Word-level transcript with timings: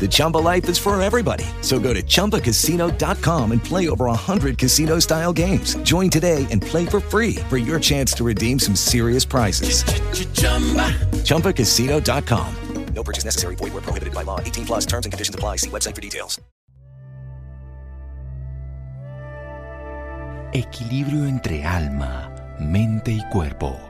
The 0.00 0.08
Chumba 0.10 0.38
life 0.38 0.68
is 0.68 0.78
for 0.78 1.00
everybody. 1.00 1.44
So 1.60 1.78
go 1.78 1.94
to 1.94 2.02
ChumbaCasino.com 2.02 3.52
and 3.52 3.62
play 3.62 3.88
over 3.88 4.06
100 4.06 4.58
casino-style 4.58 5.32
games. 5.32 5.76
Join 5.84 6.10
today 6.10 6.48
and 6.50 6.60
play 6.60 6.84
for 6.84 6.98
free 6.98 7.36
for 7.48 7.58
your 7.58 7.78
chance 7.78 8.12
to 8.14 8.24
redeem 8.24 8.58
some 8.58 8.74
serious 8.74 9.24
prizes. 9.24 9.84
ChumbaCasino.com. 11.22 12.56
No 12.94 13.02
purchase 13.02 13.24
necessary. 13.24 13.56
Void 13.56 13.72
were 13.74 13.80
prohibited 13.80 14.14
by 14.14 14.22
law. 14.22 14.40
18 14.40 14.66
plus 14.66 14.86
terms 14.86 15.06
and 15.06 15.12
conditions 15.12 15.34
apply. 15.34 15.56
See 15.56 15.70
website 15.70 15.94
for 15.94 16.00
details. 16.00 16.40
Equilibrio 20.54 21.24
entre 21.26 21.64
alma, 21.64 22.30
mente 22.60 23.10
y 23.10 23.22
cuerpo. 23.30 23.80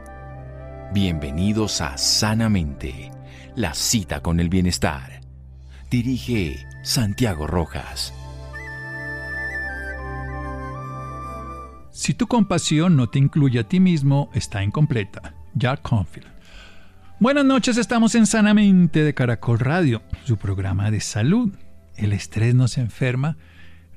Bienvenidos 0.93 1.81
a 1.81 1.99
Sanamente, 1.99 3.11
la 3.57 3.75
cita 3.75 4.21
con 4.21 4.39
el 4.39 4.49
bienestar. 4.49 5.22
Dirige 5.93 6.67
Santiago 6.81 7.47
Rojas. 7.47 8.15
Si 11.91 12.15
tu 12.15 12.27
compasión 12.29 12.97
no 12.97 13.11
te 13.11 13.19
incluye 13.19 13.59
a 13.61 13.69
ti 13.69 13.79
mismo, 13.79 14.31
está 14.33 14.65
incompleta. 14.65 15.35
Jack 15.53 15.83
Confield. 15.83 16.29
Buenas 17.21 17.45
noches, 17.45 17.77
estamos 17.77 18.15
en 18.15 18.27
Sanamente 18.27 19.05
de 19.05 19.13
Caracol 19.13 19.59
Radio, 19.59 20.01
su 20.25 20.39
programa 20.39 20.91
de 20.91 21.01
salud. 21.01 21.53
El 21.95 22.15
estrés 22.15 22.55
nos 22.55 22.79
enferma, 22.79 23.37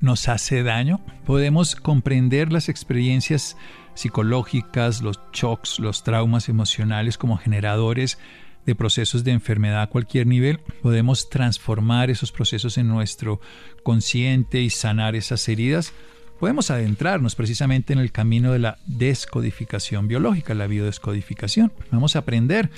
nos 0.01 0.27
hace 0.27 0.63
daño. 0.63 0.99
Podemos 1.25 1.77
comprender 1.77 2.51
las 2.51 2.67
experiencias 2.67 3.55
psicológicas, 3.93 5.01
los 5.01 5.21
shocks, 5.31 5.79
los 5.79 6.03
traumas 6.03 6.49
emocionales 6.49 7.17
como 7.17 7.37
generadores 7.37 8.17
de 8.65 8.75
procesos 8.75 9.23
de 9.23 9.31
enfermedad 9.31 9.81
a 9.81 9.87
cualquier 9.87 10.27
nivel, 10.27 10.59
podemos 10.81 11.29
transformar 11.29 12.09
esos 12.09 12.31
procesos 12.31 12.77
en 12.77 12.87
nuestro 12.87 13.39
consciente 13.83 14.61
y 14.61 14.69
sanar 14.69 15.15
esas 15.15 15.47
heridas. 15.47 15.93
Podemos 16.39 16.69
adentrarnos 16.69 17.35
precisamente 17.35 17.93
en 17.93 17.99
el 17.99 18.11
camino 18.11 18.51
de 18.51 18.59
la 18.59 18.77
descodificación 18.85 20.07
biológica, 20.07 20.53
la 20.53 20.67
biodescodificación. 20.67 21.71
Vamos 21.91 22.15
a 22.15 22.19
aprender 22.19 22.69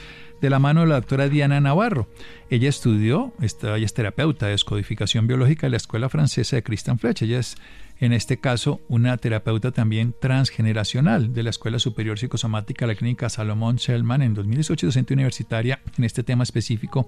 de 0.42 0.50
la 0.50 0.60
mano 0.60 0.82
de 0.82 0.88
la 0.88 0.96
doctora 0.96 1.28
Diana 1.30 1.60
Navarro. 1.60 2.08
Ella 2.50 2.70
estudió, 2.70 3.34
ella 3.42 3.78
es 3.78 3.94
terapeuta 3.94 4.46
de 4.46 4.52
descodificación 4.52 5.26
biológica 5.26 5.66
en 5.68 5.72
la 5.72 5.78
Escuela 5.78 6.10
Francesa 6.10 6.56
de 6.56 6.64
Christian 6.64 7.00
Fletch. 7.00 7.24
Ella 7.24 7.40
es 7.40 7.58
en 8.00 8.14
este 8.14 8.38
caso 8.38 8.82
una 8.88 9.18
terapeuta 9.18 9.72
también 9.72 10.14
transgeneracional 10.20 11.34
de 11.34 11.44
la 11.44 11.50
Escuela 11.50 11.80
Superior 11.80 12.20
Psicosomática 12.20 12.86
de 12.86 12.94
la 12.94 12.98
Clínica 12.98 13.30
Salomón 13.30 13.78
Shellman 13.78 14.22
en 14.22 14.34
2018, 14.34 14.88
docente 14.88 15.14
universitaria 15.14 15.82
en 15.98 16.04
este 16.04 16.24
tema 16.24 16.44
específico 16.44 17.08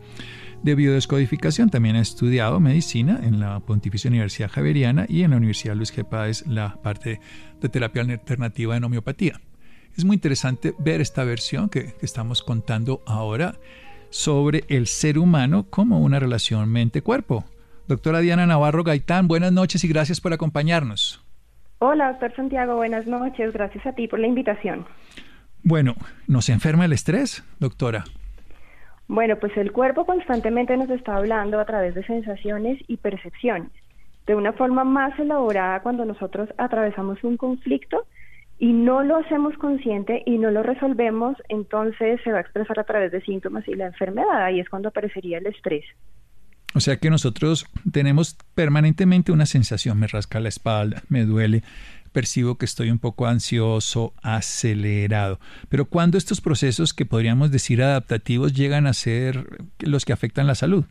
de 0.64 0.76
biodescodificación. 0.76 1.70
También 1.70 1.96
ha 1.96 2.02
estudiado 2.02 2.60
medicina 2.60 3.20
en 3.24 3.40
la 3.40 3.60
Pontificia 3.60 4.10
Universidad 4.10 4.50
Javeriana 4.52 5.06
y 5.08 5.24
en 5.24 5.32
la 5.32 5.38
Universidad 5.38 5.76
Luis 5.76 5.96
G. 5.96 6.04
Páez 6.04 6.46
la 6.48 6.82
parte 6.82 7.20
de 7.62 7.70
terapia 7.70 8.02
alternativa 8.02 8.76
en 8.76 8.84
homeopatía. 8.84 9.40
Es 9.96 10.06
muy 10.06 10.16
interesante 10.16 10.74
ver 10.80 11.02
esta 11.02 11.24
versión 11.24 11.70
que, 11.70 11.94
que 11.94 12.06
estamos 12.06 12.42
contando 12.42 13.04
ahora 13.06 13.60
sobre 14.10 14.64
el 14.70 14.88
ser 14.88 15.20
humano 15.20 15.68
como 15.70 16.00
una 16.00 16.20
relación 16.20 16.70
mente-cuerpo. 16.70 17.46
Doctora 17.90 18.20
Diana 18.20 18.46
Navarro 18.46 18.84
Gaitán, 18.84 19.28
buenas 19.28 19.52
noches 19.52 19.84
y 19.84 19.88
gracias 19.88 20.22
por 20.22 20.32
acompañarnos. 20.32 21.26
Hola, 21.80 22.12
doctor 22.12 22.36
Santiago, 22.36 22.76
buenas 22.76 23.08
noches. 23.08 23.52
Gracias 23.52 23.84
a 23.88 23.94
ti 23.94 24.08
por 24.08 24.20
la 24.20 24.28
invitación. 24.28 24.86
Bueno, 25.64 25.96
¿nos 26.28 26.50
enferma 26.50 26.86
el 26.86 26.94
estrés, 26.94 27.44
doctora? 27.60 28.04
Bueno, 29.08 29.38
pues 29.38 29.58
el 29.58 29.72
cuerpo 29.72 30.06
constantemente 30.06 30.78
nos 30.78 30.92
está 30.92 31.16
hablando 31.16 31.60
a 31.60 31.66
través 31.66 31.96
de 31.96 32.06
sensaciones 32.06 32.80
y 32.88 32.98
percepciones. 32.98 33.72
De 34.28 34.36
una 34.36 34.54
forma 34.54 34.84
más 34.84 35.18
elaborada 35.18 35.82
cuando 35.82 36.06
nosotros 36.06 36.48
atravesamos 36.60 37.24
un 37.24 37.38
conflicto 37.38 38.06
y 38.60 38.72
no 38.72 39.02
lo 39.02 39.18
hacemos 39.18 39.58
consciente 39.58 40.22
y 40.28 40.38
no 40.38 40.52
lo 40.52 40.62
resolvemos, 40.62 41.38
entonces 41.48 42.22
se 42.24 42.32
va 42.32 42.38
a 42.38 42.42
expresar 42.42 42.80
a 42.80 42.84
través 42.84 43.12
de 43.12 43.22
síntomas 43.22 43.68
y 43.68 43.74
la 43.74 43.88
enfermedad. 43.88 44.44
Ahí 44.44 44.60
es 44.60 44.70
cuando 44.70 44.90
aparecería 44.90 45.40
el 45.40 45.48
estrés. 45.48 45.86
O 46.76 46.80
sea 46.80 46.98
que 46.98 47.10
nosotros 47.10 47.66
tenemos 47.92 48.38
permanentemente 48.54 49.32
una 49.32 49.46
sensación, 49.46 50.00
me 50.00 50.08
rasca 50.08 50.40
la 50.40 50.50
espalda, 50.50 51.02
me 51.10 51.26
duele, 51.26 51.64
percibo 52.12 52.58
que 52.58 52.66
estoy 52.66 52.92
un 52.92 53.00
poco 53.00 53.26
ansioso, 53.26 54.14
acelerado. 54.22 55.40
Pero 55.70 55.86
cuando 55.86 56.18
estos 56.18 56.42
procesos 56.42 56.94
que 56.94 57.06
podríamos 57.06 57.52
decir 57.52 57.82
adaptativos 57.82 58.54
llegan 58.54 58.88
a 58.88 58.94
ser 58.94 59.46
los 59.80 60.06
que 60.06 60.14
afectan 60.14 60.48
la 60.48 60.56
salud? 60.56 60.86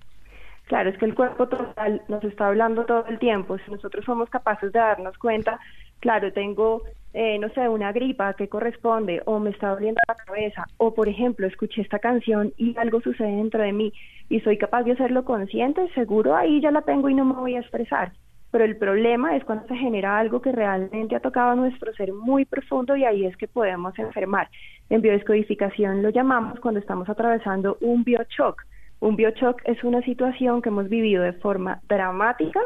Claro, 0.67 0.91
es 0.91 0.99
que 0.99 1.07
el 1.07 1.15
cuerpo 1.15 1.49
total 1.49 2.03
nos 2.09 2.23
está 2.25 2.49
hablando 2.49 2.85
todo 2.85 3.07
el 3.07 3.19
tiempo. 3.19 3.57
Si 3.59 3.71
nosotros 3.71 4.05
somos 4.05 4.29
capaces 4.29 4.73
de 4.73 4.79
darnos 4.79 5.17
cuenta, 5.17 5.59
claro, 6.01 6.33
tengo 6.33 6.83
eh, 7.15 7.39
no 7.39 7.49
sé, 7.51 7.69
una 7.69 7.93
gripa 7.93 8.35
que 8.35 8.49
corresponde 8.49 9.23
o 9.25 9.39
me 9.39 9.51
está 9.51 9.71
doliendo 9.71 10.01
la 10.07 10.15
cabeza 10.15 10.67
o 10.77 10.95
por 10.95 11.09
ejemplo 11.09 11.47
escuché 11.47 11.81
esta 11.81 11.99
canción 11.99 12.53
y 12.57 12.77
algo 12.77 13.01
sucede 13.01 13.37
dentro 13.37 13.63
de 13.63 13.73
mí 13.73 13.93
y 14.29 14.41
soy 14.41 14.59
capaz 14.59 14.83
de 14.83 14.93
hacerlo 14.93 15.25
consciente, 15.25 15.89
seguro 15.95 16.37
ahí 16.37 16.61
ya 16.61 16.71
la 16.71 16.83
tengo 16.83 17.09
y 17.09 17.15
no 17.15 17.25
me 17.25 17.35
voy 17.35 17.57
a 17.57 17.61
expresar. 17.61 18.13
Pero 18.51 18.65
el 18.65 18.77
problema 18.77 19.37
es 19.37 19.45
cuando 19.45 19.67
se 19.67 19.77
genera 19.77 20.19
algo 20.19 20.41
que 20.41 20.53
realmente 20.53 21.15
ha 21.15 21.21
tocado 21.21 21.55
nuestro 21.55 21.93
ser 21.95 22.13
muy 22.13 22.45
profundo 22.45 22.97
y 22.97 23.05
ahí 23.05 23.27
es 23.27 23.37
que 23.37 23.47
podemos 23.47 23.99
enfermar. 23.99 24.49
En 24.89 25.03
biodescodificación 25.03 26.03
lo 26.03 26.09
llamamos 26.11 26.59
cuando 26.61 26.81
estamos 26.81 27.09
atravesando 27.09 27.77
un 27.81 28.05
biochoc. 28.05 28.63
Un 29.01 29.17
biochoc 29.17 29.61
es 29.65 29.85
una 29.85 30.01
situación 30.03 30.63
que 30.63 30.71
hemos 30.71 30.89
vivido 30.89 31.23
de 31.23 31.35
forma 31.35 31.81
dramática, 31.89 32.61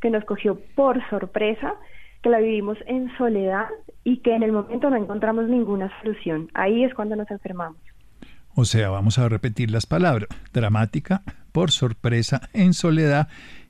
que 0.00 0.10
nos 0.10 0.24
cogió 0.24 0.58
por 0.74 1.00
sorpresa, 1.08 1.74
que 2.22 2.30
la 2.30 2.38
vivimos 2.38 2.78
en 2.86 3.10
soledad 3.16 3.66
y 4.04 4.18
que 4.18 4.34
en 4.34 4.42
el 4.42 4.52
momento 4.52 4.90
no 4.90 4.96
encontramos 4.96 5.48
ninguna 5.48 5.90
solución. 6.00 6.48
Ahí 6.54 6.84
es 6.84 6.94
cuando 6.94 7.16
nos 7.16 7.30
enfermamos. 7.30 7.78
O 8.54 8.64
sea, 8.64 8.90
vamos 8.90 9.18
a 9.18 9.28
repetir 9.28 9.70
las 9.70 9.86
palabras. 9.86 10.28
Dramática, 10.52 11.22
por 11.52 11.70
sorpresa, 11.70 12.48
en 12.52 12.74
soledad 12.74 13.28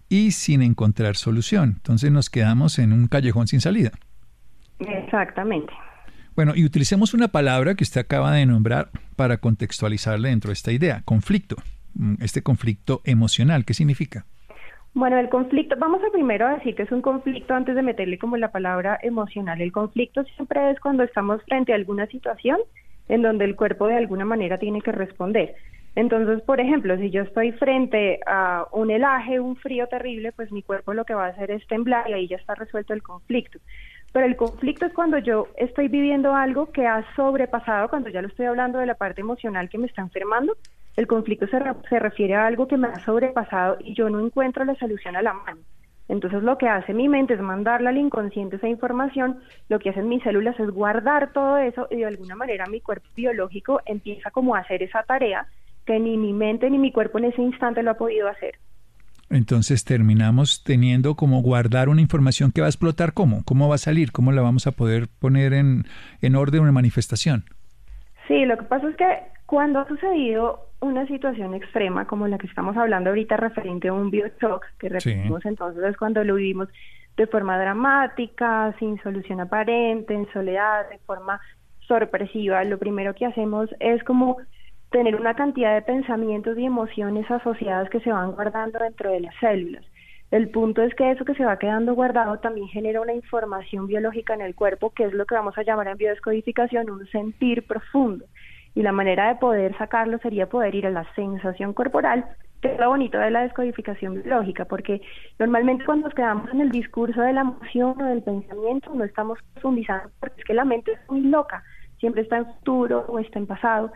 y 0.08 0.30
sin 0.32 0.62
encontrar 0.62 1.16
solución. 1.16 1.74
Entonces 1.76 2.10
nos 2.10 2.30
quedamos 2.30 2.78
en 2.78 2.92
un 2.92 3.06
callejón 3.06 3.48
sin 3.48 3.60
salida. 3.60 3.90
Exactamente. 4.78 5.72
Bueno, 6.34 6.52
y 6.54 6.64
utilicemos 6.64 7.14
una 7.14 7.28
palabra 7.28 7.74
que 7.74 7.84
usted 7.84 8.00
acaba 8.00 8.32
de 8.32 8.46
nombrar 8.46 8.90
para 9.16 9.38
contextualizarle 9.38 10.28
dentro 10.28 10.50
de 10.50 10.54
esta 10.54 10.72
idea, 10.72 11.02
conflicto. 11.04 11.56
Mm, 11.94 12.14
este 12.20 12.42
conflicto 12.42 13.02
emocional, 13.04 13.64
¿qué 13.64 13.74
significa? 13.74 14.24
Bueno, 14.94 15.18
el 15.18 15.28
conflicto, 15.28 15.76
vamos 15.78 16.02
a 16.02 16.10
primero 16.10 16.48
decir 16.48 16.74
que 16.74 16.82
es 16.82 16.92
un 16.92 17.02
conflicto 17.02 17.54
antes 17.54 17.74
de 17.74 17.82
meterle 17.82 18.18
como 18.18 18.36
la 18.36 18.50
palabra 18.50 18.98
emocional. 19.02 19.60
El 19.60 19.72
conflicto 19.72 20.24
siempre 20.24 20.70
es 20.70 20.80
cuando 20.80 21.04
estamos 21.04 21.42
frente 21.44 21.72
a 21.72 21.76
alguna 21.76 22.06
situación 22.08 22.58
en 23.08 23.22
donde 23.22 23.44
el 23.44 23.56
cuerpo 23.56 23.86
de 23.86 23.96
alguna 23.96 24.24
manera 24.24 24.58
tiene 24.58 24.82
que 24.82 24.92
responder. 24.92 25.54
Entonces, 25.94 26.42
por 26.42 26.60
ejemplo, 26.60 26.96
si 26.98 27.10
yo 27.10 27.22
estoy 27.22 27.52
frente 27.52 28.20
a 28.26 28.66
un 28.72 28.90
helaje, 28.90 29.40
un 29.40 29.56
frío 29.56 29.86
terrible, 29.88 30.32
pues 30.32 30.52
mi 30.52 30.62
cuerpo 30.62 30.94
lo 30.94 31.04
que 31.04 31.14
va 31.14 31.26
a 31.26 31.30
hacer 31.30 31.50
es 31.50 31.66
temblar 31.66 32.08
y 32.08 32.12
ahí 32.14 32.28
ya 32.28 32.36
está 32.36 32.54
resuelto 32.54 32.92
el 32.92 33.02
conflicto. 33.02 33.58
Pero 34.12 34.26
el 34.26 34.36
conflicto 34.36 34.86
es 34.86 34.92
cuando 34.94 35.18
yo 35.18 35.48
estoy 35.56 35.88
viviendo 35.88 36.34
algo 36.34 36.70
que 36.72 36.86
ha 36.86 37.04
sobrepasado, 37.14 37.88
cuando 37.88 38.10
ya 38.10 38.22
lo 38.22 38.28
estoy 38.28 38.46
hablando 38.46 38.78
de 38.78 38.86
la 38.86 38.94
parte 38.94 39.20
emocional 39.20 39.68
que 39.68 39.78
me 39.78 39.86
está 39.86 40.02
enfermando, 40.02 40.56
el 40.96 41.06
conflicto 41.06 41.46
se, 41.46 41.58
se 41.88 41.98
refiere 41.98 42.34
a 42.34 42.46
algo 42.46 42.66
que 42.66 42.76
me 42.76 42.88
ha 42.88 43.04
sobrepasado 43.04 43.78
y 43.80 43.94
yo 43.94 44.10
no 44.10 44.24
encuentro 44.24 44.64
la 44.64 44.74
solución 44.74 45.16
a 45.16 45.22
la 45.22 45.32
mano. 45.32 45.60
Entonces 46.08 46.42
lo 46.42 46.56
que 46.56 46.68
hace 46.68 46.94
mi 46.94 47.08
mente 47.08 47.34
es 47.34 47.40
mandarle 47.40 47.90
al 47.90 47.98
inconsciente 47.98 48.56
esa 48.56 48.68
información, 48.68 49.40
lo 49.68 49.78
que 49.78 49.90
hacen 49.90 50.08
mis 50.08 50.22
células 50.22 50.58
es 50.58 50.70
guardar 50.70 51.32
todo 51.32 51.58
eso 51.58 51.86
y 51.90 51.96
de 51.96 52.06
alguna 52.06 52.34
manera 52.34 52.64
mi 52.66 52.80
cuerpo 52.80 53.06
biológico 53.14 53.80
empieza 53.84 54.30
como 54.30 54.54
a 54.54 54.60
hacer 54.60 54.82
esa 54.82 55.02
tarea 55.02 55.46
que 55.84 56.00
ni 56.00 56.16
mi 56.16 56.32
mente 56.32 56.70
ni 56.70 56.78
mi 56.78 56.92
cuerpo 56.92 57.18
en 57.18 57.26
ese 57.26 57.42
instante 57.42 57.82
lo 57.82 57.90
ha 57.90 57.98
podido 57.98 58.26
hacer. 58.28 58.54
entonces 59.28 59.84
terminamos 59.84 60.64
teniendo 60.64 61.14
como 61.14 61.42
guardar 61.42 61.90
una 61.90 62.00
información 62.00 62.52
que 62.52 62.62
va 62.62 62.68
a 62.68 62.70
explotar 62.70 63.12
cómo, 63.12 63.44
cómo 63.44 63.68
va 63.68 63.74
a 63.74 63.78
salir, 63.78 64.10
cómo 64.10 64.32
la 64.32 64.40
vamos 64.40 64.66
a 64.66 64.72
poder 64.72 65.08
poner 65.18 65.52
en, 65.52 65.84
en 66.22 66.36
orden 66.36 66.62
una 66.62 66.72
manifestación. 66.72 67.44
Sí, 68.28 68.44
lo 68.44 68.58
que 68.58 68.64
pasa 68.64 68.88
es 68.88 68.96
que 68.96 69.18
cuando 69.46 69.80
ha 69.80 69.88
sucedido 69.88 70.66
una 70.80 71.06
situación 71.06 71.54
extrema 71.54 72.06
como 72.06 72.28
la 72.28 72.38
que 72.38 72.46
estamos 72.46 72.76
hablando 72.76 73.10
ahorita 73.10 73.38
referente 73.38 73.88
a 73.88 73.94
un 73.94 74.10
bioshock, 74.10 74.64
que 74.78 74.90
repetimos 74.90 75.44
entonces 75.46 75.82
es 75.82 75.96
cuando 75.96 76.22
lo 76.22 76.34
vivimos 76.34 76.68
de 77.16 77.26
forma 77.26 77.58
dramática, 77.58 78.74
sin 78.78 79.02
solución 79.02 79.40
aparente, 79.40 80.14
en 80.14 80.30
soledad, 80.32 80.88
de 80.90 80.98
forma 80.98 81.40
sorpresiva, 81.80 82.62
lo 82.64 82.78
primero 82.78 83.14
que 83.14 83.26
hacemos 83.26 83.70
es 83.80 84.04
como 84.04 84.36
tener 84.90 85.16
una 85.16 85.34
cantidad 85.34 85.74
de 85.74 85.82
pensamientos 85.82 86.56
y 86.58 86.66
emociones 86.66 87.28
asociadas 87.30 87.88
que 87.90 88.00
se 88.00 88.12
van 88.12 88.32
guardando 88.32 88.78
dentro 88.78 89.10
de 89.10 89.20
las 89.20 89.34
células. 89.40 89.84
El 90.30 90.50
punto 90.50 90.82
es 90.82 90.94
que 90.94 91.10
eso 91.10 91.24
que 91.24 91.34
se 91.34 91.44
va 91.44 91.58
quedando 91.58 91.94
guardado 91.94 92.38
también 92.38 92.68
genera 92.68 93.00
una 93.00 93.14
información 93.14 93.86
biológica 93.86 94.34
en 94.34 94.42
el 94.42 94.54
cuerpo, 94.54 94.90
que 94.90 95.04
es 95.04 95.14
lo 95.14 95.24
que 95.24 95.34
vamos 95.34 95.56
a 95.56 95.62
llamar 95.62 95.88
en 95.88 95.96
biodescodificación 95.96 96.90
un 96.90 97.06
sentir 97.06 97.66
profundo. 97.66 98.26
Y 98.74 98.82
la 98.82 98.92
manera 98.92 99.28
de 99.28 99.36
poder 99.36 99.76
sacarlo 99.78 100.18
sería 100.18 100.48
poder 100.48 100.74
ir 100.74 100.86
a 100.86 100.90
la 100.90 101.06
sensación 101.14 101.72
corporal, 101.72 102.26
que 102.60 102.72
es 102.72 102.78
lo 102.78 102.90
bonito 102.90 103.18
de 103.18 103.30
la 103.30 103.42
descodificación 103.42 104.22
biológica, 104.22 104.66
porque 104.66 105.00
normalmente 105.38 105.86
cuando 105.86 106.08
nos 106.08 106.14
quedamos 106.14 106.52
en 106.52 106.60
el 106.60 106.70
discurso 106.70 107.22
de 107.22 107.32
la 107.32 107.40
emoción 107.42 108.00
o 108.00 108.04
del 108.04 108.22
pensamiento 108.22 108.92
no 108.94 109.04
estamos 109.04 109.38
profundizando, 109.54 110.10
porque 110.20 110.40
es 110.40 110.44
que 110.44 110.54
la 110.54 110.64
mente 110.66 110.92
es 110.92 110.98
muy 111.08 111.22
loca, 111.22 111.62
siempre 111.98 112.22
está 112.22 112.36
en 112.36 112.46
futuro 112.46 113.06
o 113.08 113.18
está 113.18 113.38
en 113.38 113.46
pasado. 113.46 113.92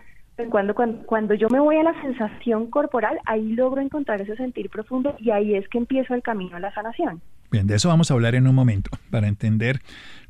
Cuando, 0.51 0.75
cuando, 0.75 1.05
cuando 1.05 1.35
yo 1.35 1.49
me 1.51 1.61
voy 1.61 1.77
a 1.77 1.83
la 1.83 2.01
sensación 2.01 2.71
corporal, 2.71 3.19
ahí 3.27 3.53
logro 3.53 3.81
encontrar 3.81 4.21
ese 4.21 4.35
sentir 4.37 4.71
profundo 4.71 5.15
y 5.19 5.31
ahí 5.31 5.55
es 5.55 5.69
que 5.69 5.79
empiezo 5.79 6.15
el 6.15 6.23
camino 6.23 6.57
a 6.57 6.61
la 6.61 6.73
sanación. 6.73 7.21
Bien, 7.51 7.67
de 7.67 7.77
eso 7.77 7.89
vamos 7.89 8.11
a 8.11 8.15
hablar 8.15 8.35
en 8.35 8.49
un 8.49 8.55
momento, 8.55 8.91
para 9.11 9.29
entender 9.29 9.81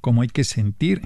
cómo 0.00 0.22
hay 0.22 0.28
que 0.28 0.42
sentir 0.42 1.02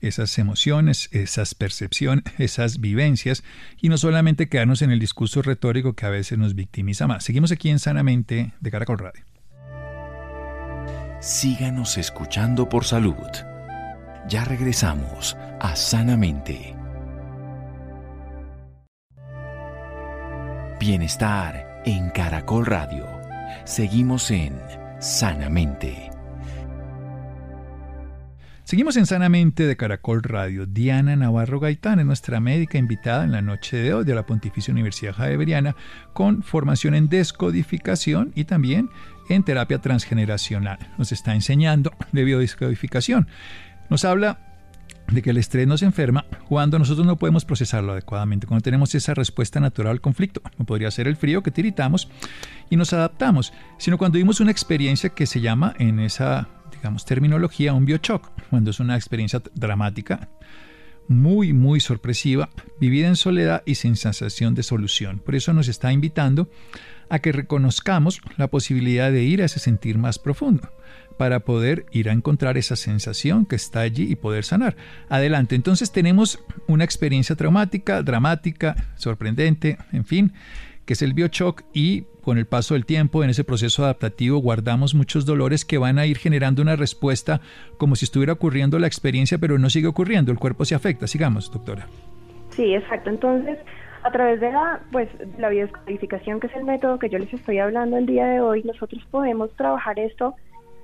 esas 0.00 0.36
emociones, 0.38 1.08
esas 1.12 1.54
percepciones, 1.54 2.24
esas 2.38 2.80
vivencias 2.80 3.44
y 3.80 3.88
no 3.88 3.96
solamente 3.96 4.48
quedarnos 4.48 4.82
en 4.82 4.90
el 4.90 4.98
discurso 4.98 5.40
retórico 5.42 5.94
que 5.94 6.06
a 6.06 6.10
veces 6.10 6.36
nos 6.36 6.54
victimiza 6.54 7.06
más. 7.06 7.24
Seguimos 7.24 7.52
aquí 7.52 7.70
en 7.70 7.78
Sanamente 7.78 8.52
de 8.60 8.70
Caracol 8.70 8.98
Radio. 8.98 9.24
Síganos 11.20 11.98
escuchando 11.98 12.68
por 12.68 12.84
salud. 12.84 13.14
Ya 14.28 14.44
regresamos 14.44 15.36
a 15.60 15.76
Sanamente. 15.76 16.81
Bienestar 20.84 21.80
en 21.84 22.10
Caracol 22.10 22.66
Radio. 22.66 23.06
Seguimos 23.64 24.32
en 24.32 24.58
Sanamente. 24.98 26.10
Seguimos 28.64 28.96
en 28.96 29.06
Sanamente 29.06 29.64
de 29.64 29.76
Caracol 29.76 30.24
Radio. 30.24 30.66
Diana 30.66 31.14
Navarro 31.14 31.60
Gaitán 31.60 32.00
es 32.00 32.06
nuestra 32.06 32.40
médica 32.40 32.78
invitada 32.78 33.22
en 33.22 33.30
la 33.30 33.42
noche 33.42 33.76
de 33.76 33.94
hoy 33.94 34.04
de 34.04 34.16
la 34.16 34.26
Pontificia 34.26 34.72
Universidad 34.72 35.14
Javeriana 35.14 35.76
con 36.14 36.42
formación 36.42 36.96
en 36.96 37.08
descodificación 37.08 38.32
y 38.34 38.42
también 38.42 38.90
en 39.28 39.44
terapia 39.44 39.78
transgeneracional. 39.78 40.80
Nos 40.98 41.12
está 41.12 41.32
enseñando 41.32 41.92
de 42.10 42.24
biodescodificación. 42.24 43.28
Nos 43.88 44.04
habla 44.04 44.51
de 45.12 45.22
que 45.22 45.30
el 45.30 45.36
estrés 45.36 45.66
nos 45.66 45.82
enferma 45.82 46.24
cuando 46.48 46.78
nosotros 46.78 47.06
no 47.06 47.16
podemos 47.16 47.44
procesarlo 47.44 47.92
adecuadamente, 47.92 48.46
cuando 48.46 48.62
tenemos 48.62 48.94
esa 48.94 49.14
respuesta 49.14 49.60
natural 49.60 49.92
al 49.92 50.00
conflicto. 50.00 50.40
No 50.58 50.64
podría 50.64 50.90
ser 50.90 51.06
el 51.06 51.16
frío 51.16 51.42
que 51.42 51.50
tiritamos 51.50 52.08
y 52.70 52.76
nos 52.76 52.92
adaptamos, 52.92 53.52
sino 53.78 53.98
cuando 53.98 54.18
vimos 54.18 54.40
una 54.40 54.50
experiencia 54.50 55.10
que 55.10 55.26
se 55.26 55.40
llama 55.40 55.74
en 55.78 56.00
esa, 56.00 56.48
digamos, 56.72 57.04
terminología 57.04 57.74
un 57.74 57.84
biochoc, 57.84 58.30
cuando 58.50 58.70
es 58.70 58.80
una 58.80 58.96
experiencia 58.96 59.42
dramática, 59.54 60.28
muy, 61.08 61.52
muy 61.52 61.80
sorpresiva, 61.80 62.48
vivida 62.80 63.08
en 63.08 63.16
soledad 63.16 63.62
y 63.66 63.74
sin 63.74 63.96
sensación 63.96 64.54
de 64.54 64.62
solución. 64.62 65.18
Por 65.18 65.34
eso 65.34 65.52
nos 65.52 65.68
está 65.68 65.92
invitando 65.92 66.48
a 67.08 67.18
que 67.18 67.32
reconozcamos 67.32 68.20
la 68.36 68.48
posibilidad 68.48 69.10
de 69.10 69.22
ir 69.22 69.42
a 69.42 69.46
ese 69.46 69.58
sentir 69.58 69.98
más 69.98 70.18
profundo 70.18 70.68
para 71.16 71.40
poder 71.40 71.86
ir 71.92 72.08
a 72.08 72.12
encontrar 72.12 72.56
esa 72.56 72.76
sensación 72.76 73.46
que 73.46 73.56
está 73.56 73.80
allí 73.80 74.10
y 74.10 74.16
poder 74.16 74.44
sanar. 74.44 74.76
Adelante, 75.08 75.54
entonces 75.54 75.92
tenemos 75.92 76.42
una 76.66 76.84
experiencia 76.84 77.36
traumática, 77.36 78.02
dramática, 78.02 78.76
sorprendente, 78.96 79.78
en 79.92 80.04
fin, 80.04 80.32
que 80.84 80.94
es 80.94 81.02
el 81.02 81.14
biochoc 81.14 81.62
y 81.72 82.06
con 82.22 82.38
el 82.38 82.46
paso 82.46 82.74
del 82.74 82.86
tiempo 82.86 83.22
en 83.22 83.30
ese 83.30 83.44
proceso 83.44 83.84
adaptativo 83.84 84.38
guardamos 84.38 84.94
muchos 84.94 85.26
dolores 85.26 85.64
que 85.64 85.78
van 85.78 85.98
a 85.98 86.06
ir 86.06 86.18
generando 86.18 86.62
una 86.62 86.76
respuesta 86.76 87.40
como 87.78 87.96
si 87.96 88.04
estuviera 88.04 88.32
ocurriendo 88.32 88.78
la 88.78 88.86
experiencia, 88.86 89.38
pero 89.38 89.58
no 89.58 89.70
sigue 89.70 89.88
ocurriendo, 89.88 90.32
el 90.32 90.38
cuerpo 90.38 90.64
se 90.64 90.74
afecta. 90.74 91.06
Sigamos, 91.06 91.50
doctora. 91.50 91.86
Sí, 92.50 92.74
exacto. 92.74 93.10
Entonces, 93.10 93.58
a 94.02 94.10
través 94.10 94.40
de 94.40 94.52
la, 94.52 94.80
pues, 94.90 95.08
la 95.38 95.48
biodescodificación, 95.48 96.40
que 96.40 96.48
es 96.48 96.56
el 96.56 96.64
método 96.64 96.98
que 96.98 97.08
yo 97.08 97.18
les 97.18 97.32
estoy 97.32 97.58
hablando 97.58 97.96
el 97.96 98.06
día 98.06 98.26
de 98.26 98.40
hoy, 98.40 98.62
nosotros 98.64 99.04
podemos 99.10 99.54
trabajar 99.56 99.98
esto 99.98 100.34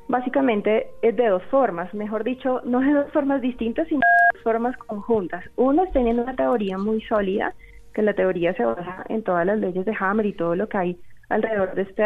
básicamente 0.08 0.88
es 1.02 1.14
de 1.16 1.28
dos 1.28 1.42
formas, 1.44 1.92
mejor 1.94 2.24
dicho, 2.24 2.62
no 2.64 2.80
de 2.80 2.92
dos 2.92 3.12
formas 3.12 3.40
distintas, 3.40 3.86
sino 3.88 4.00
de 4.00 4.36
dos 4.36 4.42
formas 4.42 4.76
conjuntas. 4.78 5.44
Uno 5.56 5.84
es 5.84 5.92
teniendo 5.92 6.22
una 6.22 6.34
teoría 6.34 6.78
muy 6.78 7.00
sólida, 7.02 7.54
que 7.94 8.02
la 8.02 8.14
teoría 8.14 8.54
se 8.54 8.64
basa 8.64 9.04
en 9.08 9.22
todas 9.22 9.46
las 9.46 9.58
leyes 9.58 9.84
de 9.84 9.96
Hammer 9.98 10.26
y 10.26 10.32
todo 10.32 10.56
lo 10.56 10.68
que 10.68 10.78
hay 10.78 11.00
alrededor 11.28 11.74
de 11.74 11.82
este, 11.82 12.04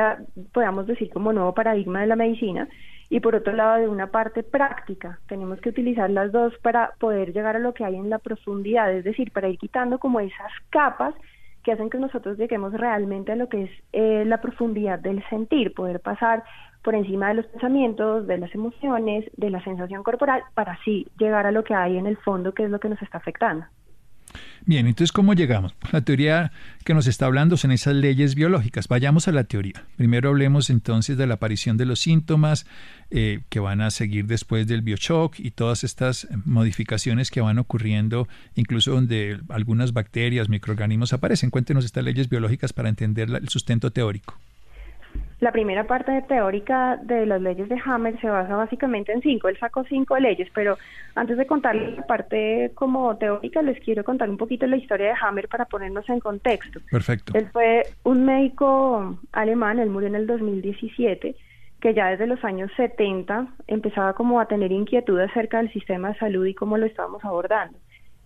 podamos 0.53 0.87
decir, 0.87 1.11
como 1.11 1.33
nuevo 1.33 1.55
paradigma 1.55 2.01
de 2.01 2.09
la 2.09 2.17
medicina, 2.17 2.69
y 3.13 3.21
por 3.21 3.35
otro 3.35 3.53
lado 3.53 3.79
de 3.79 3.89
una 3.89 4.07
parte 4.07 4.43
práctica. 4.43 5.19
Tenemos 5.29 5.61
que 5.61 5.69
utilizar 5.69 6.09
las 6.09 6.33
dos 6.33 6.55
para 6.63 6.93
poder 6.99 7.35
llegar 7.35 7.57
a 7.57 7.59
lo 7.59 7.75
que 7.75 7.85
hay 7.85 7.95
en 7.97 8.09
la 8.09 8.19
profundidad, 8.19 8.91
es 8.91 9.05
decir, 9.05 9.33
para 9.33 9.51
ir 9.51 9.59
quitando 9.59 9.99
como 9.99 10.19
esas 10.19 10.51
capas 10.71 11.15
que 11.63 11.73
hacen 11.73 11.91
que 11.91 11.99
nosotros 11.99 12.39
lleguemos 12.39 12.73
realmente 12.73 13.31
a 13.31 13.37
lo 13.37 13.51
que 13.51 13.65
es 13.65 13.71
eh, 13.93 14.25
la 14.25 14.41
profundidad 14.41 14.99
del 14.99 15.23
sentir, 15.29 15.75
poder 15.75 16.01
pasar 16.01 16.43
por 16.83 16.95
encima 16.95 17.29
de 17.29 17.35
los 17.35 17.47
pensamientos, 17.49 18.27
de 18.27 18.39
las 18.39 18.55
emociones, 18.55 19.31
de 19.37 19.51
la 19.51 19.63
sensación 19.63 20.03
corporal, 20.03 20.43
para 20.55 20.73
así 20.73 21.07
llegar 21.19 21.47
a 21.47 21.53
lo 21.53 21.65
que 21.65 21.75
hay 21.75 21.99
en 21.99 22.07
el 22.07 22.17
fondo, 22.17 22.55
que 22.55 22.65
es 22.65 22.71
lo 22.71 22.81
que 22.81 22.89
nos 22.89 23.03
está 23.03 23.19
afectando. 23.19 23.67
Bien, 24.65 24.87
entonces, 24.87 25.11
¿cómo 25.11 25.35
llegamos? 25.35 25.75
La 25.91 26.03
teoría 26.03 26.53
que 26.85 26.95
nos 26.95 27.09
está 27.09 27.27
hablando 27.27 27.57
son 27.57 27.73
esas 27.73 27.97
leyes 27.97 28.37
biológicas. 28.37 28.87
Vayamos 28.87 29.27
a 29.27 29.33
la 29.33 29.45
teoría. 29.45 29.85
Primero 29.97 30.29
hablemos 30.29 30.71
entonces 30.71 31.17
de 31.17 31.27
la 31.27 31.35
aparición 31.35 31.77
de 31.77 31.85
los 31.85 31.99
síntomas 31.99 32.65
eh, 33.11 33.41
que 33.49 33.59
van 33.59 33.81
a 33.81 33.91
seguir 33.91 34.27
después 34.27 34.69
del 34.69 34.83
bioshock 34.83 35.41
y 35.41 35.51
todas 35.51 35.83
estas 35.83 36.29
modificaciones 36.45 37.33
que 37.33 37.41
van 37.41 37.59
ocurriendo, 37.59 38.29
incluso 38.55 38.93
donde 38.93 39.41
algunas 39.49 39.93
bacterias, 39.93 40.49
microorganismos 40.49 41.13
aparecen. 41.13 41.51
Cuéntenos 41.51 41.85
estas 41.85 42.05
leyes 42.05 42.29
biológicas 42.29 42.73
para 42.73 42.89
entender 42.89 43.31
el 43.31 43.49
sustento 43.49 43.91
teórico. 43.91 44.39
La 45.43 45.51
primera 45.51 45.83
parte 45.89 46.23
teórica 46.29 47.01
de 47.03 47.27
las 47.27 47.43
leyes 47.43 47.69
de 47.69 47.77
Hammer 47.85 48.17
se 48.21 48.29
basa 48.29 48.55
básicamente 48.55 49.11
en 49.11 49.23
cinco. 49.23 49.49
Él 49.49 49.59
sacó 49.59 49.83
cinco 49.83 50.17
leyes, 50.17 50.49
pero 50.55 50.79
antes 51.17 51.37
de 51.37 51.49
contarles 51.49 51.97
la 51.97 52.07
parte 52.07 52.71
como 52.77 53.17
teórica, 53.17 53.61
les 53.61 53.77
quiero 53.81 54.05
contar 54.05 54.31
un 54.31 54.37
poquito 54.37 54.69
la 54.69 54.77
historia 54.77 55.09
de 55.09 55.15
Hammer 55.21 55.49
para 55.49 55.65
ponernos 55.65 56.09
en 56.09 56.21
contexto. 56.21 56.79
Perfecto. 56.89 57.33
Él 57.37 57.49
fue 57.53 57.83
un 58.05 58.25
médico 58.25 59.19
alemán, 59.33 59.81
él 59.81 59.91
murió 59.91 60.07
en 60.07 60.15
el 60.15 60.29
2017, 60.29 61.35
que 61.81 61.93
ya 61.93 62.11
desde 62.11 62.29
los 62.29 62.45
años 62.45 62.71
70 62.77 63.49
empezaba 63.67 64.13
como 64.13 64.39
a 64.39 64.47
tener 64.47 64.71
inquietud 64.71 65.19
acerca 65.19 65.57
del 65.57 65.73
sistema 65.73 66.13
de 66.13 66.19
salud 66.21 66.47
y 66.47 66.55
cómo 66.55 66.79
lo 66.79 66.87
estábamos 66.87 67.25
abordando. 67.25 67.77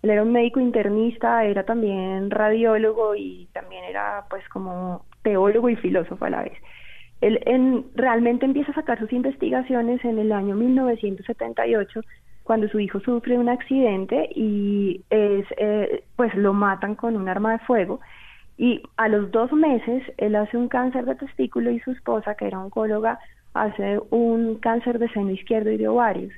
Él 0.03 0.11
era 0.11 0.21
un 0.21 0.33
médico 0.33 0.59
internista, 0.59 1.43
era 1.45 1.63
también 1.63 2.29
radiólogo 2.29 3.15
y 3.15 3.49
también 3.53 3.85
era 3.85 4.25
pues 4.29 4.47
como 4.49 5.03
teólogo 5.23 5.67
y 5.67 5.75
filósofo 5.77 6.23
a 6.23 6.29
la 6.29 6.43
vez. 6.43 6.53
Él 7.21 7.39
en, 7.45 7.85
realmente 7.95 8.45
empieza 8.45 8.71
a 8.71 8.75
sacar 8.75 8.99
sus 8.99 9.11
investigaciones 9.11 10.03
en 10.05 10.19
el 10.19 10.31
año 10.31 10.55
1978 10.55 12.01
cuando 12.43 12.69
su 12.69 12.79
hijo 12.79 12.99
sufre 13.01 13.37
un 13.37 13.49
accidente 13.49 14.29
y 14.33 15.01
es, 15.09 15.45
eh, 15.57 16.03
pues 16.15 16.33
lo 16.35 16.53
matan 16.53 16.95
con 16.95 17.17
un 17.17 17.27
arma 17.27 17.53
de 17.53 17.59
fuego. 17.59 17.99
Y 18.57 18.81
a 18.95 19.09
los 19.09 19.31
dos 19.31 19.51
meses 19.51 20.03
él 20.17 20.35
hace 20.35 20.57
un 20.57 20.69
cáncer 20.69 21.05
de 21.05 21.15
testículo 21.15 21.71
y 21.71 21.79
su 21.81 21.91
esposa 21.91 22.35
que 22.35 22.47
era 22.47 22.59
oncóloga 22.59 23.19
hace 23.53 23.99
un 24.11 24.55
cáncer 24.55 24.97
de 24.97 25.09
seno 25.09 25.31
izquierdo 25.31 25.71
y 25.71 25.77
de 25.77 25.87
ovarios. 25.87 26.31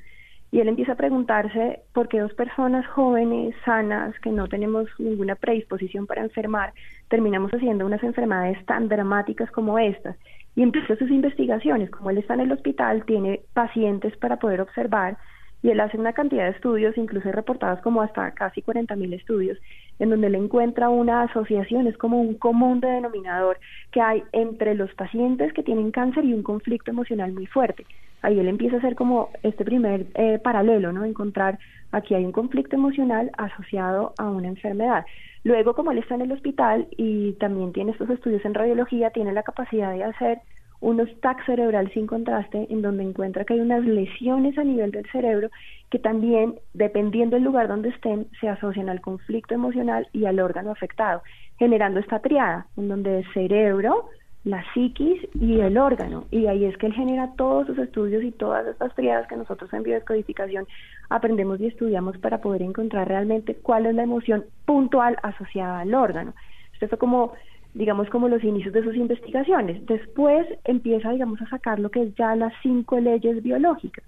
Y 0.52 0.58
él 0.58 0.68
empieza 0.68 0.92
a 0.92 0.96
preguntarse 0.96 1.80
por 1.92 2.08
qué 2.08 2.18
dos 2.18 2.34
personas 2.34 2.84
jóvenes, 2.88 3.54
sanas, 3.64 4.18
que 4.18 4.30
no 4.30 4.48
tenemos 4.48 4.88
ninguna 4.98 5.36
predisposición 5.36 6.08
para 6.08 6.22
enfermar, 6.22 6.72
terminamos 7.08 7.52
haciendo 7.52 7.86
unas 7.86 8.02
enfermedades 8.02 8.64
tan 8.66 8.88
dramáticas 8.88 9.48
como 9.52 9.78
estas 9.78 10.16
y 10.56 10.62
empieza 10.62 10.96
sus 10.96 11.10
investigaciones. 11.10 11.90
Como 11.90 12.10
él 12.10 12.18
está 12.18 12.34
en 12.34 12.40
el 12.40 12.52
hospital, 12.52 13.04
tiene 13.04 13.42
pacientes 13.54 14.16
para 14.16 14.38
poder 14.38 14.60
observar 14.60 15.16
y 15.62 15.70
él 15.70 15.80
hace 15.80 15.98
una 15.98 16.12
cantidad 16.12 16.44
de 16.44 16.52
estudios, 16.52 16.96
incluso 16.96 17.30
reportados 17.32 17.80
como 17.82 18.00
hasta 18.00 18.30
casi 18.32 18.62
40.000 18.62 19.14
estudios, 19.14 19.58
en 19.98 20.10
donde 20.10 20.28
él 20.28 20.34
encuentra 20.34 20.88
una 20.88 21.22
asociación, 21.22 21.86
es 21.86 21.98
como 21.98 22.20
un 22.20 22.34
común 22.34 22.80
de 22.80 22.88
denominador 22.88 23.58
que 23.92 24.00
hay 24.00 24.22
entre 24.32 24.74
los 24.74 24.92
pacientes 24.94 25.52
que 25.52 25.62
tienen 25.62 25.90
cáncer 25.90 26.24
y 26.24 26.32
un 26.32 26.42
conflicto 26.42 26.90
emocional 26.90 27.32
muy 27.32 27.46
fuerte. 27.46 27.86
Ahí 28.22 28.38
él 28.38 28.48
empieza 28.48 28.76
a 28.76 28.78
hacer 28.78 28.94
como 28.94 29.30
este 29.42 29.64
primer 29.64 30.06
eh, 30.14 30.38
paralelo, 30.42 30.92
¿no? 30.92 31.04
Encontrar 31.04 31.58
aquí 31.92 32.14
hay 32.14 32.24
un 32.24 32.32
conflicto 32.32 32.76
emocional 32.76 33.30
asociado 33.36 34.14
a 34.18 34.30
una 34.30 34.48
enfermedad. 34.48 35.04
Luego, 35.42 35.74
como 35.74 35.92
él 35.92 35.98
está 35.98 36.14
en 36.14 36.22
el 36.22 36.32
hospital 36.32 36.86
y 36.96 37.32
también 37.34 37.72
tiene 37.72 37.92
estos 37.92 38.10
estudios 38.10 38.44
en 38.44 38.54
radiología, 38.54 39.10
tiene 39.10 39.32
la 39.32 39.42
capacidad 39.42 39.92
de 39.92 40.04
hacer 40.04 40.40
unos 40.80 41.08
TAC 41.20 41.44
cerebral 41.44 41.90
sin 41.92 42.06
contraste, 42.06 42.66
en 42.70 42.82
donde 42.82 43.04
encuentra 43.04 43.44
que 43.44 43.54
hay 43.54 43.60
unas 43.60 43.84
lesiones 43.84 44.56
a 44.56 44.64
nivel 44.64 44.90
del 44.90 45.06
cerebro 45.10 45.50
que 45.90 45.98
también, 45.98 46.54
dependiendo 46.72 47.36
del 47.36 47.44
lugar 47.44 47.68
donde 47.68 47.90
estén, 47.90 48.28
se 48.40 48.48
asocian 48.48 48.88
al 48.88 49.00
conflicto 49.00 49.54
emocional 49.54 50.08
y 50.12 50.24
al 50.24 50.40
órgano 50.40 50.70
afectado, 50.70 51.22
generando 51.58 52.00
esta 52.00 52.20
triada, 52.20 52.66
en 52.76 52.88
donde 52.88 53.18
el 53.18 53.32
cerebro, 53.34 54.08
la 54.44 54.64
psiquis 54.72 55.20
y 55.34 55.60
el 55.60 55.76
órgano. 55.76 56.26
Y 56.30 56.46
ahí 56.46 56.64
es 56.64 56.76
que 56.78 56.86
él 56.86 56.94
genera 56.94 57.32
todos 57.36 57.66
sus 57.66 57.78
estudios 57.78 58.22
y 58.24 58.32
todas 58.32 58.66
estas 58.66 58.94
triadas 58.94 59.28
que 59.28 59.36
nosotros 59.36 59.72
en 59.72 59.82
biodescodificación 59.82 60.66
aprendemos 61.08 61.60
y 61.60 61.66
estudiamos 61.66 62.16
para 62.18 62.40
poder 62.40 62.62
encontrar 62.62 63.08
realmente 63.08 63.54
cuál 63.54 63.86
es 63.86 63.94
la 63.94 64.04
emoción 64.04 64.44
puntual 64.64 65.16
asociada 65.22 65.80
al 65.80 65.94
órgano. 65.94 66.34
Esto 66.72 66.88
fue 66.88 66.98
como 66.98 67.34
digamos, 67.74 68.08
como 68.10 68.28
los 68.28 68.42
inicios 68.42 68.74
de 68.74 68.82
sus 68.82 68.96
investigaciones. 68.96 69.84
Después 69.86 70.46
empieza, 70.64 71.10
digamos, 71.10 71.40
a 71.40 71.48
sacar 71.48 71.78
lo 71.78 71.90
que 71.90 72.02
es 72.02 72.14
ya 72.16 72.34
las 72.34 72.52
cinco 72.62 72.98
leyes 72.98 73.42
biológicas. 73.42 74.04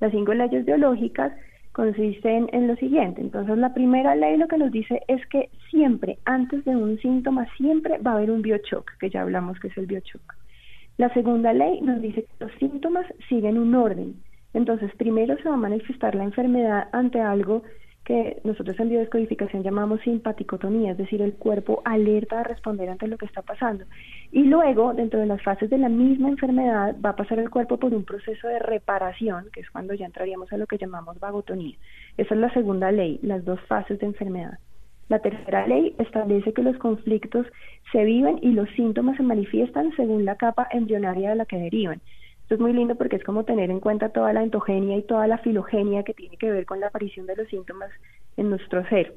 Las 0.00 0.12
cinco 0.12 0.34
leyes 0.34 0.66
biológicas 0.66 1.32
consisten 1.76 2.48
en 2.52 2.68
lo 2.68 2.76
siguiente. 2.76 3.20
Entonces, 3.20 3.58
la 3.58 3.74
primera 3.74 4.14
ley 4.16 4.38
lo 4.38 4.48
que 4.48 4.56
nos 4.56 4.72
dice 4.72 5.02
es 5.08 5.20
que 5.26 5.50
siempre, 5.68 6.18
antes 6.24 6.64
de 6.64 6.74
un 6.74 6.98
síntoma, 7.00 7.46
siempre 7.58 7.98
va 7.98 8.12
a 8.12 8.14
haber 8.14 8.30
un 8.30 8.40
biochoc, 8.40 8.90
que 8.98 9.10
ya 9.10 9.20
hablamos 9.20 9.60
que 9.60 9.68
es 9.68 9.76
el 9.76 9.84
biochoc. 9.84 10.22
La 10.96 11.12
segunda 11.12 11.52
ley 11.52 11.82
nos 11.82 12.00
dice 12.00 12.22
que 12.22 12.44
los 12.44 12.52
síntomas 12.52 13.04
siguen 13.28 13.58
un 13.58 13.74
orden. 13.74 14.14
Entonces, 14.54 14.90
primero 14.96 15.36
se 15.36 15.50
va 15.50 15.56
a 15.56 15.58
manifestar 15.58 16.14
la 16.14 16.24
enfermedad 16.24 16.88
ante 16.92 17.20
algo 17.20 17.62
que 18.06 18.40
nosotros 18.44 18.78
en 18.78 18.88
biodescodificación 18.88 19.64
llamamos 19.64 20.00
simpaticotonía, 20.02 20.92
es 20.92 20.96
decir, 20.96 21.20
el 21.20 21.34
cuerpo 21.34 21.82
alerta 21.84 22.40
a 22.40 22.44
responder 22.44 22.88
ante 22.88 23.08
lo 23.08 23.18
que 23.18 23.26
está 23.26 23.42
pasando. 23.42 23.84
Y 24.30 24.44
luego, 24.44 24.94
dentro 24.94 25.18
de 25.18 25.26
las 25.26 25.42
fases 25.42 25.68
de 25.68 25.76
la 25.76 25.88
misma 25.88 26.28
enfermedad, 26.28 26.94
va 27.04 27.10
a 27.10 27.16
pasar 27.16 27.40
el 27.40 27.50
cuerpo 27.50 27.78
por 27.78 27.92
un 27.92 28.04
proceso 28.04 28.46
de 28.46 28.60
reparación, 28.60 29.48
que 29.52 29.60
es 29.60 29.70
cuando 29.70 29.92
ya 29.92 30.06
entraríamos 30.06 30.52
a 30.52 30.56
lo 30.56 30.68
que 30.68 30.78
llamamos 30.78 31.18
vagotonía. 31.18 31.76
Esa 32.16 32.34
es 32.34 32.40
la 32.40 32.52
segunda 32.54 32.92
ley, 32.92 33.18
las 33.22 33.44
dos 33.44 33.60
fases 33.62 33.98
de 33.98 34.06
enfermedad. 34.06 34.58
La 35.08 35.18
tercera 35.18 35.66
ley 35.66 35.96
establece 35.98 36.52
que 36.52 36.62
los 36.62 36.78
conflictos 36.78 37.46
se 37.90 38.04
viven 38.04 38.38
y 38.40 38.52
los 38.52 38.70
síntomas 38.70 39.16
se 39.16 39.24
manifiestan 39.24 39.92
según 39.96 40.24
la 40.24 40.36
capa 40.36 40.68
embrionaria 40.70 41.30
de 41.30 41.36
la 41.36 41.44
que 41.44 41.58
derivan. 41.58 42.00
Esto 42.46 42.54
es 42.54 42.60
muy 42.60 42.72
lindo 42.72 42.94
porque 42.94 43.16
es 43.16 43.24
como 43.24 43.42
tener 43.42 43.72
en 43.72 43.80
cuenta 43.80 44.10
toda 44.10 44.32
la 44.32 44.44
endogenia 44.44 44.96
y 44.96 45.02
toda 45.02 45.26
la 45.26 45.38
filogenia 45.38 46.04
que 46.04 46.14
tiene 46.14 46.36
que 46.36 46.48
ver 46.48 46.64
con 46.64 46.78
la 46.78 46.86
aparición 46.86 47.26
de 47.26 47.34
los 47.34 47.48
síntomas 47.48 47.90
en 48.36 48.50
nuestro 48.50 48.88
ser. 48.88 49.14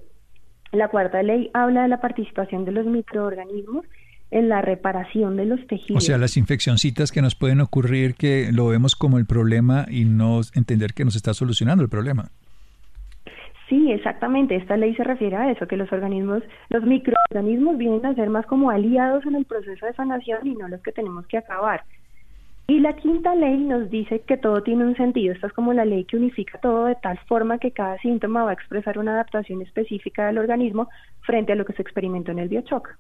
La 0.72 0.88
cuarta 0.88 1.22
ley 1.22 1.52
habla 1.54 1.84
de 1.84 1.90
la 1.90 2.02
participación 2.02 2.66
de 2.66 2.72
los 2.72 2.88
microorganismos 2.88 3.86
en 4.32 4.50
la 4.50 4.64
reparación 4.64 5.38
de 5.38 5.46
los 5.46 5.60
tejidos. 5.68 6.04
O 6.04 6.04
sea, 6.04 6.18
las 6.18 6.38
infeccioncitas 6.38 7.12
que 7.12 7.22
nos 7.22 7.36
pueden 7.36 7.62
ocurrir 7.62 8.16
que 8.16 8.50
lo 8.52 8.70
vemos 8.70 8.96
como 8.96 9.20
el 9.20 9.28
problema 9.28 9.86
y 9.88 10.06
no 10.06 10.42
entender 10.56 10.96
que 10.96 11.06
nos 11.06 11.16
está 11.16 11.36
solucionando 11.36 11.84
el 11.84 11.90
problema. 11.90 12.32
Sí, 13.68 13.92
exactamente. 13.92 14.56
Esta 14.56 14.76
ley 14.76 14.96
se 14.96 15.04
refiere 15.04 15.36
a 15.36 15.52
eso, 15.52 15.68
que 15.68 15.78
los 15.78 15.92
organismos, 15.94 16.42
los 16.70 16.84
microorganismos 16.84 17.78
vienen 17.78 18.04
a 18.08 18.16
ser 18.16 18.32
más 18.32 18.48
como 18.48 18.72
aliados 18.72 19.24
en 19.28 19.36
el 19.36 19.46
proceso 19.46 19.86
de 19.86 19.94
sanación 19.94 20.48
y 20.48 20.56
no 20.56 20.68
los 20.68 20.82
que 20.82 20.92
tenemos 20.92 21.28
que 21.28 21.38
acabar. 21.38 21.84
Y 22.70 22.80
la 22.82 22.96
quinta 22.96 23.34
ley 23.34 23.58
nos 23.58 23.90
dice 23.90 24.22
que 24.28 24.38
todo 24.38 24.62
tiene 24.62 24.86
un 24.86 24.96
sentido. 24.96 25.34
Esta 25.34 25.48
es 25.48 25.54
como 25.54 25.74
la 25.74 25.86
ley 25.86 26.06
que 26.06 26.18
unifica 26.18 26.60
todo 26.60 26.86
de 26.86 26.96
tal 27.02 27.18
forma 27.28 27.58
que 27.58 27.72
cada 27.72 27.98
síntoma 27.98 28.44
va 28.44 28.52
a 28.52 28.54
expresar 28.54 29.00
una 29.00 29.14
adaptación 29.14 29.64
específica 29.64 30.28
del 30.28 30.38
organismo 30.38 30.88
frente 31.22 31.52
a 31.52 31.56
lo 31.56 31.66
que 31.66 31.74
se 31.74 31.82
experimentó 31.82 32.32
en 32.32 32.38
el 32.38 32.48
biochoc. 32.48 32.96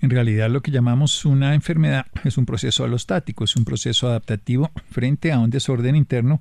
En 0.00 0.10
realidad 0.10 0.48
lo 0.48 0.60
que 0.60 0.70
llamamos 0.70 1.24
una 1.24 1.56
enfermedad 1.56 2.06
es 2.22 2.38
un 2.38 2.46
proceso 2.46 2.84
alostático, 2.84 3.42
es 3.42 3.56
un 3.56 3.64
proceso 3.64 4.06
adaptativo 4.06 4.70
frente 4.88 5.32
a 5.32 5.40
un 5.40 5.50
desorden 5.50 5.96
interno 5.96 6.40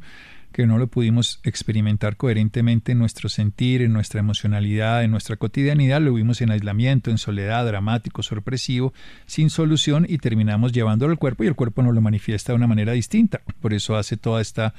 que 0.51 0.65
no 0.65 0.77
lo 0.77 0.87
pudimos 0.87 1.39
experimentar 1.43 2.17
coherentemente 2.17 2.93
en 2.93 2.99
nuestro 2.99 3.29
sentir, 3.29 3.81
en 3.81 3.93
nuestra 3.93 4.19
emocionalidad, 4.19 5.03
en 5.03 5.11
nuestra 5.11 5.35
cotidianidad, 5.35 6.01
lo 6.01 6.13
vimos 6.13 6.41
en 6.41 6.51
aislamiento, 6.51 7.11
en 7.11 7.17
soledad, 7.17 7.65
dramático, 7.65 8.23
sorpresivo, 8.23 8.93
sin 9.25 9.49
solución 9.49 10.05
y 10.07 10.17
terminamos 10.17 10.71
llevándolo 10.71 11.11
al 11.11 11.19
cuerpo 11.19 11.43
y 11.43 11.47
el 11.47 11.55
cuerpo 11.55 11.83
nos 11.83 11.93
lo 11.93 12.01
manifiesta 12.01 12.51
de 12.53 12.57
una 12.57 12.67
manera 12.67 12.93
distinta. 12.93 13.41
Por 13.61 13.73
eso 13.73 13.95
hace 13.95 14.17
toda 14.17 14.41
esta 14.41 14.73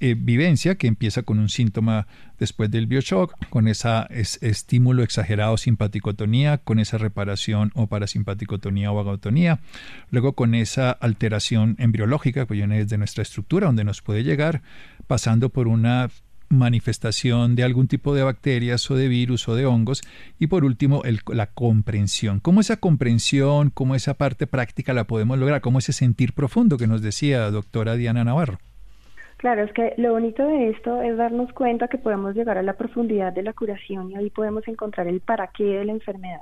eh, 0.00 0.14
vivencia 0.18 0.76
que 0.76 0.86
empieza 0.86 1.22
con 1.22 1.38
un 1.38 1.48
síntoma 1.48 2.06
después 2.38 2.70
del 2.70 2.86
bioshock, 2.86 3.48
con 3.48 3.68
ese 3.68 4.06
estímulo 4.10 5.02
exagerado 5.02 5.56
simpaticotonía, 5.56 6.58
con 6.58 6.78
esa 6.78 6.98
reparación 6.98 7.70
o 7.74 7.86
parasimpaticotonía 7.86 8.90
o 8.90 8.94
vagotonía, 8.94 9.60
luego 10.10 10.32
con 10.34 10.54
esa 10.54 10.90
alteración 10.90 11.76
embriológica 11.78 12.46
que 12.46 12.54
viene 12.54 12.78
desde 12.78 12.98
nuestra 12.98 13.22
estructura, 13.22 13.66
donde 13.66 13.84
nos 13.84 14.02
puede 14.02 14.24
llegar, 14.24 14.62
pasando 15.06 15.50
por 15.50 15.68
una 15.68 16.08
manifestación 16.48 17.56
de 17.56 17.64
algún 17.64 17.88
tipo 17.88 18.14
de 18.14 18.22
bacterias 18.22 18.90
o 18.90 18.96
de 18.96 19.08
virus 19.08 19.48
o 19.48 19.54
de 19.54 19.66
hongos 19.66 20.02
y 20.38 20.46
por 20.46 20.64
último 20.64 21.02
la 21.28 21.46
comprensión. 21.46 22.40
¿Cómo 22.40 22.60
esa 22.60 22.76
comprensión, 22.78 23.70
cómo 23.70 23.94
esa 23.94 24.14
parte 24.14 24.46
práctica 24.46 24.92
la 24.92 25.04
podemos 25.04 25.38
lograr? 25.38 25.60
¿Cómo 25.60 25.78
ese 25.78 25.92
sentir 25.92 26.32
profundo 26.32 26.78
que 26.78 26.86
nos 26.86 27.02
decía 27.02 27.50
doctora 27.50 27.96
Diana 27.96 28.24
Navarro? 28.24 28.58
Claro, 29.44 29.62
es 29.62 29.74
que 29.74 29.92
lo 29.98 30.12
bonito 30.12 30.42
de 30.42 30.70
esto 30.70 31.02
es 31.02 31.18
darnos 31.18 31.52
cuenta 31.52 31.88
que 31.88 31.98
podemos 31.98 32.34
llegar 32.34 32.56
a 32.56 32.62
la 32.62 32.78
profundidad 32.78 33.30
de 33.30 33.42
la 33.42 33.52
curación 33.52 34.10
y 34.10 34.16
ahí 34.16 34.30
podemos 34.30 34.66
encontrar 34.66 35.06
el 35.06 35.20
para 35.20 35.48
qué 35.48 35.64
de 35.64 35.84
la 35.84 35.92
enfermedad. 35.92 36.40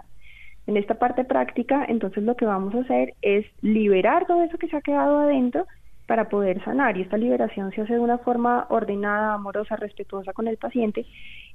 En 0.68 0.76
esta 0.76 0.94
parte 0.94 1.24
práctica, 1.24 1.84
entonces 1.88 2.22
lo 2.22 2.36
que 2.36 2.44
vamos 2.44 2.72
a 2.76 2.82
hacer 2.82 3.14
es 3.20 3.44
liberar 3.60 4.24
todo 4.28 4.44
eso 4.44 4.56
que 4.56 4.68
se 4.68 4.76
ha 4.76 4.82
quedado 4.82 5.18
adentro 5.18 5.66
para 6.06 6.28
poder 6.28 6.62
sanar 6.62 6.96
y 6.96 7.02
esta 7.02 7.16
liberación 7.16 7.72
se 7.72 7.80
hace 7.80 7.94
de 7.94 7.98
una 7.98 8.18
forma 8.18 8.68
ordenada, 8.70 9.34
amorosa, 9.34 9.74
respetuosa 9.74 10.32
con 10.32 10.46
el 10.46 10.56
paciente 10.56 11.04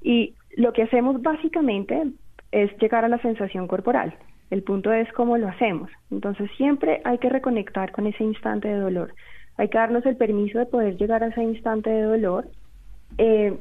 y 0.01 0.33
lo 0.57 0.73
que 0.73 0.83
hacemos 0.83 1.21
básicamente 1.21 2.07
es 2.51 2.77
llegar 2.81 3.05
a 3.05 3.07
la 3.07 3.21
sensación 3.21 3.69
corporal. 3.69 4.13
El 4.49 4.63
punto 4.63 4.91
es 4.91 5.09
cómo 5.13 5.37
lo 5.37 5.47
hacemos. 5.47 5.89
Entonces 6.11 6.51
siempre 6.57 6.99
hay 7.05 7.19
que 7.19 7.29
reconectar 7.29 7.93
con 7.93 8.05
ese 8.05 8.25
instante 8.25 8.67
de 8.67 8.81
dolor. 8.81 9.13
Hay 9.57 9.69
que 9.69 9.77
darnos 9.77 10.05
el 10.05 10.15
permiso 10.15 10.59
de 10.59 10.67
poder 10.67 10.97
llegar 10.97 11.23
a 11.23 11.27
ese 11.27 11.43
instante 11.43 11.89
de 11.89 12.03
dolor, 12.03 12.47
eh, 13.17 13.57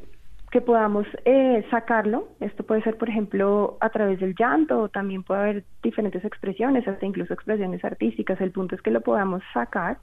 que 0.51 0.61
podamos 0.61 1.07
eh, 1.25 1.65
sacarlo. 1.71 2.29
Esto 2.41 2.65
puede 2.65 2.83
ser, 2.83 2.97
por 2.97 3.09
ejemplo, 3.09 3.79
a 3.81 3.89
través 3.89 4.21
del 4.21 4.35
llanto, 4.35 4.83
o 4.83 4.89
también 4.89 5.23
puede 5.23 5.41
haber 5.41 5.65
diferentes 5.83 6.25
expresiones, 6.25 6.87
hasta 6.87 7.07
incluso 7.07 7.35
expresiones 7.35 7.85
artísticas. 7.85 8.41
El 8.41 8.53
punto 8.53 8.75
es 8.75 8.83
que 8.83 8.91
lo 8.91 9.01
podamos 9.01 9.43
sacar 9.53 9.99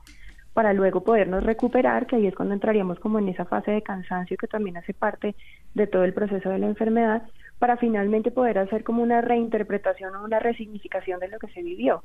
para 0.54 0.74
luego 0.74 1.04
podernos 1.04 1.44
recuperar, 1.44 2.06
que 2.06 2.18
ahí 2.18 2.28
es 2.28 2.36
cuando 2.36 2.54
entraríamos 2.54 3.00
como 3.00 3.20
en 3.20 3.30
esa 3.30 3.46
fase 3.46 3.72
de 3.72 3.82
cansancio 3.82 4.38
que 4.38 4.48
también 4.48 4.78
hace 4.78 4.94
parte 4.94 5.36
de 5.74 5.88
todo 5.88 6.04
el 6.04 6.14
proceso 6.14 6.50
de 6.50 6.60
la 6.60 6.68
enfermedad, 6.68 7.24
para 7.58 7.78
finalmente 7.78 8.30
poder 8.30 8.60
hacer 8.60 8.84
como 8.84 9.02
una 9.02 9.22
reinterpretación 9.22 10.16
o 10.16 10.24
una 10.24 10.40
resignificación 10.40 11.20
de 11.20 11.30
lo 11.30 11.40
que 11.40 11.48
se 11.48 11.64
vivió 11.64 12.04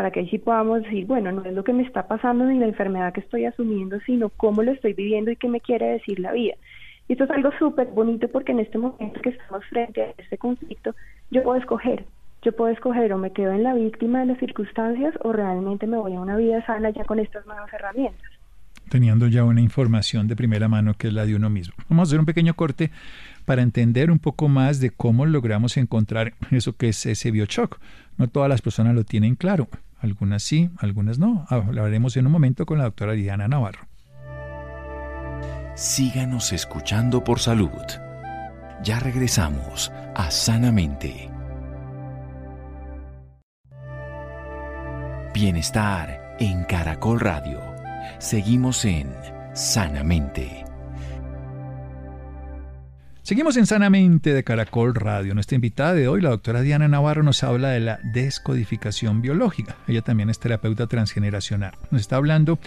para 0.00 0.12
que 0.12 0.20
ahí 0.20 0.30
sí 0.30 0.38
podamos 0.38 0.82
decir, 0.82 1.04
bueno, 1.04 1.30
no 1.30 1.44
es 1.44 1.52
lo 1.52 1.62
que 1.62 1.74
me 1.74 1.82
está 1.82 2.08
pasando 2.08 2.46
ni 2.46 2.58
la 2.58 2.64
enfermedad 2.64 3.12
que 3.12 3.20
estoy 3.20 3.44
asumiendo, 3.44 4.00
sino 4.06 4.30
cómo 4.30 4.62
lo 4.62 4.72
estoy 4.72 4.94
viviendo 4.94 5.30
y 5.30 5.36
qué 5.36 5.46
me 5.46 5.60
quiere 5.60 5.88
decir 5.88 6.18
la 6.20 6.32
vida. 6.32 6.54
Y 7.06 7.12
esto 7.12 7.24
es 7.24 7.30
algo 7.30 7.50
súper 7.58 7.88
bonito 7.88 8.26
porque 8.28 8.52
en 8.52 8.60
este 8.60 8.78
momento 8.78 9.20
que 9.20 9.28
estamos 9.28 9.62
frente 9.66 10.00
a 10.00 10.14
este 10.16 10.38
conflicto, 10.38 10.94
yo 11.30 11.42
puedo 11.42 11.58
escoger, 11.58 12.06
yo 12.40 12.52
puedo 12.52 12.72
escoger 12.72 13.12
o 13.12 13.18
me 13.18 13.30
quedo 13.30 13.52
en 13.52 13.62
la 13.62 13.74
víctima 13.74 14.20
de 14.20 14.26
las 14.28 14.38
circunstancias 14.38 15.12
o 15.20 15.34
realmente 15.34 15.86
me 15.86 15.98
voy 15.98 16.14
a 16.14 16.20
una 16.20 16.38
vida 16.38 16.64
sana 16.64 16.88
ya 16.88 17.04
con 17.04 17.18
estas 17.18 17.44
nuevas 17.44 17.70
herramientas. 17.70 18.30
Teniendo 18.88 19.26
ya 19.26 19.44
una 19.44 19.60
información 19.60 20.28
de 20.28 20.34
primera 20.34 20.66
mano 20.66 20.94
que 20.94 21.08
es 21.08 21.12
la 21.12 21.26
de 21.26 21.36
uno 21.36 21.50
mismo. 21.50 21.74
Vamos 21.90 22.04
a 22.04 22.06
hacer 22.08 22.20
un 22.20 22.24
pequeño 22.24 22.54
corte 22.54 22.90
para 23.44 23.60
entender 23.60 24.10
un 24.10 24.18
poco 24.18 24.48
más 24.48 24.80
de 24.80 24.88
cómo 24.88 25.26
logramos 25.26 25.76
encontrar 25.76 26.32
eso 26.50 26.74
que 26.74 26.88
es 26.88 27.04
ese 27.04 27.30
biochoc. 27.30 27.78
No 28.16 28.28
todas 28.28 28.48
las 28.48 28.62
personas 28.62 28.94
lo 28.94 29.04
tienen 29.04 29.34
claro. 29.34 29.68
Algunas 30.00 30.42
sí, 30.42 30.70
algunas 30.78 31.18
no. 31.18 31.46
Hablaremos 31.48 32.16
en 32.16 32.26
un 32.26 32.32
momento 32.32 32.66
con 32.66 32.78
la 32.78 32.84
doctora 32.84 33.12
Diana 33.12 33.48
Navarro. 33.48 33.86
Síganos 35.74 36.52
escuchando 36.52 37.22
por 37.22 37.38
salud. 37.38 37.70
Ya 38.82 38.98
regresamos 38.98 39.92
a 40.14 40.30
Sanamente. 40.30 41.30
Bienestar 45.34 46.36
en 46.38 46.64
Caracol 46.64 47.20
Radio. 47.20 47.60
Seguimos 48.18 48.84
en 48.84 49.14
Sanamente. 49.54 50.69
Seguimos 53.30 53.56
en 53.56 53.66
Sanamente 53.66 54.34
de 54.34 54.42
Caracol 54.42 54.92
Radio. 54.92 55.34
Nuestra 55.34 55.54
invitada 55.54 55.94
de 55.94 56.08
hoy, 56.08 56.20
la 56.20 56.30
doctora 56.30 56.62
Diana 56.62 56.88
Navarro, 56.88 57.22
nos 57.22 57.44
habla 57.44 57.68
de 57.68 57.78
la 57.78 58.00
descodificación 58.02 59.22
biológica. 59.22 59.76
Ella 59.86 60.02
también 60.02 60.30
es 60.30 60.40
terapeuta 60.40 60.88
transgeneracional. 60.88 61.74
Nos 61.92 62.00
está 62.00 62.16
hablando 62.16 62.58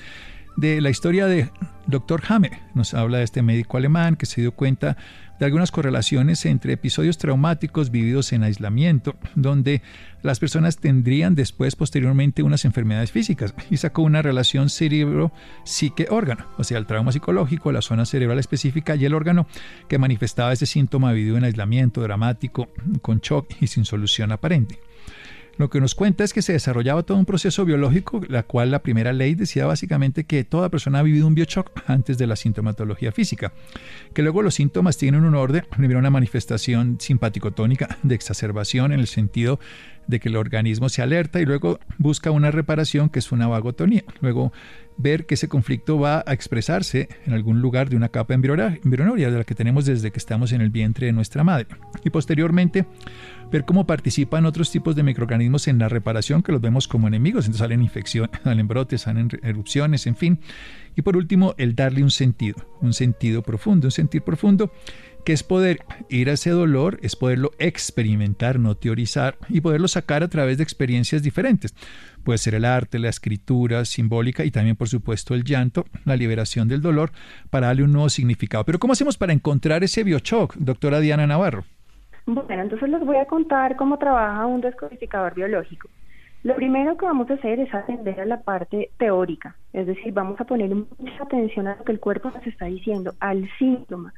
de 0.55 0.79
la 0.79 0.89
historia 0.89 1.27
de 1.27 1.49
Dr. 1.87 2.23
Hammer. 2.29 2.53
Nos 2.75 2.93
habla 2.93 3.17
de 3.17 3.25
este 3.25 3.41
médico 3.41 3.75
alemán 3.75 4.15
que 4.15 4.25
se 4.25 4.39
dio 4.39 4.53
cuenta 4.53 4.95
de 5.39 5.45
algunas 5.45 5.71
correlaciones 5.71 6.45
entre 6.45 6.73
episodios 6.73 7.17
traumáticos 7.17 7.91
vividos 7.91 8.33
en 8.33 8.43
aislamiento, 8.43 9.15
donde 9.35 9.81
las 10.21 10.39
personas 10.39 10.77
tendrían 10.77 11.35
después, 11.35 11.75
posteriormente, 11.75 12.43
unas 12.43 12.65
enfermedades 12.65 13.11
físicas 13.11 13.53
y 13.69 13.77
sacó 13.77 14.03
una 14.03 14.21
relación 14.21 14.69
cerebro-psique-órgano, 14.69 16.45
o 16.57 16.63
sea, 16.63 16.77
el 16.77 16.85
trauma 16.85 17.11
psicológico, 17.11 17.71
la 17.71 17.81
zona 17.81 18.05
cerebral 18.05 18.39
específica 18.39 18.95
y 18.95 19.05
el 19.05 19.13
órgano 19.13 19.47
que 19.87 19.97
manifestaba 19.97 20.53
ese 20.53 20.65
síntoma 20.65 21.11
vivido 21.11 21.37
en 21.37 21.43
aislamiento 21.43 22.01
dramático, 22.01 22.69
con 23.01 23.19
shock 23.19 23.47
y 23.59 23.67
sin 23.67 23.85
solución 23.85 24.31
aparente. 24.31 24.79
Lo 25.57 25.69
que 25.69 25.79
nos 25.79 25.93
cuenta 25.93 26.23
es 26.23 26.33
que 26.33 26.41
se 26.41 26.53
desarrollaba 26.53 27.03
todo 27.03 27.17
un 27.17 27.25
proceso 27.25 27.63
biológico, 27.63 28.21
la 28.27 28.43
cual 28.43 28.71
la 28.71 28.81
primera 28.81 29.13
ley 29.13 29.35
decía 29.35 29.67
básicamente 29.67 30.23
que 30.23 30.43
toda 30.43 30.69
persona 30.69 30.99
ha 30.99 31.03
vivido 31.03 31.27
un 31.27 31.35
biochoc 31.35 31.71
antes 31.85 32.17
de 32.17 32.25
la 32.25 32.35
sintomatología 32.35 33.11
física, 33.11 33.53
que 34.13 34.23
luego 34.23 34.41
los 34.41 34.55
síntomas 34.55 34.97
tienen 34.97 35.23
un 35.23 35.35
orden, 35.35 35.65
primero 35.69 35.99
una 35.99 36.09
manifestación 36.09 36.97
simpático-tónica 36.99 37.97
de 38.01 38.15
exacerbación 38.15 38.93
en 38.93 38.99
el 38.99 39.07
sentido 39.07 39.59
de 40.07 40.19
que 40.19 40.29
el 40.29 40.35
organismo 40.35 40.89
se 40.89 41.01
alerta 41.01 41.39
y 41.39 41.45
luego 41.45 41.79
busca 41.97 42.31
una 42.31 42.51
reparación 42.51 43.09
que 43.09 43.19
es 43.19 43.31
una 43.31 43.47
vagotonía. 43.47 44.03
Luego 44.21 44.51
ver 44.97 45.25
que 45.25 45.35
ese 45.35 45.47
conflicto 45.47 45.97
va 45.99 46.23
a 46.25 46.33
expresarse 46.33 47.09
en 47.25 47.33
algún 47.33 47.61
lugar 47.61 47.89
de 47.89 47.95
una 47.95 48.09
capa 48.09 48.33
embrionaria 48.33 49.31
de 49.31 49.37
la 49.37 49.43
que 49.43 49.55
tenemos 49.55 49.85
desde 49.85 50.11
que 50.11 50.19
estamos 50.19 50.51
en 50.51 50.61
el 50.61 50.69
vientre 50.69 51.07
de 51.07 51.13
nuestra 51.13 51.43
madre. 51.43 51.67
Y 52.03 52.09
posteriormente 52.09 52.85
ver 53.53 53.65
cómo 53.65 53.85
participan 53.85 54.47
otros 54.47 54.71
tipos 54.71 54.95
de 54.95 55.03
microorganismos 55.03 55.67
en 55.67 55.77
la 55.77 55.87
reparación 55.87 56.41
que 56.41 56.51
los 56.51 56.59
vemos 56.59 56.87
como 56.87 57.07
enemigos. 57.07 57.45
Entonces 57.45 57.59
salen 57.59 57.83
infecciones, 57.83 58.31
salen 58.43 58.67
brotes, 58.67 59.01
salen 59.01 59.29
erupciones, 59.43 60.07
en 60.07 60.15
fin. 60.15 60.39
Y 60.95 61.03
por 61.03 61.15
último, 61.15 61.53
el 61.59 61.75
darle 61.75 62.01
un 62.01 62.09
sentido, 62.09 62.57
un 62.81 62.93
sentido 62.93 63.43
profundo, 63.43 63.87
un 63.87 63.91
sentir 63.91 64.23
profundo 64.23 64.71
que 65.23 65.33
es 65.33 65.43
poder 65.43 65.85
ir 66.09 66.29
a 66.29 66.33
ese 66.33 66.49
dolor, 66.49 66.99
es 67.01 67.15
poderlo 67.15 67.51
experimentar, 67.57 68.59
no 68.59 68.75
teorizar, 68.75 69.37
y 69.47 69.61
poderlo 69.61 69.87
sacar 69.87 70.21
a 70.21 70.27
través 70.27 70.57
de 70.57 70.63
experiencias 70.63 71.23
diferentes. 71.23 71.73
Puede 72.23 72.39
ser 72.39 72.55
el 72.55 72.65
arte, 72.65 72.99
la 72.99 73.07
escritura 73.07 73.85
simbólica 73.85 74.43
y 74.43 74.51
también, 74.51 74.75
por 74.75 74.89
supuesto, 74.89 75.33
el 75.33 75.43
llanto, 75.43 75.85
la 76.03 76.17
liberación 76.17 76.67
del 76.67 76.81
dolor, 76.81 77.13
para 77.49 77.67
darle 77.67 77.83
un 77.83 77.93
nuevo 77.93 78.09
significado. 78.09 78.65
Pero 78.65 78.79
¿cómo 78.79 78.93
hacemos 78.93 79.17
para 79.17 79.31
encontrar 79.31 79.83
ese 79.83 80.03
biochoc, 80.03 80.55
doctora 80.55 80.99
Diana 80.99 81.25
Navarro? 81.25 81.63
Bueno, 82.25 82.63
entonces 82.63 82.89
les 82.89 83.05
voy 83.05 83.17
a 83.17 83.25
contar 83.25 83.75
cómo 83.75 83.97
trabaja 83.97 84.45
un 84.45 84.61
descodificador 84.61 85.33
biológico. 85.33 85.89
Lo 86.43 86.55
primero 86.55 86.97
que 86.97 87.05
vamos 87.05 87.29
a 87.29 87.35
hacer 87.35 87.59
es 87.59 87.73
atender 87.73 88.19
a 88.19 88.25
la 88.25 88.41
parte 88.41 88.91
teórica, 88.97 89.55
es 89.71 89.87
decir, 89.87 90.13
vamos 90.13 90.39
a 90.39 90.43
poner 90.45 90.73
mucha 90.73 91.23
atención 91.23 91.67
a 91.67 91.75
lo 91.77 91.83
que 91.83 91.93
el 91.93 91.99
cuerpo 91.99 92.31
nos 92.31 92.45
está 92.45 92.65
diciendo, 92.65 93.13
al 93.19 93.49
síntoma. 93.57 94.13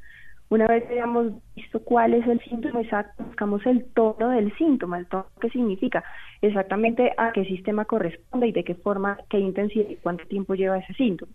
Una 0.50 0.68
vez 0.68 0.90
hayamos 0.90 1.34
visto 1.56 1.80
cuál 1.84 2.14
es 2.14 2.28
el 2.28 2.40
síntoma 2.42 2.82
exacto, 2.82 3.24
buscamos 3.24 3.66
el 3.66 3.86
tono 3.94 4.30
del 4.30 4.56
síntoma, 4.58 5.00
el 5.00 5.08
tono 5.08 5.26
que 5.42 5.50
significa, 5.50 6.04
exactamente 6.42 7.12
a 7.18 7.32
qué 7.32 7.46
sistema 7.46 7.86
corresponde 7.86 8.48
y 8.48 8.52
de 8.52 8.64
qué 8.64 8.76
forma, 8.76 9.18
qué 9.30 9.40
intensidad 9.40 9.90
y 9.90 9.96
cuánto 9.96 10.26
tiempo 10.26 10.54
lleva 10.54 10.78
ese 10.78 10.94
síntoma. 10.94 11.32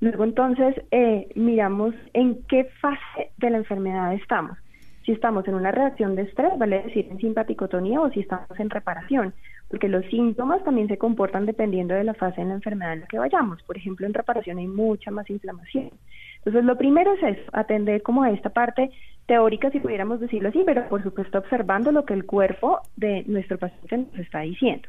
Luego 0.00 0.24
entonces 0.24 0.74
eh, 0.90 1.28
miramos 1.36 1.94
en 2.14 2.42
qué 2.48 2.64
fase 2.80 3.30
de 3.36 3.50
la 3.50 3.58
enfermedad 3.58 4.12
estamos. 4.14 4.58
Si 5.04 5.12
estamos 5.12 5.46
en 5.48 5.54
una 5.54 5.72
reacción 5.72 6.14
de 6.14 6.22
estrés, 6.22 6.56
vale 6.58 6.82
decir 6.82 7.08
en 7.10 7.18
simpaticotonía 7.18 8.00
o 8.00 8.10
si 8.10 8.20
estamos 8.20 8.58
en 8.58 8.70
reparación, 8.70 9.34
porque 9.68 9.88
los 9.88 10.04
síntomas 10.06 10.62
también 10.64 10.88
se 10.88 10.98
comportan 10.98 11.46
dependiendo 11.46 11.94
de 11.94 12.04
la 12.04 12.14
fase 12.14 12.40
de 12.40 12.46
la 12.46 12.54
enfermedad 12.54 12.92
en 12.92 13.00
la 13.00 13.06
que 13.06 13.18
vayamos. 13.18 13.62
Por 13.62 13.76
ejemplo, 13.76 14.06
en 14.06 14.14
reparación 14.14 14.58
hay 14.58 14.68
mucha 14.68 15.10
más 15.10 15.28
inflamación. 15.28 15.90
Entonces, 16.38 16.64
lo 16.64 16.76
primero 16.76 17.14
es 17.14 17.38
atender 17.52 18.02
como 18.02 18.22
a 18.22 18.30
esta 18.30 18.50
parte 18.50 18.90
teórica, 19.26 19.70
si 19.70 19.80
pudiéramos 19.80 20.20
decirlo 20.20 20.48
así, 20.48 20.62
pero 20.66 20.88
por 20.88 21.02
supuesto 21.02 21.38
observando 21.38 21.92
lo 21.92 22.04
que 22.04 22.14
el 22.14 22.26
cuerpo 22.26 22.80
de 22.96 23.24
nuestro 23.26 23.58
paciente 23.58 23.96
nos 23.96 24.18
está 24.18 24.40
diciendo. 24.40 24.88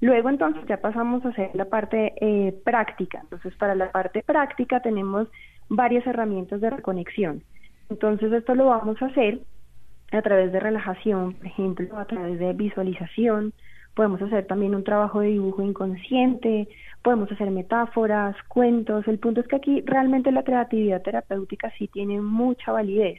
Luego 0.00 0.30
entonces 0.30 0.62
ya 0.66 0.78
pasamos 0.80 1.24
a 1.24 1.30
hacer 1.30 1.50
la 1.54 1.66
parte 1.66 2.14
eh, 2.20 2.54
práctica. 2.64 3.20
Entonces 3.22 3.54
para 3.56 3.74
la 3.74 3.90
parte 3.90 4.22
práctica 4.22 4.80
tenemos 4.80 5.28
varias 5.68 6.06
herramientas 6.06 6.60
de 6.60 6.70
reconexión. 6.70 7.42
Entonces 7.90 8.32
esto 8.32 8.54
lo 8.54 8.66
vamos 8.66 9.00
a 9.00 9.06
hacer 9.06 9.40
a 10.12 10.22
través 10.22 10.52
de 10.52 10.60
relajación, 10.60 11.34
por 11.34 11.46
ejemplo, 11.46 11.98
a 11.98 12.04
través 12.06 12.38
de 12.38 12.52
visualización, 12.52 13.52
podemos 13.94 14.22
hacer 14.22 14.46
también 14.46 14.74
un 14.74 14.84
trabajo 14.84 15.20
de 15.20 15.28
dibujo 15.28 15.60
inconsciente, 15.62 16.68
podemos 17.02 17.30
hacer 17.32 17.50
metáforas, 17.50 18.36
cuentos. 18.46 19.06
El 19.08 19.18
punto 19.18 19.40
es 19.40 19.48
que 19.48 19.56
aquí 19.56 19.82
realmente 19.84 20.30
la 20.30 20.44
creatividad 20.44 21.02
terapéutica 21.02 21.72
sí 21.76 21.88
tiene 21.88 22.20
mucha 22.20 22.70
validez. 22.70 23.18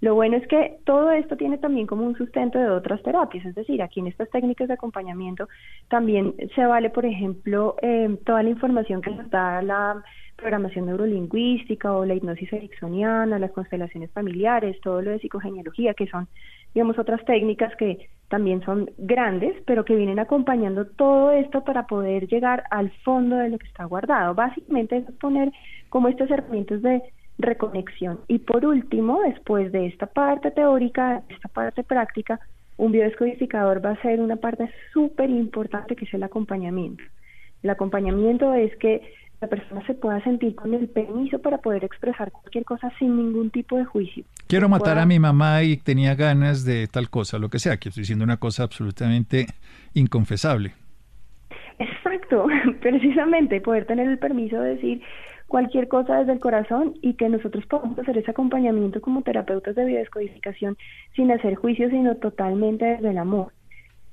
Lo 0.00 0.14
bueno 0.14 0.36
es 0.36 0.46
que 0.48 0.78
todo 0.84 1.10
esto 1.12 1.36
tiene 1.36 1.58
también 1.58 1.86
como 1.86 2.04
un 2.04 2.16
sustento 2.16 2.58
de 2.58 2.68
otras 2.68 3.02
terapias, 3.02 3.46
es 3.46 3.54
decir, 3.54 3.80
aquí 3.80 4.00
en 4.00 4.08
estas 4.08 4.28
técnicas 4.30 4.68
de 4.68 4.74
acompañamiento 4.74 5.48
también 5.88 6.34
se 6.54 6.66
vale, 6.66 6.90
por 6.90 7.06
ejemplo, 7.06 7.76
eh, 7.80 8.18
toda 8.26 8.42
la 8.42 8.50
información 8.50 9.00
que 9.00 9.10
nos 9.10 9.30
da 9.30 9.62
la 9.62 10.02
programación 10.36 10.86
neurolingüística 10.86 11.92
o 11.92 12.04
la 12.04 12.14
hipnosis 12.14 12.52
ericksoniana, 12.52 13.38
las 13.38 13.52
constelaciones 13.52 14.10
familiares, 14.12 14.80
todo 14.82 15.02
lo 15.02 15.10
de 15.10 15.18
psicogenealogía, 15.18 15.94
que 15.94 16.06
son, 16.06 16.28
digamos, 16.74 16.98
otras 16.98 17.24
técnicas 17.24 17.74
que 17.76 18.08
también 18.28 18.62
son 18.62 18.90
grandes, 18.98 19.56
pero 19.66 19.84
que 19.84 19.96
vienen 19.96 20.18
acompañando 20.18 20.86
todo 20.86 21.30
esto 21.30 21.64
para 21.64 21.86
poder 21.86 22.26
llegar 22.26 22.64
al 22.70 22.90
fondo 23.04 23.36
de 23.36 23.50
lo 23.50 23.58
que 23.58 23.66
está 23.66 23.84
guardado. 23.84 24.34
Básicamente 24.34 24.98
es 24.98 25.04
poner 25.20 25.52
como 25.88 26.08
estos 26.08 26.30
herramientas 26.30 26.82
de 26.82 27.02
reconexión. 27.38 28.20
Y 28.28 28.38
por 28.38 28.64
último, 28.66 29.20
después 29.22 29.70
de 29.72 29.86
esta 29.86 30.06
parte 30.06 30.50
teórica, 30.50 31.22
esta 31.28 31.48
parte 31.48 31.84
práctica, 31.84 32.40
un 32.76 32.92
biodescodificador 32.92 33.84
va 33.84 33.90
a 33.90 34.02
ser 34.02 34.20
una 34.20 34.36
parte 34.36 34.70
súper 34.92 35.30
importante 35.30 35.96
que 35.96 36.04
es 36.04 36.14
el 36.14 36.22
acompañamiento. 36.22 37.02
El 37.62 37.70
acompañamiento 37.70 38.54
es 38.54 38.74
que 38.76 39.02
la 39.40 39.48
persona 39.48 39.84
se 39.86 39.94
pueda 39.94 40.22
sentir 40.24 40.54
con 40.54 40.72
el 40.74 40.88
permiso 40.88 41.38
para 41.38 41.58
poder 41.58 41.84
expresar 41.84 42.32
cualquier 42.32 42.64
cosa 42.64 42.90
sin 42.98 43.16
ningún 43.16 43.50
tipo 43.50 43.76
de 43.76 43.84
juicio. 43.84 44.24
Quiero 44.46 44.68
matar 44.68 44.98
a 44.98 45.06
mi 45.06 45.18
mamá 45.18 45.62
y 45.62 45.76
tenía 45.76 46.14
ganas 46.14 46.64
de 46.64 46.86
tal 46.86 47.10
cosa, 47.10 47.38
lo 47.38 47.48
que 47.48 47.58
sea, 47.58 47.76
que 47.76 47.90
estoy 47.90 48.02
diciendo 48.02 48.24
una 48.24 48.38
cosa 48.38 48.62
absolutamente 48.62 49.46
inconfesable. 49.94 50.72
Exacto, 51.78 52.46
precisamente 52.80 53.60
poder 53.60 53.86
tener 53.86 54.08
el 54.08 54.18
permiso 54.18 54.60
de 54.60 54.76
decir, 54.76 55.02
cualquier 55.46 55.88
cosa 55.88 56.18
desde 56.18 56.32
el 56.32 56.40
corazón 56.40 56.94
y 57.02 57.14
que 57.14 57.28
nosotros 57.28 57.64
podamos 57.66 57.98
hacer 57.98 58.18
ese 58.18 58.30
acompañamiento 58.30 59.00
como 59.00 59.22
terapeutas 59.22 59.74
de 59.74 59.84
biodescodificación 59.84 60.76
sin 61.14 61.30
hacer 61.30 61.54
juicio, 61.54 61.88
sino 61.90 62.16
totalmente 62.16 62.84
desde 62.84 63.10
el 63.10 63.18
amor. 63.18 63.52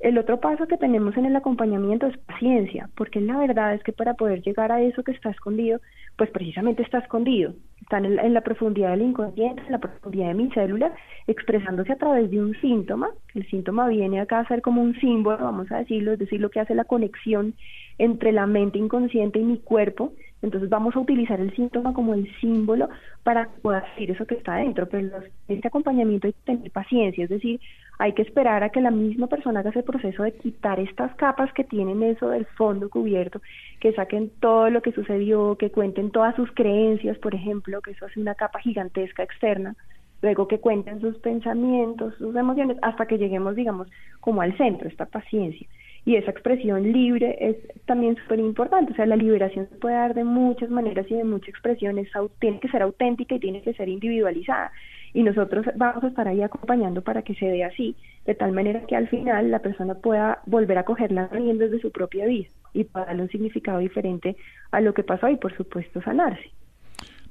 El 0.04 0.18
otro 0.18 0.42
paso 0.42 0.68
que 0.68 0.76
tenemos 0.76 1.16
en 1.16 1.24
el 1.24 1.36
acompañamiento 1.38 2.08
es 2.08 2.18
paciencia, 2.18 2.90
porque 2.98 3.22
la 3.22 3.38
verdad 3.38 3.74
es 3.74 3.82
que 3.84 3.94
para 3.94 4.16
poder 4.16 4.42
llegar 4.42 4.70
a 4.70 4.82
eso 4.82 5.02
que 5.02 5.14
está 5.14 5.30
escondido, 5.30 5.80
pues 6.18 6.30
precisamente 6.30 6.84
está 6.84 6.98
escondido, 6.98 7.54
está 7.80 8.00
en, 8.00 8.34
la 8.34 8.42
profundidad 8.42 8.90
del 8.90 9.04
inconsciente, 9.04 9.62
en 9.62 9.72
la 9.72 9.78
profundidad 9.78 10.28
de 10.28 10.34
mi 10.34 10.52
célula, 10.52 10.94
expresándose 11.26 11.94
a 11.94 11.96
través 11.96 12.30
de 12.30 12.42
un 12.42 12.54
síntoma. 12.60 13.12
El 13.34 13.50
síntoma 13.50 13.88
viene 13.88 14.20
acá 14.20 14.40
a 14.40 14.48
ser 14.50 14.62
como 14.62 14.82
un 14.82 14.94
símbolo, 15.00 15.38
vamos 15.38 15.72
a 15.72 15.78
decirlo, 15.78 16.12
es 16.12 16.20
decir, 16.20 16.42
lo 16.42 16.50
que 16.50 16.60
hace 16.60 16.76
la 16.76 16.84
conexión 16.84 17.54
entre 17.98 18.34
la 18.34 18.46
mente 18.46 18.80
inconsciente 18.80 19.40
y 19.40 19.46
mi 19.46 19.60
cuerpo, 19.60 20.12
entonces 20.44 20.70
vamos 20.70 20.96
a 20.96 21.00
utilizar 21.00 21.40
el 21.40 21.56
síntoma 21.56 21.94
como 21.94 22.14
el 22.14 22.30
símbolo 22.40 22.90
para 23.24 23.48
poder 23.62 23.84
decir 23.84 24.12
eso 24.12 24.26
que 24.26 24.36
está 24.36 24.58
dentro, 24.58 24.88
pero 24.88 25.10
este 25.48 25.68
acompañamiento 25.68 26.28
hay 26.28 26.34
que 26.34 26.42
tener 26.46 26.72
paciencia, 26.72 27.24
es 27.24 27.30
decir, 27.30 27.62
hay 27.98 28.12
que 28.12 28.24
esperar 28.24 28.62
a 28.62 28.70
que 28.70 28.82
la 28.82 28.92
misma 28.92 29.28
persona 29.28 29.62
haga 29.62 29.70
ese 29.70 29.84
proceso 29.84 30.24
de 30.24 30.34
quitar 30.34 30.82
estas 30.82 31.16
capas 31.16 31.54
que 31.54 31.64
tienen 31.64 32.04
eso 32.04 32.28
del 32.28 32.46
fondo 32.46 32.90
cubierto, 32.90 33.42
que 33.80 33.94
saquen 33.94 34.32
todo 34.42 34.70
lo 34.70 34.82
que 34.82 34.92
sucedió, 34.92 35.56
que 35.58 35.72
cuenten 35.72 36.12
todas 36.12 36.36
sus 36.36 36.52
creencias, 36.52 37.18
por 37.20 37.34
ejemplo, 37.34 37.82
que 37.82 37.92
eso 37.92 38.06
hace 38.06 38.20
una 38.20 38.36
capa 38.36 38.60
gigantesca 38.60 39.24
externa, 39.24 39.76
luego 40.22 40.50
que 40.50 40.60
cuenten 40.60 41.00
sus 41.00 41.18
pensamientos, 41.20 42.16
sus 42.18 42.36
emociones, 42.36 42.78
hasta 42.82 43.06
que 43.06 43.18
lleguemos, 43.18 43.56
digamos, 43.56 43.88
como 44.20 44.42
al 44.42 44.58
centro, 44.58 44.90
esta 44.90 45.06
paciencia 45.06 45.68
y 46.06 46.18
esa 46.18 46.32
expresión 46.32 46.92
libre 46.92 47.38
es 47.40 47.56
también 47.86 48.16
súper 48.18 48.40
importante, 48.40 48.92
o 48.92 48.96
sea, 48.96 49.06
la 49.06 49.16
liberación 49.16 49.70
se 49.70 49.76
puede 49.76 49.96
dar 49.96 50.14
de 50.14 50.24
muchas 50.24 50.70
maneras 50.70 51.10
y 51.10 51.16
de 51.16 51.24
muchas 51.24 51.50
expresiones, 51.50 52.10
tiene 52.40 52.60
que 52.60 52.68
ser 52.68 52.82
auténtica 52.82 53.36
y 53.36 53.40
tiene 53.40 53.62
que 53.62 53.74
ser 53.74 53.88
individualizada. 53.88 54.72
Y 55.14 55.24
nosotros 55.24 55.66
vamos 55.76 56.04
a 56.04 56.08
estar 56.08 56.28
ahí 56.28 56.42
acompañando 56.42 57.04
para 57.04 57.22
que 57.22 57.36
se 57.36 57.46
dé 57.46 57.64
así, 57.64 57.96
de 58.26 58.36
tal 58.36 58.52
manera 58.52 58.86
que 58.86 58.96
al 58.96 59.08
final 59.08 59.52
la 59.52 59.60
persona 59.60 59.96
pueda 59.96 60.40
volver 60.46 60.78
a 60.78 60.84
coger 60.84 61.12
las 61.12 61.32
riendas 61.32 61.72
de 61.72 61.80
su 61.80 61.92
propia 61.92 62.26
vida 62.26 62.50
y 62.74 62.84
pueda 62.84 63.06
darle 63.06 63.24
un 63.24 63.30
significado 63.30 63.80
diferente 63.80 64.36
a 64.72 64.82
lo 64.82 64.94
que 64.94 65.04
pasó 65.04 65.30
y 65.30 65.38
por 65.38 65.56
supuesto 65.56 66.02
sanarse. 66.02 66.52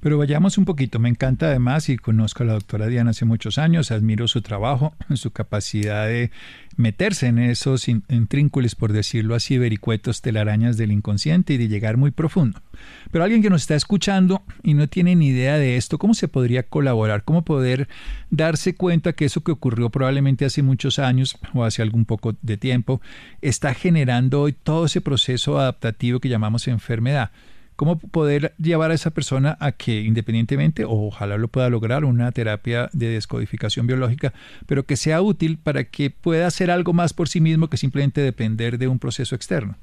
Pero 0.02 0.18
vayamos 0.18 0.58
un 0.58 0.64
poquito, 0.64 0.98
me 0.98 1.08
encanta 1.08 1.46
además 1.46 1.88
y 1.88 1.96
conozco 1.96 2.42
a 2.42 2.46
la 2.46 2.54
doctora 2.54 2.88
Diana 2.88 3.10
hace 3.10 3.24
muchos 3.24 3.56
años, 3.56 3.92
admiro 3.92 4.26
su 4.26 4.42
trabajo, 4.42 4.94
su 5.14 5.30
capacidad 5.30 6.08
de 6.08 6.32
meterse 6.76 7.28
en 7.28 7.38
esos 7.38 7.86
intrínculos, 7.86 8.74
por 8.74 8.92
decirlo 8.92 9.36
así, 9.36 9.58
vericuetos, 9.58 10.20
telarañas 10.20 10.76
del 10.76 10.90
inconsciente 10.90 11.52
y 11.52 11.56
de 11.56 11.68
llegar 11.68 11.98
muy 11.98 12.10
profundo. 12.10 12.60
Pero 13.12 13.22
alguien 13.22 13.42
que 13.42 13.50
nos 13.50 13.60
está 13.60 13.76
escuchando 13.76 14.42
y 14.64 14.74
no 14.74 14.88
tiene 14.88 15.14
ni 15.14 15.28
idea 15.28 15.56
de 15.56 15.76
esto, 15.76 15.98
¿cómo 15.98 16.14
se 16.14 16.26
podría 16.26 16.64
colaborar? 16.64 17.22
¿Cómo 17.22 17.44
poder 17.44 17.86
darse 18.28 18.74
cuenta 18.74 19.12
que 19.12 19.26
eso 19.26 19.44
que 19.44 19.52
ocurrió 19.52 19.90
probablemente 19.90 20.44
hace 20.44 20.64
muchos 20.64 20.98
años 20.98 21.38
o 21.54 21.62
hace 21.62 21.80
algún 21.80 22.06
poco 22.06 22.34
de 22.42 22.56
tiempo 22.56 23.00
está 23.40 23.72
generando 23.72 24.40
hoy 24.40 24.52
todo 24.52 24.86
ese 24.86 25.00
proceso 25.00 25.60
adaptativo 25.60 26.18
que 26.18 26.28
llamamos 26.28 26.66
enfermedad? 26.66 27.30
Cómo 27.82 27.98
poder 27.98 28.52
llevar 28.58 28.92
a 28.92 28.94
esa 28.94 29.10
persona 29.10 29.56
a 29.58 29.72
que 29.72 30.02
independientemente, 30.02 30.84
o 30.84 31.08
ojalá 31.08 31.36
lo 31.36 31.48
pueda 31.48 31.68
lograr, 31.68 32.04
una 32.04 32.30
terapia 32.30 32.88
de 32.92 33.08
descodificación 33.08 33.88
biológica, 33.88 34.32
pero 34.68 34.84
que 34.84 34.94
sea 34.94 35.20
útil 35.20 35.58
para 35.58 35.82
que 35.82 36.08
pueda 36.10 36.46
hacer 36.46 36.70
algo 36.70 36.92
más 36.92 37.12
por 37.12 37.26
sí 37.26 37.40
mismo 37.40 37.66
que 37.66 37.76
simplemente 37.76 38.20
depender 38.20 38.78
de 38.78 38.86
un 38.86 39.00
proceso 39.00 39.34
externo. 39.34 39.74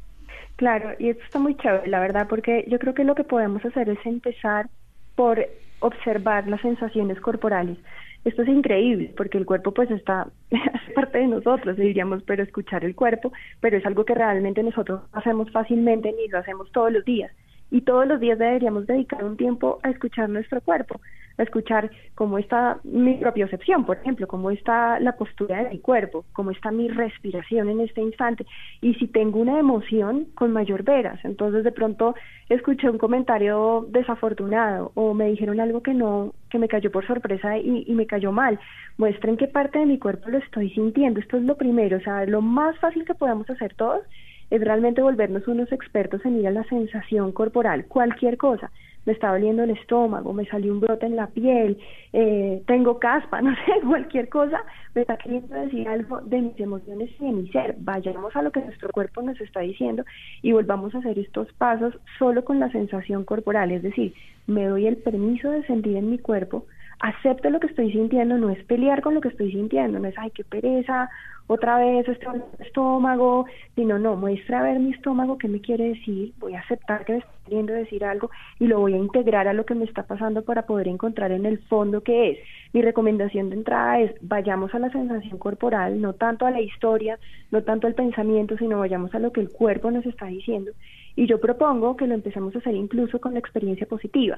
Claro, 0.56 0.92
y 0.98 1.10
esto 1.10 1.22
está 1.26 1.40
muy 1.40 1.58
chévere, 1.58 1.90
la 1.90 2.00
verdad, 2.00 2.28
porque 2.30 2.64
yo 2.70 2.80
creo 2.80 2.94
que 2.94 3.04
lo 3.04 3.16
que 3.16 3.26
podemos 3.26 3.66
hacer 3.66 3.90
es 3.90 4.00
empezar 4.06 4.70
por 5.18 5.46
observar 5.82 6.48
las 6.48 6.62
sensaciones 6.62 7.20
corporales. 7.20 7.78
Esto 8.24 8.44
es 8.44 8.48
increíble 8.48 9.14
porque 9.18 9.38
el 9.38 9.46
cuerpo 9.46 9.74
pues 9.74 9.92
está 9.92 10.30
parte 10.96 11.18
de 11.18 11.28
nosotros, 11.28 11.76
diríamos, 11.76 12.24
pero 12.24 12.44
escuchar 12.44 12.86
el 12.86 12.96
cuerpo, 12.96 13.34
pero 13.60 13.76
es 13.76 13.86
algo 13.86 14.06
que 14.06 14.16
realmente 14.16 14.64
nosotros 14.64 15.02
hacemos 15.12 15.52
fácilmente 15.52 16.14
ni 16.14 16.30
lo 16.30 16.38
hacemos 16.38 16.72
todos 16.72 16.94
los 16.94 17.04
días 17.04 17.34
y 17.72 17.82
todos 17.82 18.08
los 18.08 18.20
días 18.20 18.40
deberíamos 18.40 18.88
dedicar 18.88 19.24
un 19.24 19.38
tiempo 19.38 19.80
a 19.84 19.90
escuchar 19.90 20.30
nuestro 20.30 20.62
cuerpo, 20.62 21.00
a 21.38 21.44
escuchar 21.44 21.90
cómo 22.16 22.38
está 22.38 22.80
mi 22.84 23.16
propiocepción, 23.16 23.86
por 23.86 23.98
ejemplo, 23.98 24.28
cómo 24.28 24.52
está 24.52 25.00
la 25.00 25.16
postura 25.16 25.64
de 25.64 25.70
mi 25.70 25.80
cuerpo, 25.80 26.26
cómo 26.34 26.52
está 26.52 26.72
mi 26.72 26.90
respiración 26.90 27.70
en 27.70 27.82
este 27.82 28.02
instante 28.02 28.46
y 28.82 28.96
si 28.96 29.08
tengo 29.08 29.40
una 29.40 29.60
emoción 29.60 30.26
con 30.36 30.52
mayor 30.52 30.84
veras. 30.84 31.20
Entonces 31.24 31.64
de 31.64 31.72
pronto 31.72 32.16
escuché 32.50 32.90
un 32.90 32.98
comentario 32.98 33.88
desafortunado 33.90 34.92
o 34.96 35.14
me 35.14 35.30
dijeron 35.30 35.60
algo 35.60 35.82
que 35.82 35.94
no, 35.94 36.34
que 36.50 36.60
me 36.60 36.68
cayó 36.68 36.92
por 36.92 37.06
sorpresa 37.08 37.58
y, 37.58 37.86
y 37.88 37.94
me 37.94 38.08
cayó 38.08 38.32
mal. 38.32 38.60
Muestren 38.98 39.38
qué 39.38 39.48
parte 39.48 39.80
de 39.80 39.86
mi 39.86 39.98
cuerpo 39.98 40.30
lo 40.30 40.40
estoy 40.40 40.72
sintiendo. 40.72 41.20
Esto 41.20 41.38
es 41.38 41.44
lo 41.44 41.56
primero, 41.56 41.98
o 41.98 42.02
sea, 42.02 42.26
lo 42.26 42.42
más 42.42 42.78
fácil 42.80 43.06
que 43.06 43.14
podemos 43.14 43.50
hacer 43.50 43.74
todos 43.76 44.02
es 44.50 44.62
realmente 44.62 45.02
volvernos 45.02 45.48
unos 45.48 45.72
expertos 45.72 46.26
en 46.26 46.40
ir 46.40 46.48
a 46.48 46.52
la 46.52 46.64
sensación 46.66 47.32
corporal, 47.32 47.86
cualquier 47.86 48.38
cosa. 48.38 48.72
Me 49.06 49.14
está 49.14 49.32
doliendo 49.32 49.64
el 49.64 49.72
estómago, 49.72 50.34
me 50.34 50.46
salió 50.46 50.74
un 50.74 50.82
brote 50.82 51.06
en 51.06 51.16
la 51.16 51.28
piel, 51.28 51.78
eh, 52.14 52.62
tengo 52.68 53.00
caspa, 53.00 53.42
no 53.44 53.56
sé, 53.66 53.86
cualquier 53.86 54.30
cosa, 54.30 54.62
me 54.94 55.02
está 55.02 55.18
queriendo 55.18 55.56
decir 55.56 55.88
algo 55.88 56.22
de 56.22 56.42
mis 56.42 56.60
emociones 56.60 57.10
y 57.20 57.26
de 57.26 57.32
mi 57.32 57.50
ser. 57.50 57.76
Vayamos 57.80 58.36
a 58.36 58.42
lo 58.42 58.52
que 58.52 58.62
nuestro 58.62 58.90
cuerpo 58.90 59.22
nos 59.22 59.40
está 59.40 59.62
diciendo 59.62 60.04
y 60.42 60.52
volvamos 60.52 60.94
a 60.94 61.00
hacer 61.00 61.18
estos 61.18 61.52
pasos 61.54 61.98
solo 62.18 62.44
con 62.44 62.60
la 62.60 62.72
sensación 62.72 63.24
corporal, 63.24 63.72
es 63.72 63.84
decir, 63.84 64.14
me 64.48 64.66
doy 64.66 64.88
el 64.88 64.98
permiso 64.98 65.52
de 65.52 65.64
sentir 65.66 65.96
en 65.96 66.10
mi 66.10 66.18
cuerpo, 66.18 66.66
acepto 67.00 67.50
lo 67.50 67.60
que 67.60 67.68
estoy 67.68 67.92
sintiendo, 67.92 68.38
no 68.38 68.50
es 68.50 68.64
pelear 68.66 69.02
con 69.02 69.14
lo 69.14 69.22
que 69.22 69.30
estoy 69.30 69.52
sintiendo, 69.52 70.00
no 70.00 70.08
es, 70.08 70.18
ay, 70.18 70.32
qué 70.32 70.44
pereza, 70.44 71.10
otra 71.52 71.80
vez 71.80 72.08
este 72.08 72.28
estómago, 72.60 73.48
sino, 73.76 73.98
no, 73.98 74.16
muestra 74.16 74.60
a 74.60 74.64
ver 74.64 74.80
mi 74.80 74.92
estómago 74.92 75.40
qué 75.40 75.48
me 75.48 75.62
quiere 75.62 75.90
decir, 75.90 76.32
voy 76.38 76.54
a 76.54 76.60
aceptar 76.60 77.06
que 77.06 77.14
me 77.14 77.18
está 77.18 77.32
queriendo 77.44 77.74
decir 77.74 78.06
algo 78.06 78.30
y 78.60 78.68
lo 78.68 78.80
voy 78.80 78.94
a 78.94 78.98
integrar 78.98 79.48
a 79.48 79.54
lo 79.54 79.66
que 79.66 79.74
me 79.74 79.86
está 79.86 80.04
pasando 80.04 80.44
para 80.44 80.68
poder 80.68 80.88
encontrar 80.88 81.32
en 81.32 81.48
el 81.48 81.58
fondo 81.64 82.02
qué 82.02 82.30
es. 82.30 82.38
Mi 82.72 82.84
recomendación 82.84 83.50
de 83.50 83.56
entrada 83.56 84.00
es, 84.00 84.14
vayamos 84.22 84.76
a 84.76 84.80
la 84.80 84.92
sensación 84.92 85.40
corporal, 85.40 86.00
no 86.00 86.14
tanto 86.14 86.46
a 86.46 86.52
la 86.52 86.62
historia, 86.62 87.18
no 87.50 87.64
tanto 87.64 87.88
al 87.88 87.96
pensamiento, 87.96 88.56
sino 88.56 88.78
vayamos 88.78 89.16
a 89.16 89.20
lo 89.20 89.32
que 89.32 89.42
el 89.42 89.50
cuerpo 89.50 89.90
nos 89.90 90.06
está 90.06 90.28
diciendo. 90.28 90.72
Y 91.16 91.26
yo 91.26 91.42
propongo 91.42 91.98
que 91.98 92.06
lo 92.06 92.14
empecemos 92.14 92.56
a 92.56 92.60
hacer 92.60 92.76
incluso 92.76 93.20
con 93.20 93.34
la 93.34 93.40
experiencia 93.40 93.88
positiva. 93.88 94.38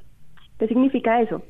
¿Qué 0.58 0.67
significa 0.69 1.19
eso? 1.19 1.43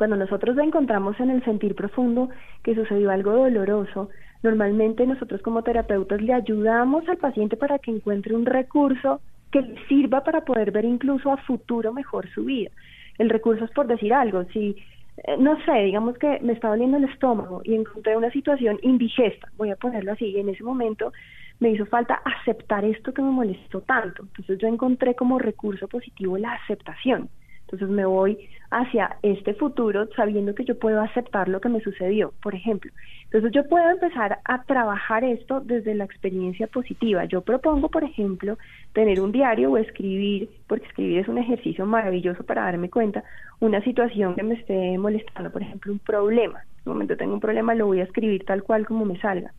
Cuando 0.00 0.16
nosotros 0.16 0.56
encontramos 0.56 1.20
en 1.20 1.28
el 1.28 1.44
sentir 1.44 1.74
profundo 1.74 2.30
que 2.62 2.74
sucedió 2.74 3.10
algo 3.10 3.32
doloroso, 3.32 4.08
normalmente 4.42 5.06
nosotros 5.06 5.42
como 5.42 5.62
terapeutas 5.62 6.22
le 6.22 6.32
ayudamos 6.32 7.06
al 7.06 7.18
paciente 7.18 7.58
para 7.58 7.78
que 7.78 7.90
encuentre 7.90 8.34
un 8.34 8.46
recurso 8.46 9.20
que 9.52 9.60
le 9.60 9.86
sirva 9.88 10.24
para 10.24 10.40
poder 10.40 10.70
ver 10.70 10.86
incluso 10.86 11.30
a 11.30 11.36
futuro 11.36 11.92
mejor 11.92 12.30
su 12.30 12.46
vida. 12.46 12.70
El 13.18 13.28
recurso 13.28 13.66
es 13.66 13.70
por 13.72 13.88
decir 13.88 14.14
algo, 14.14 14.42
si 14.54 14.74
eh, 15.18 15.36
no 15.38 15.62
sé, 15.66 15.82
digamos 15.82 16.16
que 16.16 16.40
me 16.40 16.54
está 16.54 16.68
doliendo 16.68 16.96
el 16.96 17.04
estómago 17.04 17.60
y 17.62 17.74
encontré 17.74 18.16
una 18.16 18.30
situación 18.30 18.78
indigesta, 18.80 19.50
voy 19.58 19.68
a 19.68 19.76
ponerlo 19.76 20.12
así, 20.12 20.28
y 20.28 20.40
en 20.40 20.48
ese 20.48 20.64
momento 20.64 21.12
me 21.58 21.72
hizo 21.72 21.84
falta 21.84 22.22
aceptar 22.24 22.86
esto 22.86 23.12
que 23.12 23.20
me 23.20 23.32
molestó 23.32 23.82
tanto. 23.82 24.22
Entonces 24.22 24.56
yo 24.56 24.66
encontré 24.66 25.14
como 25.14 25.38
recurso 25.38 25.88
positivo 25.88 26.38
la 26.38 26.54
aceptación. 26.54 27.28
Entonces 27.70 27.88
me 27.88 28.04
voy 28.04 28.36
hacia 28.72 29.16
este 29.22 29.54
futuro 29.54 30.08
sabiendo 30.16 30.56
que 30.56 30.64
yo 30.64 30.76
puedo 30.76 31.00
aceptar 31.00 31.48
lo 31.48 31.60
que 31.60 31.68
me 31.68 31.80
sucedió, 31.80 32.32
por 32.42 32.56
ejemplo. 32.56 32.90
Entonces 33.24 33.52
yo 33.52 33.68
puedo 33.68 33.88
empezar 33.88 34.40
a 34.44 34.64
trabajar 34.64 35.22
esto 35.22 35.60
desde 35.60 35.94
la 35.94 36.02
experiencia 36.02 36.66
positiva. 36.66 37.26
Yo 37.26 37.42
propongo, 37.42 37.88
por 37.88 38.02
ejemplo, 38.02 38.58
tener 38.92 39.20
un 39.20 39.30
diario 39.30 39.70
o 39.70 39.76
escribir, 39.76 40.50
porque 40.66 40.86
escribir 40.86 41.18
es 41.18 41.28
un 41.28 41.38
ejercicio 41.38 41.86
maravilloso 41.86 42.42
para 42.42 42.62
darme 42.62 42.90
cuenta, 42.90 43.22
una 43.60 43.80
situación 43.84 44.34
que 44.34 44.42
me 44.42 44.54
esté 44.54 44.98
molestando, 44.98 45.52
por 45.52 45.62
ejemplo, 45.62 45.92
un 45.92 46.00
problema. 46.00 46.64
En 46.84 46.90
un 46.90 46.92
momento 46.94 47.16
tengo 47.16 47.34
un 47.34 47.40
problema, 47.40 47.76
lo 47.76 47.86
voy 47.86 48.00
a 48.00 48.04
escribir 48.04 48.44
tal 48.44 48.64
cual 48.64 48.84
como 48.84 49.04
me 49.04 49.20
salga. 49.20 49.52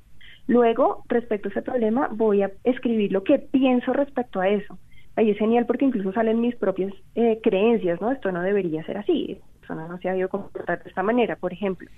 Luego, 0.47 1.05
respecto 1.07 1.47
a 1.47 1.51
ese 1.51 1.61
problema, 1.61 2.09
voy 2.11 2.41
a 2.41 2.51
escribir 2.65 3.13
lo 3.13 3.23
que 3.23 3.39
pienso 3.39 3.93
respecto 3.93 4.41
a 4.41 4.49
eso 4.49 4.77
ahí 5.15 5.29
es 5.29 5.37
genial 5.37 5.65
porque 5.65 5.85
incluso 5.85 6.11
salen 6.13 6.41
mis 6.41 6.55
propias 6.55 6.93
eh, 7.15 7.39
creencias, 7.43 7.99
¿no? 8.01 8.11
Esto 8.11 8.31
no 8.31 8.41
debería 8.41 8.83
ser 8.85 8.97
así, 8.97 9.37
esto 9.61 9.75
no 9.75 9.97
se 9.99 10.09
ha 10.09 10.17
ido 10.17 10.29
comportar 10.29 10.83
de 10.83 10.89
esta 10.89 11.03
manera, 11.03 11.35
por 11.35 11.53
ejemplo. 11.53 11.89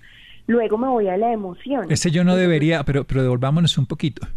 Luego 0.47 0.77
me 0.77 0.87
voy 0.87 1.07
a 1.07 1.17
la 1.17 1.31
emoción. 1.31 1.89
Ese 1.89 2.11
yo 2.11 2.23
no 2.23 2.35
debería, 2.35 2.83
pero, 2.83 3.05
pero 3.05 3.23
devolvámonos 3.23 3.77
un 3.77 3.85
poquito, 3.85 4.27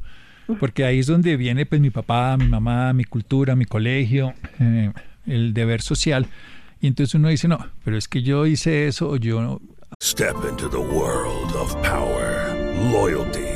porque 0.61 0.85
ahí 0.85 1.01
es 1.01 1.07
donde 1.07 1.37
viene 1.37 1.67
pues 1.67 1.81
mi 1.81 1.91
papá, 1.91 2.37
mi 2.37 2.47
mamá, 2.47 2.93
mi 2.93 3.05
cultura, 3.05 3.57
mi 3.57 3.65
colegio, 3.65 4.33
eh, 4.61 4.93
el 5.27 5.53
deber 5.53 5.81
social. 5.81 6.27
Y 6.81 6.87
entonces 6.87 7.15
uno 7.15 7.29
dice, 7.29 7.49
no, 7.49 7.59
pero 7.85 7.97
es 7.97 8.07
que 8.07 8.23
yo 8.23 8.47
hice 8.47 8.87
eso 8.87 9.09
o 9.09 9.17
yo... 9.17 9.61
Step 10.03 10.37
into 10.49 10.69
the 10.69 10.77
world 10.77 11.55
of 11.57 11.75
power, 11.83 12.55
loyalty. 12.93 13.56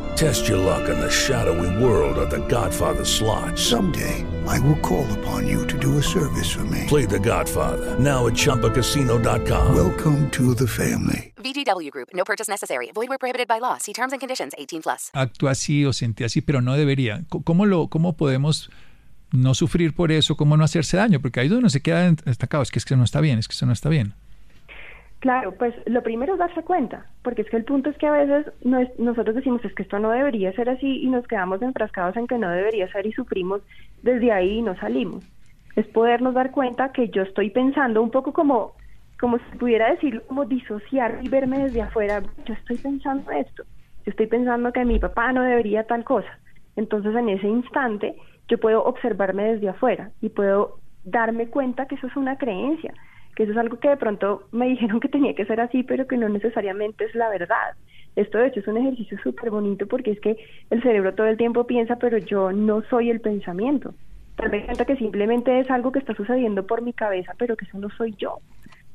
Test 0.21 0.47
your 0.47 0.59
luck 0.59 0.87
in 0.87 0.99
the 0.99 1.09
shadowy 1.09 1.83
world 1.83 2.15
of 2.19 2.29
The 2.29 2.45
Godfather 2.47 3.03
slot. 3.03 3.57
Someday. 3.57 4.23
I 4.45 4.59
will 4.59 4.77
call 4.81 5.07
upon 5.17 5.47
you 5.47 5.65
to 5.65 5.75
do 5.79 5.97
a 5.97 6.03
service 6.03 6.47
for 6.53 6.63
me. 6.65 6.85
Play 6.87 7.07
the 7.07 7.19
Godfather 7.19 7.97
now 7.97 8.27
at 8.27 8.33
Chumpacasino.com. 8.33 9.73
Welcome 9.73 10.29
to 10.29 10.53
the 10.53 10.67
family. 10.67 11.33
VGW 11.37 11.89
Group. 11.89 12.09
No 12.13 12.23
purchase 12.23 12.47
necessary. 12.47 12.91
Void 12.93 13.09
where 13.09 13.17
prohibited 13.17 13.47
by 13.47 13.57
law. 13.57 13.79
See 13.79 13.93
terms 13.93 14.13
and 14.13 14.19
conditions. 14.19 14.53
18 14.59 14.83
plus. 14.83 15.09
Actúa 15.15 15.53
así 15.53 15.87
o 15.87 15.91
sentí 15.91 16.23
así, 16.23 16.41
pero 16.41 16.61
no 16.61 16.77
debería. 16.77 17.23
¿Cómo 17.43 17.65
lo, 17.65 17.87
cómo 17.87 18.15
podemos 18.15 18.69
no 19.31 19.55
sufrir 19.55 19.95
por 19.95 20.11
eso? 20.11 20.37
¿Cómo 20.37 20.55
no 20.55 20.63
hacerse 20.63 20.97
daño? 20.97 21.19
Porque 21.19 21.39
ahí 21.39 21.47
donde 21.47 21.71
se 21.71 21.81
queda 21.81 22.11
destacado 22.11 22.61
es 22.61 22.69
que 22.69 22.77
es 22.77 22.85
que 22.85 22.95
no 22.95 23.05
está 23.05 23.21
bien, 23.21 23.39
es 23.39 23.47
que 23.47 23.53
eso 23.53 23.65
no 23.65 23.73
está 23.73 23.89
bien. 23.89 24.13
Claro, 25.21 25.53
pues 25.55 25.75
lo 25.85 26.01
primero 26.01 26.33
es 26.33 26.39
darse 26.39 26.63
cuenta, 26.63 27.05
porque 27.21 27.43
es 27.43 27.49
que 27.51 27.57
el 27.57 27.63
punto 27.63 27.91
es 27.91 27.97
que 27.99 28.07
a 28.07 28.11
veces 28.11 28.51
no 28.63 28.79
es, 28.79 28.89
nosotros 28.97 29.35
decimos 29.35 29.63
es 29.63 29.71
que 29.75 29.83
esto 29.83 29.99
no 29.99 30.09
debería 30.09 30.51
ser 30.53 30.67
así 30.67 31.03
y 31.03 31.09
nos 31.09 31.27
quedamos 31.27 31.61
enfrascados 31.61 32.17
en 32.17 32.25
que 32.25 32.39
no 32.39 32.49
debería 32.49 32.91
ser 32.91 33.05
y 33.05 33.11
sufrimos 33.11 33.61
desde 34.01 34.31
ahí 34.31 34.57
y 34.57 34.61
no 34.63 34.75
salimos. 34.77 35.23
Es 35.75 35.85
podernos 35.89 36.33
dar 36.33 36.49
cuenta 36.49 36.91
que 36.91 37.09
yo 37.09 37.21
estoy 37.21 37.51
pensando 37.51 38.01
un 38.01 38.09
poco 38.09 38.33
como, 38.33 38.73
como 39.19 39.37
si 39.37 39.57
pudiera 39.59 39.91
decirlo, 39.91 40.23
como 40.25 40.45
disociar 40.45 41.19
y 41.21 41.29
verme 41.29 41.65
desde 41.65 41.83
afuera. 41.83 42.23
Yo 42.47 42.55
estoy 42.55 42.79
pensando 42.79 43.29
esto, 43.29 43.63
yo 44.03 44.09
estoy 44.09 44.25
pensando 44.25 44.73
que 44.73 44.83
mi 44.85 44.97
papá 44.97 45.31
no 45.33 45.43
debería 45.43 45.83
tal 45.85 46.03
cosa. 46.03 46.39
Entonces 46.75 47.15
en 47.15 47.29
ese 47.29 47.47
instante 47.47 48.15
yo 48.47 48.57
puedo 48.59 48.83
observarme 48.85 49.53
desde 49.53 49.69
afuera 49.69 50.09
y 50.19 50.29
puedo 50.29 50.79
darme 51.03 51.47
cuenta 51.47 51.85
que 51.85 51.93
eso 51.93 52.07
es 52.07 52.15
una 52.15 52.39
creencia 52.39 52.91
que 53.35 53.43
eso 53.43 53.51
es 53.51 53.57
algo 53.57 53.79
que 53.79 53.89
de 53.89 53.97
pronto 53.97 54.43
me 54.51 54.67
dijeron 54.67 54.99
que 54.99 55.09
tenía 55.09 55.35
que 55.35 55.45
ser 55.45 55.59
así, 55.61 55.83
pero 55.83 56.07
que 56.07 56.17
no 56.17 56.29
necesariamente 56.29 57.05
es 57.05 57.15
la 57.15 57.29
verdad. 57.29 57.75
Esto 58.15 58.37
de 58.37 58.47
hecho 58.47 58.59
es 58.59 58.67
un 58.67 58.77
ejercicio 58.77 59.17
súper 59.23 59.49
bonito 59.51 59.87
porque 59.87 60.11
es 60.11 60.19
que 60.19 60.37
el 60.69 60.81
cerebro 60.81 61.13
todo 61.13 61.27
el 61.27 61.37
tiempo 61.37 61.65
piensa, 61.65 61.95
pero 61.95 62.17
yo 62.17 62.51
no 62.51 62.81
soy 62.89 63.09
el 63.09 63.21
pensamiento. 63.21 63.93
Tal 64.35 64.49
vez 64.49 64.65
sienta 64.65 64.85
que 64.85 64.97
simplemente 64.97 65.59
es 65.59 65.69
algo 65.69 65.91
que 65.91 65.99
está 65.99 66.13
sucediendo 66.13 66.65
por 66.65 66.81
mi 66.81 66.93
cabeza, 66.93 67.33
pero 67.37 67.55
que 67.55 67.65
eso 67.65 67.77
no 67.77 67.89
soy 67.91 68.13
yo. 68.17 68.39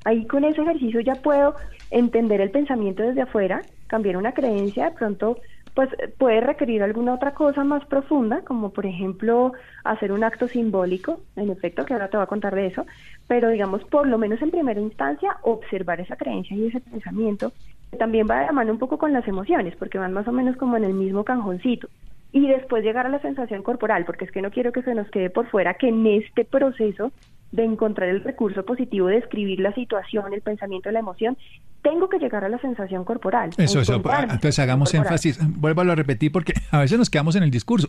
Ahí 0.04 0.26
con 0.26 0.44
ese 0.44 0.60
ejercicio 0.62 1.00
ya 1.00 1.16
puedo 1.16 1.54
entender 1.90 2.40
el 2.40 2.50
pensamiento 2.50 3.02
desde 3.02 3.22
afuera, 3.22 3.62
cambiar 3.86 4.16
una 4.16 4.32
creencia, 4.32 4.90
de 4.90 4.96
pronto 4.96 5.38
pues 5.74 5.90
puede 6.16 6.40
requerir 6.40 6.82
alguna 6.82 7.12
otra 7.12 7.34
cosa 7.34 7.62
más 7.62 7.84
profunda, 7.84 8.40
como 8.42 8.72
por 8.72 8.86
ejemplo 8.86 9.52
hacer 9.84 10.10
un 10.10 10.24
acto 10.24 10.48
simbólico, 10.48 11.20
en 11.36 11.50
efecto, 11.50 11.84
que 11.84 11.92
ahora 11.92 12.08
te 12.08 12.16
voy 12.16 12.24
a 12.24 12.28
contar 12.28 12.54
de 12.54 12.68
eso, 12.68 12.86
pero 13.26 13.50
digamos, 13.50 13.82
por 13.84 14.06
lo 14.06 14.18
menos 14.18 14.40
en 14.42 14.50
primera 14.50 14.80
instancia, 14.80 15.36
observar 15.42 16.00
esa 16.00 16.16
creencia 16.16 16.56
y 16.56 16.66
ese 16.66 16.80
pensamiento, 16.80 17.52
también 17.98 18.26
va 18.30 18.40
de 18.40 18.46
la 18.46 18.52
mano 18.52 18.72
un 18.72 18.78
poco 18.78 18.98
con 18.98 19.12
las 19.12 19.26
emociones, 19.26 19.74
porque 19.76 19.98
van 19.98 20.12
más 20.12 20.28
o 20.28 20.32
menos 20.32 20.56
como 20.56 20.76
en 20.76 20.84
el 20.84 20.94
mismo 20.94 21.24
canjoncito. 21.24 21.88
Y 22.32 22.46
después 22.48 22.84
llegar 22.84 23.06
a 23.06 23.08
la 23.08 23.20
sensación 23.20 23.62
corporal, 23.62 24.04
porque 24.04 24.24
es 24.26 24.30
que 24.30 24.42
no 24.42 24.50
quiero 24.50 24.72
que 24.72 24.82
se 24.82 24.94
nos 24.94 25.08
quede 25.10 25.30
por 25.30 25.48
fuera 25.48 25.74
que 25.74 25.88
en 25.88 26.06
este 26.06 26.44
proceso 26.44 27.12
de 27.52 27.64
encontrar 27.64 28.08
el 28.08 28.22
recurso 28.22 28.64
positivo 28.64 29.06
de 29.06 29.18
escribir 29.18 29.60
la 29.60 29.72
situación, 29.72 30.32
el 30.32 30.42
pensamiento, 30.42 30.90
la 30.90 30.98
emoción, 30.98 31.38
tengo 31.82 32.08
que 32.08 32.18
llegar 32.18 32.44
a 32.44 32.48
la 32.48 32.58
sensación 32.58 33.04
corporal. 33.04 33.50
Eso, 33.56 33.80
eso. 33.80 33.94
Entonces 33.94 34.58
hagamos 34.58 34.92
énfasis. 34.92 35.38
Vuélvalo 35.58 35.92
a 35.92 35.94
repetir 35.94 36.32
porque 36.32 36.52
a 36.70 36.80
veces 36.80 36.98
nos 36.98 37.10
quedamos 37.10 37.36
en 37.36 37.44
el 37.44 37.50
discurso. 37.50 37.88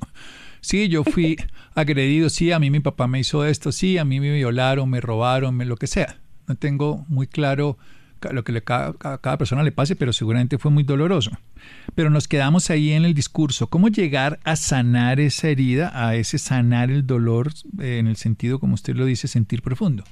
Sí, 0.61 0.89
yo 0.89 1.03
fui 1.03 1.37
agredido, 1.75 2.29
sí, 2.29 2.51
a 2.51 2.59
mí 2.59 2.69
mi 2.69 2.79
papá 2.79 3.07
me 3.07 3.19
hizo 3.19 3.45
esto, 3.45 3.71
sí, 3.71 3.97
a 3.97 4.05
mí 4.05 4.19
me 4.19 4.31
violaron, 4.31 4.89
me 4.89 5.01
robaron, 5.01 5.55
me, 5.55 5.65
lo 5.65 5.77
que 5.77 5.87
sea. 5.87 6.17
No 6.47 6.55
tengo 6.55 7.05
muy 7.07 7.27
claro 7.27 7.77
lo 8.31 8.43
que 8.43 8.51
le, 8.51 8.63
a 8.67 8.93
cada 9.21 9.37
persona 9.37 9.63
le 9.63 9.71
pase, 9.71 9.95
pero 9.95 10.13
seguramente 10.13 10.57
fue 10.57 10.71
muy 10.71 10.83
doloroso. 10.83 11.31
Pero 11.95 12.09
nos 12.09 12.27
quedamos 12.27 12.69
ahí 12.69 12.91
en 12.91 13.05
el 13.05 13.13
discurso. 13.13 13.67
¿Cómo 13.67 13.89
llegar 13.89 14.39
a 14.43 14.55
sanar 14.55 15.19
esa 15.19 15.49
herida, 15.49 15.91
a 15.93 16.15
ese 16.15 16.37
sanar 16.37 16.89
el 16.89 17.05
dolor, 17.05 17.49
eh, 17.79 17.99
en 17.99 18.07
el 18.07 18.15
sentido, 18.15 18.59
como 18.59 18.73
usted 18.73 18.95
lo 18.95 19.05
dice, 19.05 19.27
sentir 19.27 19.61
profundo? 19.61 20.03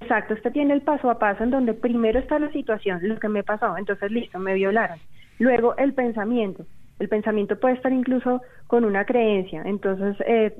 Exacto, 0.00 0.34
usted 0.34 0.52
tiene 0.52 0.74
el 0.74 0.82
paso 0.82 1.10
a 1.10 1.18
paso 1.18 1.44
en 1.44 1.50
donde 1.50 1.74
primero 1.74 2.18
está 2.18 2.38
la 2.38 2.50
situación, 2.52 3.00
lo 3.02 3.18
que 3.18 3.28
me 3.28 3.42
pasó, 3.42 3.76
entonces 3.76 4.10
listo, 4.10 4.38
me 4.38 4.54
violaron. 4.54 4.98
Luego 5.38 5.76
el 5.76 5.92
pensamiento. 5.92 6.64
El 7.00 7.08
pensamiento 7.08 7.58
puede 7.58 7.74
estar 7.74 7.92
incluso 7.92 8.42
con 8.68 8.84
una 8.84 9.04
creencia. 9.04 9.62
Entonces, 9.64 10.16
eh, 10.26 10.54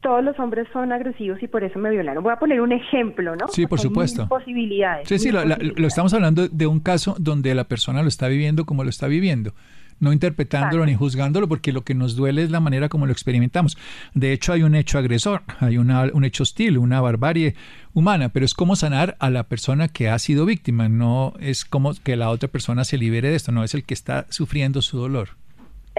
todos 0.00 0.22
los 0.22 0.38
hombres 0.38 0.68
son 0.72 0.92
agresivos 0.92 1.42
y 1.42 1.48
por 1.48 1.64
eso 1.64 1.78
me 1.80 1.90
violaron. 1.90 2.22
Voy 2.22 2.32
a 2.32 2.38
poner 2.38 2.60
un 2.60 2.70
ejemplo, 2.70 3.34
¿no? 3.34 3.48
Sí, 3.48 3.66
por 3.66 3.80
supuesto. 3.80 4.28
posibilidades. 4.28 5.08
Sí, 5.08 5.18
sí, 5.18 5.32
lo, 5.32 5.40
estamos 5.86 6.14
hablando 6.14 6.46
de 6.46 6.66
un 6.66 6.78
caso 6.78 7.16
donde 7.18 7.52
la 7.54 7.64
persona 7.64 8.02
lo 8.02 8.08
está 8.08 8.28
viviendo 8.28 8.66
como 8.66 8.84
lo 8.84 8.90
está 8.90 9.08
viviendo 9.08 9.52
no 9.98 10.12
interpretándolo 10.12 10.84
ni 10.84 10.94
juzgándolo, 10.94 11.48
porque 11.48 11.72
lo 11.72 11.82
que 11.82 11.94
nos 11.94 12.16
duele 12.16 12.42
es 12.42 12.50
la 12.50 12.60
manera 12.60 12.90
como 12.90 13.06
lo 13.06 13.12
experimentamos. 13.12 13.78
De 14.12 14.32
hecho, 14.32 14.52
hay 14.52 14.62
un 14.62 14.74
hecho 14.74 14.98
agresor, 14.98 15.42
hay 15.58 15.78
una, 15.78 16.10
un 16.12 16.22
hecho 16.22 16.42
hostil, 16.42 16.76
una 16.76 17.00
barbarie 17.00 17.54
humana, 17.94 18.28
pero 18.28 18.44
es 18.44 18.52
como 18.52 18.76
sanar 18.76 19.16
a 19.20 19.30
la 19.30 19.44
persona 19.44 19.88
que 19.88 20.10
ha 20.10 20.18
sido 20.18 20.44
víctima, 20.44 20.90
no 20.90 21.32
es 21.40 21.64
como 21.64 21.94
que 21.94 22.14
la 22.16 22.28
otra 22.28 22.50
persona 22.50 22.84
se 22.84 22.98
libere 22.98 23.30
de 23.30 23.36
esto, 23.36 23.52
no 23.52 23.64
es 23.64 23.74
el 23.74 23.84
que 23.84 23.94
está 23.94 24.26
sufriendo 24.28 24.82
su 24.82 24.98
dolor. 24.98 25.30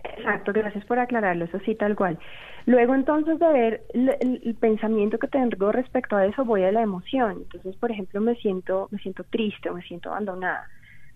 Exacto, 0.04 0.52
gracias 0.54 0.86
por 0.86 1.00
aclararlo, 1.00 1.46
eso 1.46 1.60
sí, 1.60 1.76
tal 1.76 1.96
cual. 1.96 2.20
Luego 2.66 2.96
entonces 2.96 3.40
de 3.40 3.48
ver 3.48 3.82
el, 3.94 4.56
pensamiento 4.60 5.18
que 5.18 5.28
tengo 5.28 5.72
respecto 5.72 6.16
a 6.16 6.26
eso, 6.26 6.44
voy 6.44 6.64
a 6.64 6.72
la 6.72 6.82
emoción. 6.82 7.44
Entonces, 7.44 7.76
por 7.78 7.92
ejemplo, 7.92 8.20
me 8.22 8.36
siento, 8.36 8.88
me 8.92 9.00
siento 9.00 9.24
triste 9.24 9.72
me 9.72 9.82
siento 9.82 10.10
abandonada, 10.10 10.68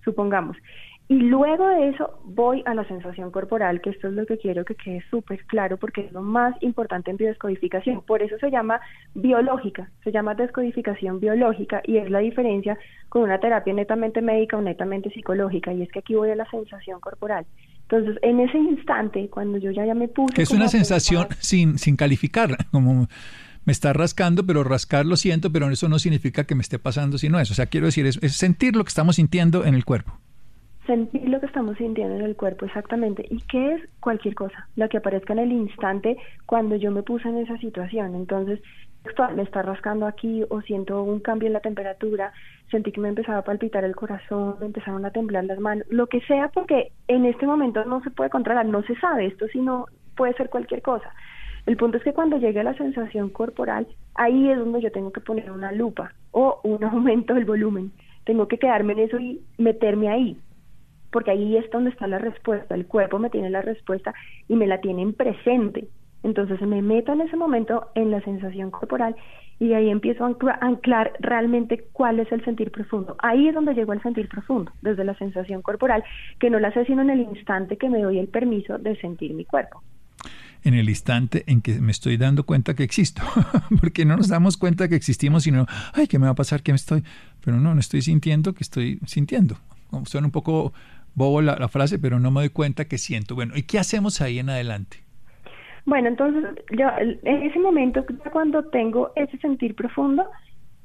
supongamos. 0.03 0.57
Y 1.07 1.15
luego 1.15 1.67
de 1.67 1.89
eso 1.89 2.21
voy 2.23 2.63
a 2.65 2.73
la 2.73 2.85
sensación 2.85 3.31
corporal, 3.31 3.81
que 3.81 3.89
esto 3.89 4.07
es 4.07 4.13
lo 4.13 4.25
que 4.25 4.37
quiero 4.37 4.63
que 4.63 4.75
quede 4.75 5.03
súper 5.09 5.43
claro 5.45 5.75
porque 5.75 6.05
es 6.05 6.11
lo 6.13 6.21
más 6.21 6.55
importante 6.61 7.11
en 7.11 7.17
biodescodificación. 7.17 8.01
Por 8.03 8.23
eso 8.23 8.37
se 8.37 8.49
llama 8.49 8.79
biológica, 9.13 9.89
se 10.05 10.13
llama 10.13 10.35
descodificación 10.35 11.19
biológica 11.19 11.81
y 11.83 11.97
es 11.97 12.09
la 12.09 12.19
diferencia 12.19 12.77
con 13.09 13.23
una 13.23 13.39
terapia 13.39 13.73
netamente 13.73 14.21
médica 14.21 14.55
o 14.55 14.61
netamente 14.61 15.09
psicológica 15.09 15.73
y 15.73 15.81
es 15.81 15.91
que 15.91 15.99
aquí 15.99 16.15
voy 16.15 16.29
a 16.29 16.35
la 16.35 16.49
sensación 16.49 17.01
corporal. 17.01 17.45
Entonces, 17.91 18.17
en 18.21 18.39
ese 18.39 18.57
instante, 18.57 19.29
cuando 19.29 19.57
yo 19.57 19.71
ya, 19.71 19.85
ya 19.85 19.93
me 19.93 20.07
puse... 20.07 20.33
Que 20.33 20.43
es 20.43 20.51
una 20.51 20.69
sensación 20.69 21.27
sin, 21.39 21.77
sin 21.77 21.97
calificarla, 21.97 22.57
como 22.71 23.07
me 23.65 23.73
está 23.73 23.91
rascando, 23.91 24.45
pero 24.45 24.63
rascar 24.63 25.05
lo 25.05 25.17
siento, 25.17 25.51
pero 25.51 25.69
eso 25.69 25.89
no 25.89 25.99
significa 25.99 26.45
que 26.45 26.55
me 26.55 26.61
esté 26.61 26.79
pasando 26.79 27.17
sino 27.17 27.39
eso. 27.39 27.51
O 27.51 27.55
sea, 27.55 27.65
quiero 27.65 27.87
decir, 27.87 28.05
es 28.05 28.17
sentir 28.33 28.77
lo 28.77 28.85
que 28.85 28.89
estamos 28.89 29.17
sintiendo 29.17 29.65
en 29.65 29.75
el 29.75 29.83
cuerpo 29.83 30.17
sentir 30.87 31.29
lo 31.29 31.39
que 31.39 31.45
estamos 31.45 31.77
sintiendo 31.77 32.15
en 32.15 32.21
el 32.21 32.35
cuerpo 32.35 32.65
exactamente. 32.65 33.25
¿Y 33.29 33.39
qué 33.41 33.75
es 33.75 33.81
cualquier 33.99 34.35
cosa? 34.35 34.67
Lo 34.75 34.89
que 34.89 34.97
aparezca 34.97 35.31
en 35.33 35.39
el 35.39 35.51
instante 35.51 36.17
cuando 36.45 36.75
yo 36.75 36.91
me 36.91 37.03
puse 37.03 37.29
en 37.29 37.37
esa 37.37 37.57
situación. 37.59 38.15
Entonces, 38.15 38.59
me 39.35 39.43
está 39.43 39.61
rascando 39.61 40.05
aquí 40.05 40.43
o 40.49 40.61
siento 40.61 41.01
un 41.03 41.19
cambio 41.19 41.47
en 41.47 41.53
la 41.53 41.59
temperatura, 41.59 42.33
sentí 42.69 42.91
que 42.91 43.01
me 43.01 43.09
empezaba 43.09 43.39
a 43.39 43.43
palpitar 43.43 43.83
el 43.83 43.95
corazón, 43.95 44.55
me 44.59 44.67
empezaron 44.67 45.05
a 45.05 45.11
temblar 45.11 45.45
las 45.45 45.59
manos, 45.59 45.85
lo 45.89 46.07
que 46.07 46.21
sea, 46.21 46.49
porque 46.49 46.91
en 47.07 47.25
este 47.25 47.45
momento 47.45 47.83
no 47.85 48.01
se 48.03 48.11
puede 48.11 48.29
controlar, 48.29 48.65
no 48.65 48.83
se 48.83 48.95
sabe, 48.95 49.25
esto 49.25 49.47
si 49.47 49.59
no 49.59 49.85
puede 50.15 50.33
ser 50.33 50.49
cualquier 50.49 50.81
cosa. 50.81 51.11
El 51.65 51.77
punto 51.77 51.97
es 51.97 52.03
que 52.03 52.13
cuando 52.13 52.37
llegue 52.37 52.59
a 52.59 52.63
la 52.63 52.75
sensación 52.75 53.29
corporal, 53.29 53.87
ahí 54.15 54.49
es 54.49 54.57
donde 54.57 54.81
yo 54.81 54.91
tengo 54.91 55.11
que 55.11 55.21
poner 55.21 55.51
una 55.51 55.71
lupa 55.71 56.13
o 56.31 56.59
un 56.63 56.83
aumento 56.83 57.33
del 57.33 57.45
volumen. 57.45 57.91
Tengo 58.23 58.47
que 58.47 58.57
quedarme 58.57 58.93
en 58.93 58.99
eso 58.99 59.19
y 59.19 59.41
meterme 59.57 60.09
ahí 60.09 60.37
porque 61.11 61.31
ahí 61.31 61.57
es 61.57 61.69
donde 61.71 61.89
está 61.89 62.07
la 62.07 62.19
respuesta, 62.19 62.73
el 62.73 62.87
cuerpo 62.87 63.19
me 63.19 63.29
tiene 63.29 63.49
la 63.49 63.61
respuesta 63.61 64.13
y 64.47 64.55
me 64.55 64.67
la 64.67 64.79
tiene 64.79 65.01
en 65.01 65.13
presente. 65.13 65.87
Entonces 66.23 66.61
me 66.61 66.81
meto 66.81 67.13
en 67.13 67.21
ese 67.21 67.35
momento 67.35 67.89
en 67.95 68.11
la 68.11 68.21
sensación 68.21 68.71
corporal 68.71 69.15
y 69.59 69.73
ahí 69.73 69.89
empiezo 69.89 70.25
a 70.25 70.35
anclar 70.61 71.13
realmente 71.19 71.85
cuál 71.93 72.19
es 72.19 72.31
el 72.31 72.43
sentir 72.43 72.71
profundo. 72.71 73.15
Ahí 73.19 73.47
es 73.47 73.53
donde 73.53 73.75
llego 73.75 73.91
al 73.91 74.01
sentir 74.01 74.27
profundo, 74.27 74.71
desde 74.81 75.03
la 75.03 75.15
sensación 75.15 75.61
corporal, 75.61 76.03
que 76.39 76.49
no 76.49 76.59
la 76.59 76.73
sé 76.73 76.85
sino 76.85 77.03
en 77.03 77.11
el 77.11 77.19
instante 77.19 77.77
que 77.77 77.89
me 77.89 78.01
doy 78.01 78.17
el 78.17 78.27
permiso 78.27 78.77
de 78.79 78.99
sentir 78.99 79.33
mi 79.33 79.45
cuerpo. 79.45 79.83
En 80.63 80.73
el 80.73 80.89
instante 80.89 81.43
en 81.47 81.61
que 81.61 81.79
me 81.79 81.91
estoy 81.91 82.17
dando 82.17 82.43
cuenta 82.43 82.75
que 82.75 82.83
existo, 82.83 83.21
porque 83.81 84.05
no 84.05 84.17
nos 84.17 84.29
damos 84.29 84.57
cuenta 84.57 84.87
que 84.87 84.95
existimos, 84.95 85.43
sino, 85.43 85.65
ay, 85.93 86.07
¿qué 86.07 86.19
me 86.19 86.25
va 86.25 86.31
a 86.31 86.35
pasar? 86.35 86.61
¿Qué 86.61 86.71
me 86.71 86.77
estoy? 86.77 87.03
Pero 87.43 87.57
no, 87.57 87.73
no 87.73 87.79
estoy 87.79 88.01
sintiendo 88.01 88.53
que 88.53 88.63
estoy 88.63 88.99
sintiendo. 89.05 89.57
Suena 90.05 90.27
un 90.27 90.31
poco 90.31 90.73
bobo 91.13 91.41
la, 91.41 91.67
frase, 91.67 91.99
pero 91.99 92.19
no 92.19 92.31
me 92.31 92.41
doy 92.41 92.49
cuenta 92.49 92.85
que 92.85 92.97
siento. 92.97 93.35
Bueno, 93.35 93.55
¿y 93.55 93.63
qué 93.63 93.79
hacemos 93.79 94.21
ahí 94.21 94.39
en 94.39 94.49
adelante? 94.49 95.00
Bueno, 95.85 96.09
entonces, 96.09 96.43
yo 96.77 96.87
en 96.99 97.43
ese 97.43 97.59
momento, 97.59 98.05
cuando 98.31 98.63
tengo 98.69 99.11
ese 99.15 99.37
sentir 99.39 99.75
profundo, 99.75 100.25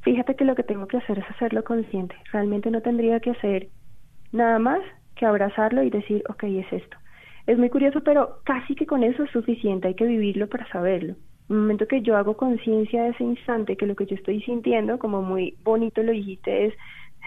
fíjate 0.03 0.35
que 0.37 0.45
lo 0.45 0.55
que 0.55 0.63
tengo 0.63 0.87
que 0.87 0.97
hacer 0.97 1.19
es 1.19 1.31
hacerlo 1.31 1.65
consciente. 1.65 2.15
Realmente 2.33 2.71
no 2.71 2.81
tendría 2.81 3.21
que 3.21 3.31
hacer 3.31 3.69
nada 4.33 4.59
más 4.59 4.81
que 5.17 5.27
abrazarlo 5.27 5.83
y 5.83 5.91
decir, 5.91 6.23
ok, 6.29 6.45
es 6.45 6.73
esto. 6.73 6.97
Es 7.47 7.59
muy 7.59 7.71
curioso, 7.71 8.01
pero 8.03 8.41
casi 8.45 8.75
que 8.75 8.87
con 8.87 9.05
eso 9.05 9.23
es 9.25 9.31
suficiente, 9.31 9.89
hay 9.89 9.95
que 9.95 10.07
vivirlo 10.07 10.49
para 10.49 10.67
saberlo. 10.69 11.15
Un 11.49 11.61
momento 11.61 11.87
que 11.87 12.03
yo 12.03 12.17
hago 12.17 12.37
conciencia 12.37 13.05
de 13.05 13.11
ese 13.11 13.23
instante, 13.23 13.77
que 13.77 13.87
lo 13.87 13.95
que 13.95 14.07
yo 14.07 14.17
estoy 14.17 14.43
sintiendo, 14.43 14.99
como 14.99 15.23
muy 15.23 15.57
bonito 15.63 16.03
lo 16.03 16.13
dijiste, 16.13 16.67
es 16.67 16.75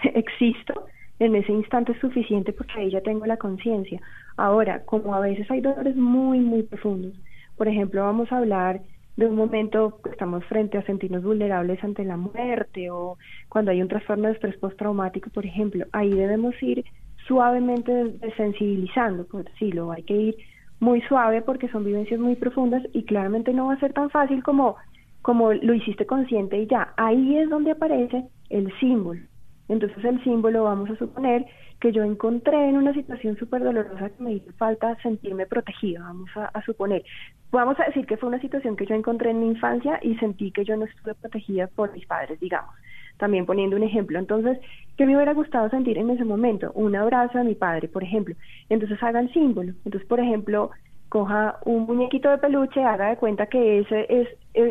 existo, 0.14 0.86
en 1.18 1.36
ese 1.36 1.52
instante 1.52 1.92
es 1.92 2.00
suficiente 2.00 2.52
porque 2.52 2.72
ahí 2.78 2.90
ya 2.90 3.00
tengo 3.00 3.26
la 3.26 3.36
conciencia. 3.36 4.00
Ahora, 4.36 4.84
como 4.84 5.14
a 5.14 5.20
veces 5.20 5.50
hay 5.50 5.60
dolores 5.60 5.96
muy, 5.96 6.40
muy 6.40 6.62
profundos, 6.62 7.12
por 7.60 7.68
ejemplo, 7.68 8.04
vamos 8.04 8.32
a 8.32 8.38
hablar 8.38 8.80
de 9.18 9.26
un 9.26 9.36
momento 9.36 10.00
que 10.02 10.08
estamos 10.08 10.42
frente 10.46 10.78
a 10.78 10.82
sentirnos 10.86 11.22
vulnerables 11.22 11.84
ante 11.84 12.06
la 12.06 12.16
muerte 12.16 12.90
o 12.90 13.18
cuando 13.50 13.70
hay 13.70 13.82
un 13.82 13.88
trastorno 13.88 14.28
de 14.28 14.32
estrés 14.32 14.56
postraumático, 14.56 15.28
por 15.28 15.44
ejemplo, 15.44 15.84
ahí 15.92 16.08
debemos 16.08 16.54
ir 16.62 16.82
suavemente 17.26 17.92
desensibilizando, 17.92 19.26
por 19.26 19.44
decirlo, 19.44 19.92
hay 19.92 20.04
que 20.04 20.14
ir 20.14 20.36
muy 20.78 21.02
suave 21.02 21.42
porque 21.42 21.68
son 21.68 21.84
vivencias 21.84 22.18
muy 22.18 22.34
profundas 22.34 22.82
y 22.94 23.02
claramente 23.04 23.52
no 23.52 23.66
va 23.66 23.74
a 23.74 23.80
ser 23.80 23.92
tan 23.92 24.08
fácil 24.08 24.42
como, 24.42 24.76
como 25.20 25.52
lo 25.52 25.74
hiciste 25.74 26.06
consciente 26.06 26.56
y 26.56 26.66
ya. 26.66 26.94
Ahí 26.96 27.36
es 27.36 27.50
donde 27.50 27.72
aparece 27.72 28.24
el 28.48 28.72
símbolo. 28.80 29.20
Entonces 29.70 30.04
el 30.04 30.22
símbolo, 30.24 30.64
vamos 30.64 30.90
a 30.90 30.96
suponer 30.96 31.46
que 31.80 31.92
yo 31.92 32.02
encontré 32.02 32.68
en 32.68 32.76
una 32.76 32.92
situación 32.92 33.36
súper 33.38 33.62
dolorosa 33.62 34.10
que 34.10 34.22
me 34.22 34.32
hizo 34.32 34.52
falta 34.54 34.96
sentirme 35.00 35.46
protegida, 35.46 36.00
vamos 36.00 36.28
a, 36.34 36.62
suponer. 36.62 37.04
Vamos 37.52 37.78
a 37.78 37.84
decir 37.84 38.04
que 38.04 38.16
fue 38.16 38.28
una 38.28 38.40
situación 38.40 38.76
que 38.76 38.84
yo 38.84 38.96
encontré 38.96 39.30
en 39.30 39.40
mi 39.40 39.46
infancia 39.46 40.00
y 40.02 40.16
sentí 40.16 40.50
que 40.50 40.64
yo 40.64 40.76
no 40.76 40.86
estuve 40.86 41.14
protegida 41.14 41.68
por 41.68 41.92
mis 41.92 42.04
padres, 42.04 42.38
digamos. 42.40 42.74
También 43.16 43.46
poniendo 43.46 43.76
un 43.76 43.84
ejemplo. 43.84 44.18
Entonces, 44.18 44.58
¿qué 44.96 45.06
me 45.06 45.14
hubiera 45.14 45.34
gustado 45.34 45.70
sentir 45.70 45.98
en 45.98 46.10
ese 46.10 46.24
momento? 46.24 46.72
Un 46.74 46.96
abrazo 46.96 47.38
a 47.38 47.44
mi 47.44 47.54
padre, 47.54 47.86
por 47.86 48.02
ejemplo. 48.02 48.34
Entonces 48.68 49.00
haga 49.02 49.20
el 49.20 49.32
símbolo. 49.32 49.72
Entonces, 49.84 50.08
por 50.08 50.18
ejemplo, 50.18 50.70
coja 51.08 51.58
un 51.64 51.86
muñequito 51.86 52.28
de 52.30 52.38
peluche, 52.38 52.82
haga 52.82 53.10
de 53.10 53.16
cuenta 53.16 53.46
que 53.46 53.80
ese 53.80 54.06
es 54.08 54.28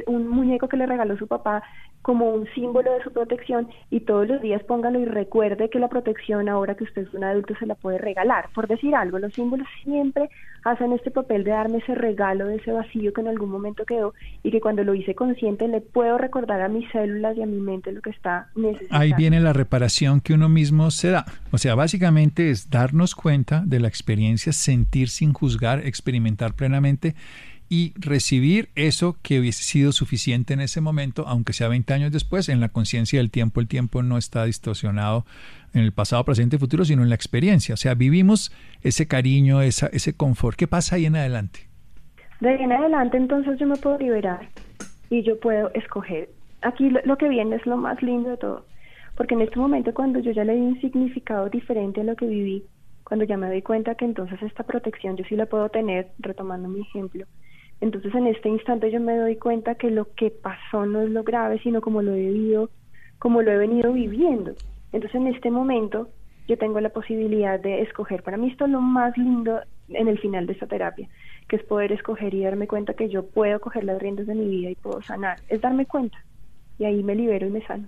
un 0.07 0.27
muñeco 0.27 0.67
que 0.67 0.77
le 0.77 0.85
regaló 0.85 1.17
su 1.17 1.27
papá 1.27 1.63
como 2.01 2.29
un 2.29 2.47
símbolo 2.55 2.93
de 2.93 3.03
su 3.03 3.11
protección 3.11 3.67
y 3.89 4.01
todos 4.01 4.27
los 4.27 4.41
días 4.41 4.63
póngalo 4.63 4.99
y 4.99 5.05
recuerde 5.05 5.69
que 5.69 5.79
la 5.79 5.89
protección 5.89 6.49
ahora 6.49 6.75
que 6.75 6.85
usted 6.85 7.03
es 7.03 7.13
un 7.13 7.23
adulto 7.23 7.53
se 7.59 7.65
la 7.65 7.75
puede 7.75 7.97
regalar. 7.97 8.49
Por 8.53 8.67
decir 8.67 8.95
algo, 8.95 9.19
los 9.19 9.33
símbolos 9.33 9.67
siempre 9.83 10.29
hacen 10.63 10.91
este 10.91 11.11
papel 11.11 11.43
de 11.43 11.51
darme 11.51 11.77
ese 11.77 11.95
regalo 11.95 12.47
de 12.47 12.57
ese 12.57 12.71
vacío 12.71 13.13
que 13.13 13.21
en 13.21 13.27
algún 13.27 13.49
momento 13.49 13.85
quedó 13.85 14.13
y 14.43 14.51
que 14.51 14.59
cuando 14.59 14.83
lo 14.83 14.93
hice 14.93 15.15
consciente 15.15 15.67
le 15.67 15.81
puedo 15.81 16.17
recordar 16.17 16.61
a 16.61 16.67
mis 16.67 16.89
células 16.91 17.37
y 17.37 17.43
a 17.43 17.45
mi 17.45 17.59
mente 17.59 17.91
lo 17.91 18.01
que 18.01 18.09
está 18.09 18.49
necesitando. 18.55 19.01
Ahí 19.01 19.13
viene 19.13 19.39
la 19.39 19.53
reparación 19.53 20.21
que 20.21 20.33
uno 20.33 20.49
mismo 20.49 20.91
se 20.91 21.11
da. 21.11 21.25
O 21.51 21.57
sea, 21.57 21.75
básicamente 21.75 22.49
es 22.49 22.69
darnos 22.69 23.15
cuenta 23.15 23.63
de 23.65 23.79
la 23.79 23.87
experiencia, 23.87 24.51
sentir 24.51 25.09
sin 25.09 25.33
juzgar, 25.33 25.85
experimentar 25.85 26.53
plenamente 26.53 27.15
y 27.69 27.93
recibir 27.95 28.69
eso 28.75 29.15
que 29.21 29.39
hubiese 29.39 29.63
sido 29.63 29.91
suficiente 29.91 30.55
en 30.55 30.59
ese 30.59 30.81
momento, 30.81 31.25
aunque 31.27 31.53
sea 31.53 31.67
20 31.67 31.93
años 31.93 32.11
después, 32.11 32.49
en 32.49 32.59
la 32.59 32.69
conciencia 32.69 33.19
del 33.19 33.29
tiempo, 33.29 33.61
el 33.61 33.67
tiempo 33.67 34.01
no 34.01 34.17
está 34.17 34.45
distorsionado 34.45 35.23
en 35.75 35.81
el 35.81 35.91
pasado, 35.91 36.25
presente 36.25 36.55
y 36.55 36.59
futuro, 36.59 36.83
sino 36.83 37.03
en 37.03 37.09
la 37.09 37.15
experiencia. 37.15 37.75
O 37.75 37.77
sea, 37.77 37.93
vivimos 37.93 38.51
ese 38.81 39.07
cariño, 39.07 39.61
esa, 39.61 39.87
ese 39.87 40.15
confort. 40.17 40.57
¿Qué 40.57 40.67
pasa 40.67 40.95
ahí 40.95 41.05
en 41.05 41.15
adelante? 41.15 41.59
De 42.39 42.49
ahí 42.49 42.63
en 42.63 42.71
adelante 42.71 43.17
entonces 43.17 43.59
yo 43.59 43.67
me 43.67 43.75
puedo 43.75 43.99
liberar 43.99 44.49
y 45.11 45.21
yo 45.21 45.39
puedo 45.39 45.71
escoger. 45.75 46.29
Aquí 46.63 46.89
lo, 46.89 46.99
lo 47.05 47.17
que 47.17 47.29
viene 47.29 47.55
es 47.55 47.65
lo 47.67 47.77
más 47.77 48.01
lindo 48.01 48.31
de 48.31 48.37
todo, 48.37 48.65
porque 49.15 49.35
en 49.35 49.41
este 49.41 49.59
momento 49.59 49.93
cuando 49.93 50.19
yo 50.19 50.31
ya 50.31 50.43
le 50.43 50.55
di 50.55 50.61
un 50.61 50.81
significado 50.81 51.49
diferente 51.49 52.01
a 52.01 52.03
lo 52.03 52.15
que 52.15 52.25
viví, 52.25 52.63
cuando 53.03 53.25
ya 53.25 53.37
me 53.37 53.47
doy 53.47 53.61
cuenta 53.61 53.95
que 53.95 54.05
entonces 54.05 54.41
esta 54.41 54.63
protección 54.63 55.17
yo 55.17 55.23
sí 55.25 55.35
la 55.35 55.45
puedo 55.45 55.69
tener, 55.69 56.09
retomando 56.19 56.67
mi 56.67 56.81
ejemplo, 56.81 57.25
entonces 57.81 58.13
en 58.13 58.27
este 58.27 58.49
instante 58.49 58.91
yo 58.91 58.99
me 58.99 59.15
doy 59.17 59.37
cuenta 59.37 59.75
que 59.75 59.89
lo 59.89 60.13
que 60.13 60.31
pasó 60.31 60.85
no 60.85 61.01
es 61.01 61.09
lo 61.09 61.23
grave, 61.23 61.59
sino 61.59 61.81
como 61.81 62.01
lo 62.01 62.13
he 62.13 62.19
vivido, 62.19 62.69
como 63.19 63.41
lo 63.41 63.51
he 63.51 63.57
venido 63.57 63.93
viviendo. 63.93 64.53
Entonces 64.91 65.21
en 65.21 65.27
este 65.27 65.49
momento 65.49 66.09
yo 66.47 66.57
tengo 66.57 66.79
la 66.81 66.89
posibilidad 66.89 67.59
de 67.59 67.81
escoger. 67.81 68.23
Para 68.23 68.37
mí 68.37 68.49
esto 68.49 68.65
es 68.65 68.71
lo 68.71 68.81
más 68.81 69.17
lindo 69.17 69.59
en 69.89 70.07
el 70.07 70.19
final 70.19 70.45
de 70.45 70.53
esta 70.53 70.67
terapia, 70.67 71.07
que 71.47 71.55
es 71.55 71.63
poder 71.63 71.91
escoger 71.91 72.33
y 72.33 72.43
darme 72.43 72.67
cuenta 72.67 72.93
que 72.93 73.09
yo 73.09 73.25
puedo 73.25 73.59
coger 73.61 73.83
las 73.83 74.01
riendas 74.01 74.27
de 74.27 74.35
mi 74.35 74.47
vida 74.47 74.69
y 74.71 74.75
puedo 74.75 75.01
sanar. 75.01 75.39
Es 75.47 75.61
darme 75.61 75.85
cuenta. 75.85 76.17
Y 76.77 76.85
ahí 76.85 77.03
me 77.03 77.15
libero 77.15 77.47
y 77.47 77.51
me 77.51 77.65
sano. 77.65 77.87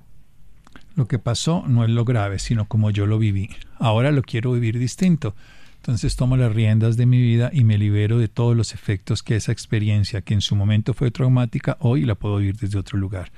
Lo 0.96 1.08
que 1.08 1.20
pasó 1.20 1.64
no 1.68 1.84
es 1.84 1.90
lo 1.90 2.06
grave, 2.06 2.40
sino 2.40 2.68
como 2.68 2.92
yo 2.92 3.06
lo 3.06 3.18
viví. 3.18 3.50
Ahora 3.80 4.12
lo 4.12 4.22
quiero 4.22 4.52
vivir 4.52 4.78
distinto. 4.78 5.34
Entonces 5.82 6.16
tomo 6.16 6.38
las 6.38 6.54
riendas 6.54 6.96
de 6.96 7.08
mi 7.08 7.20
vida 7.20 7.50
y 7.52 7.64
me 7.64 7.80
libero 7.80 8.20
de 8.20 8.28
todos 8.28 8.56
los 8.56 8.76
efectos 8.76 9.24
que 9.24 9.36
esa 9.36 9.52
experiencia, 9.52 10.22
que 10.22 10.36
en 10.36 10.42
su 10.42 10.56
momento 10.56 10.94
fue 10.94 11.10
traumática, 11.10 11.78
hoy 11.80 12.06
la 12.06 12.14
puedo 12.14 12.38
vivir 12.38 12.56
desde 12.56 12.78
otro 12.78 13.00
lugar. 13.00 13.32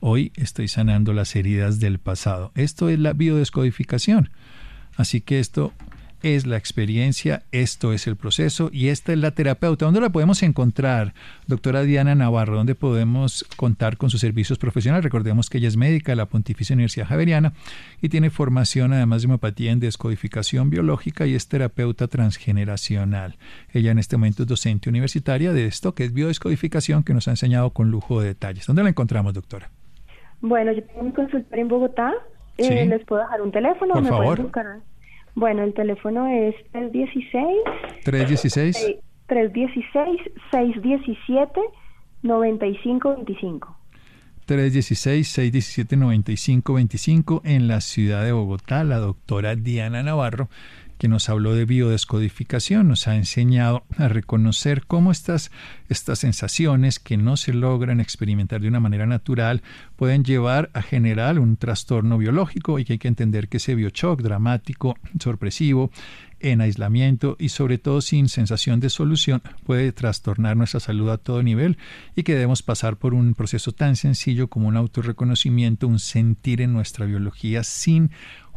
Hoy 0.00 0.32
estoy 0.34 0.68
sanando 0.68 1.12
las 1.12 1.36
heridas 1.36 1.80
del 1.80 1.98
pasado. 1.98 2.50
Esto 2.54 2.88
es 2.88 2.98
la 2.98 3.12
biodescodificación. 3.12 4.30
Así 4.96 5.20
que 5.20 5.38
esto 5.38 5.74
es 6.22 6.46
la 6.46 6.56
experiencia, 6.56 7.42
esto 7.52 7.92
es 7.92 8.06
el 8.06 8.16
proceso 8.16 8.70
y 8.72 8.88
esta 8.88 9.12
es 9.12 9.18
la 9.18 9.32
terapeuta. 9.32 9.84
¿Dónde 9.84 10.00
la 10.00 10.10
podemos 10.10 10.42
encontrar, 10.42 11.14
doctora 11.46 11.82
Diana 11.82 12.14
Navarro? 12.14 12.56
¿Dónde 12.56 12.74
podemos 12.74 13.44
contar 13.56 13.96
con 13.96 14.10
sus 14.10 14.20
servicios 14.20 14.58
profesionales? 14.58 15.04
Recordemos 15.04 15.50
que 15.50 15.58
ella 15.58 15.68
es 15.68 15.76
médica 15.76 16.12
de 16.12 16.16
la 16.16 16.26
Pontificia 16.26 16.74
Universidad 16.74 17.06
Javeriana 17.06 17.52
y 18.00 18.08
tiene 18.08 18.30
formación 18.30 18.92
además 18.92 19.22
de 19.22 19.26
homeopatía 19.26 19.72
en 19.72 19.80
descodificación 19.80 20.70
biológica 20.70 21.26
y 21.26 21.34
es 21.34 21.48
terapeuta 21.48 22.08
transgeneracional. 22.08 23.36
Ella 23.72 23.90
en 23.90 23.98
este 23.98 24.16
momento 24.16 24.42
es 24.42 24.48
docente 24.48 24.88
universitaria 24.88 25.52
de 25.52 25.66
esto 25.66 25.94
que 25.94 26.04
es 26.04 26.12
biodescodificación 26.12 27.02
que 27.02 27.14
nos 27.14 27.28
ha 27.28 27.32
enseñado 27.32 27.70
con 27.70 27.90
lujo 27.90 28.20
de 28.20 28.28
detalles. 28.28 28.66
¿Dónde 28.66 28.82
la 28.82 28.88
encontramos, 28.88 29.34
doctora? 29.34 29.70
Bueno, 30.40 30.72
yo 30.72 30.82
tengo 30.84 31.02
mi 31.04 31.12
consultorio 31.12 31.62
en 31.62 31.68
Bogotá. 31.68 32.12
Eh, 32.58 32.86
les 32.86 33.04
puedo 33.06 33.22
dejar 33.22 33.40
un 33.40 33.50
teléfono. 33.50 33.94
Por 33.94 34.02
me 34.02 34.08
favor. 34.08 34.26
Pueden 34.26 34.42
buscar. 34.44 34.91
Bueno, 35.34 35.62
el 35.62 35.74
teléfono 35.74 36.26
es 36.28 36.54
316 36.72 37.56
316 38.04 38.96
316 39.26 40.20
617 40.50 41.60
9525. 42.22 43.76
316-617-9525 44.46 47.40
en 47.44 47.68
la 47.68 47.80
ciudad 47.80 48.24
de 48.24 48.32
Bogotá, 48.32 48.82
la 48.84 48.98
doctora 48.98 49.56
Diana 49.56 50.02
Navarro, 50.02 50.50
que 51.02 51.08
nos 51.08 51.28
habló 51.28 51.56
de 51.56 51.64
biodescodificación, 51.64 52.86
nos 52.86 53.08
ha 53.08 53.16
enseñado 53.16 53.82
a 53.96 54.06
reconocer 54.06 54.86
cómo 54.86 55.10
estas, 55.10 55.50
estas 55.88 56.20
sensaciones 56.20 57.00
que 57.00 57.16
no 57.16 57.36
se 57.36 57.52
logran 57.52 57.98
experimentar 57.98 58.60
de 58.60 58.68
una 58.68 58.78
manera 58.78 59.04
natural 59.04 59.62
pueden 59.96 60.22
llevar 60.22 60.70
a 60.74 60.80
generar 60.80 61.40
un 61.40 61.56
trastorno 61.56 62.18
biológico 62.18 62.78
y 62.78 62.84
que 62.84 62.92
hay 62.92 62.98
que 63.00 63.08
entender 63.08 63.48
que 63.48 63.56
ese 63.56 63.74
biochoc 63.74 64.22
dramático, 64.22 64.94
sorpresivo, 65.18 65.90
en 66.42 66.60
aislamiento 66.60 67.36
y 67.38 67.48
sobre 67.48 67.78
todo 67.78 68.00
sin 68.00 68.28
sensación 68.28 68.80
de 68.80 68.90
solución 68.90 69.42
puede 69.64 69.92
trastornar 69.92 70.56
nuestra 70.56 70.80
salud 70.80 71.08
a 71.10 71.18
todo 71.18 71.42
nivel 71.42 71.78
y 72.16 72.24
que 72.24 72.34
debemos 72.34 72.62
pasar 72.62 72.96
por 72.96 73.14
un 73.14 73.34
proceso 73.34 73.72
tan 73.72 73.96
sencillo 73.96 74.48
como 74.48 74.68
un 74.68 74.76
autorreconocimiento, 74.76 75.86
un 75.86 75.98
sentir 75.98 76.60
en 76.60 76.72
nuestra 76.72 77.06
biología 77.06 77.62
sin 77.64 78.10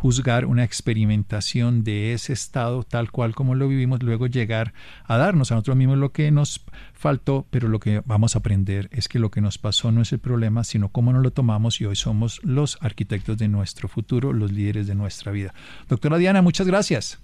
juzgar 0.06 0.46
una 0.46 0.64
experimentación 0.64 1.84
de 1.84 2.14
ese 2.14 2.32
estado 2.32 2.84
tal 2.84 3.10
cual 3.10 3.34
como 3.34 3.56
lo 3.56 3.68
vivimos, 3.68 4.04
luego 4.04 4.28
llegar 4.28 4.72
a 5.04 5.18
darnos 5.18 5.52
a 5.52 5.56
nosotros 5.56 5.76
mismos 5.76 5.98
lo 5.98 6.12
que 6.12 6.30
nos 6.30 6.64
faltó, 6.94 7.48
pero 7.50 7.70
lo 7.70 7.80
que 7.80 8.04
vamos 8.06 8.36
a 8.36 8.40
aprender 8.40 8.88
es 8.92 9.08
que 9.08 9.18
lo 9.18 9.32
que 9.32 9.42
nos 9.42 9.58
pasó 9.58 9.92
no 9.92 10.04
es 10.04 10.14
el 10.14 10.20
problema, 10.20 10.64
sino 10.64 10.90
cómo 10.90 11.12
nos 11.12 11.24
lo 11.24 11.32
tomamos 11.32 11.82
y 11.82 11.86
hoy 11.86 11.96
somos 11.96 12.40
los 12.44 12.78
arquitectos 12.84 13.40
de 13.40 13.48
nuestro 13.48 13.88
futuro, 13.88 14.32
los 14.32 14.52
líderes 14.52 14.86
de 14.86 14.94
nuestra 14.94 15.32
vida. 15.32 15.56
Doctora 15.90 16.20
Diana, 16.20 16.44
muchas 16.44 16.68
gracias. 16.68 17.20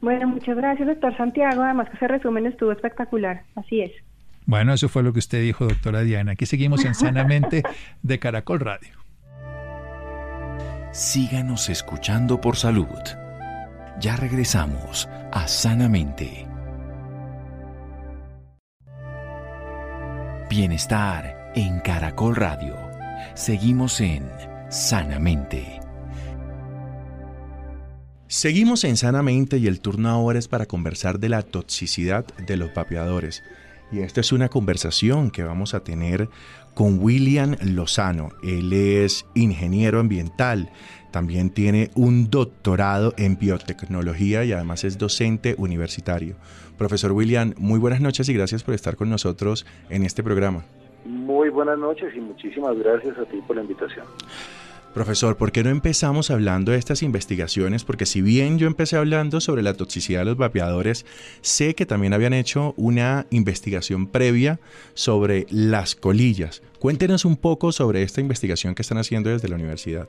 Bueno, 0.00 0.26
muchas 0.26 0.56
gracias, 0.56 0.88
doctor 0.88 1.14
Santiago. 1.18 1.62
Además 1.62 1.90
que 1.90 1.96
ese 1.96 2.08
resumen 2.08 2.46
estuvo 2.46 2.72
espectacular. 2.72 3.42
Así 3.56 3.82
es. 3.82 3.92
Bueno, 4.46 4.72
eso 4.72 4.88
fue 4.88 5.02
lo 5.02 5.12
que 5.12 5.18
usted 5.18 5.42
dijo, 5.42 5.66
doctora 5.66 6.00
Diana. 6.00 6.32
Aquí 6.32 6.46
seguimos 6.46 6.82
en 6.86 6.94
Sanamente 6.94 7.62
de 8.02 8.18
Caracol 8.18 8.60
Radio. 8.60 9.01
Síganos 10.92 11.70
escuchando 11.70 12.38
por 12.42 12.56
salud. 12.56 12.86
Ya 13.98 14.14
regresamos 14.14 15.08
a 15.32 15.48
Sanamente. 15.48 16.46
Bienestar 20.50 21.50
en 21.54 21.80
Caracol 21.80 22.36
Radio. 22.36 22.76
Seguimos 23.32 24.02
en 24.02 24.30
Sanamente. 24.68 25.80
Seguimos 28.26 28.84
en 28.84 28.98
Sanamente 28.98 29.56
y 29.56 29.68
el 29.68 29.80
turno 29.80 30.10
ahora 30.10 30.38
es 30.38 30.46
para 30.46 30.66
conversar 30.66 31.18
de 31.18 31.30
la 31.30 31.40
toxicidad 31.40 32.26
de 32.36 32.58
los 32.58 32.74
vapeadores. 32.74 33.42
Y 33.92 34.00
esta 34.00 34.20
es 34.20 34.30
una 34.30 34.50
conversación 34.50 35.30
que 35.30 35.42
vamos 35.42 35.72
a 35.72 35.84
tener 35.84 36.28
con 36.74 36.98
William 37.00 37.56
Lozano. 37.62 38.30
Él 38.42 38.72
es 38.72 39.26
ingeniero 39.34 40.00
ambiental, 40.00 40.70
también 41.10 41.50
tiene 41.50 41.90
un 41.94 42.30
doctorado 42.30 43.12
en 43.18 43.38
biotecnología 43.38 44.44
y 44.44 44.52
además 44.52 44.84
es 44.84 44.98
docente 44.98 45.54
universitario. 45.58 46.36
Profesor 46.78 47.12
William, 47.12 47.54
muy 47.58 47.78
buenas 47.78 48.00
noches 48.00 48.28
y 48.28 48.34
gracias 48.34 48.62
por 48.62 48.74
estar 48.74 48.96
con 48.96 49.10
nosotros 49.10 49.66
en 49.90 50.04
este 50.04 50.22
programa. 50.22 50.64
Muy 51.04 51.50
buenas 51.50 51.78
noches 51.78 52.14
y 52.16 52.20
muchísimas 52.20 52.78
gracias 52.78 53.18
a 53.18 53.24
ti 53.24 53.40
por 53.46 53.56
la 53.56 53.62
invitación. 53.62 54.06
Profesor, 54.94 55.38
¿por 55.38 55.52
qué 55.52 55.64
no 55.64 55.70
empezamos 55.70 56.30
hablando 56.30 56.72
de 56.72 56.78
estas 56.78 57.02
investigaciones? 57.02 57.82
Porque 57.82 58.04
si 58.04 58.20
bien 58.20 58.58
yo 58.58 58.66
empecé 58.66 58.98
hablando 58.98 59.40
sobre 59.40 59.62
la 59.62 59.72
toxicidad 59.72 60.20
de 60.20 60.26
los 60.26 60.36
vapeadores, 60.36 61.06
sé 61.40 61.74
que 61.74 61.86
también 61.86 62.12
habían 62.12 62.34
hecho 62.34 62.74
una 62.76 63.24
investigación 63.30 64.06
previa 64.06 64.60
sobre 64.92 65.46
las 65.50 65.96
colillas. 65.96 66.62
Cuéntenos 66.78 67.24
un 67.24 67.38
poco 67.38 67.72
sobre 67.72 68.02
esta 68.02 68.20
investigación 68.20 68.74
que 68.74 68.82
están 68.82 68.98
haciendo 68.98 69.30
desde 69.30 69.48
la 69.48 69.54
universidad. 69.54 70.08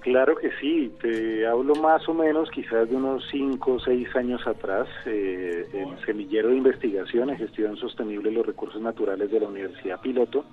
Claro 0.00 0.36
que 0.36 0.50
sí, 0.60 0.92
te 1.00 1.46
hablo 1.46 1.74
más 1.76 2.06
o 2.06 2.12
menos 2.12 2.50
quizás 2.50 2.88
de 2.88 2.96
unos 2.96 3.24
5 3.30 3.72
o 3.72 3.80
6 3.80 4.14
años 4.14 4.46
atrás, 4.46 4.88
eh, 5.06 5.66
el 5.72 6.04
semillero 6.04 6.50
de 6.50 6.56
investigación 6.56 7.30
en 7.30 7.38
gestión 7.38 7.76
sostenible 7.78 8.28
de 8.28 8.36
los 8.36 8.46
recursos 8.46 8.80
naturales 8.80 9.30
de 9.30 9.40
la 9.40 9.48
Universidad 9.48 10.00
Piloto 10.02 10.44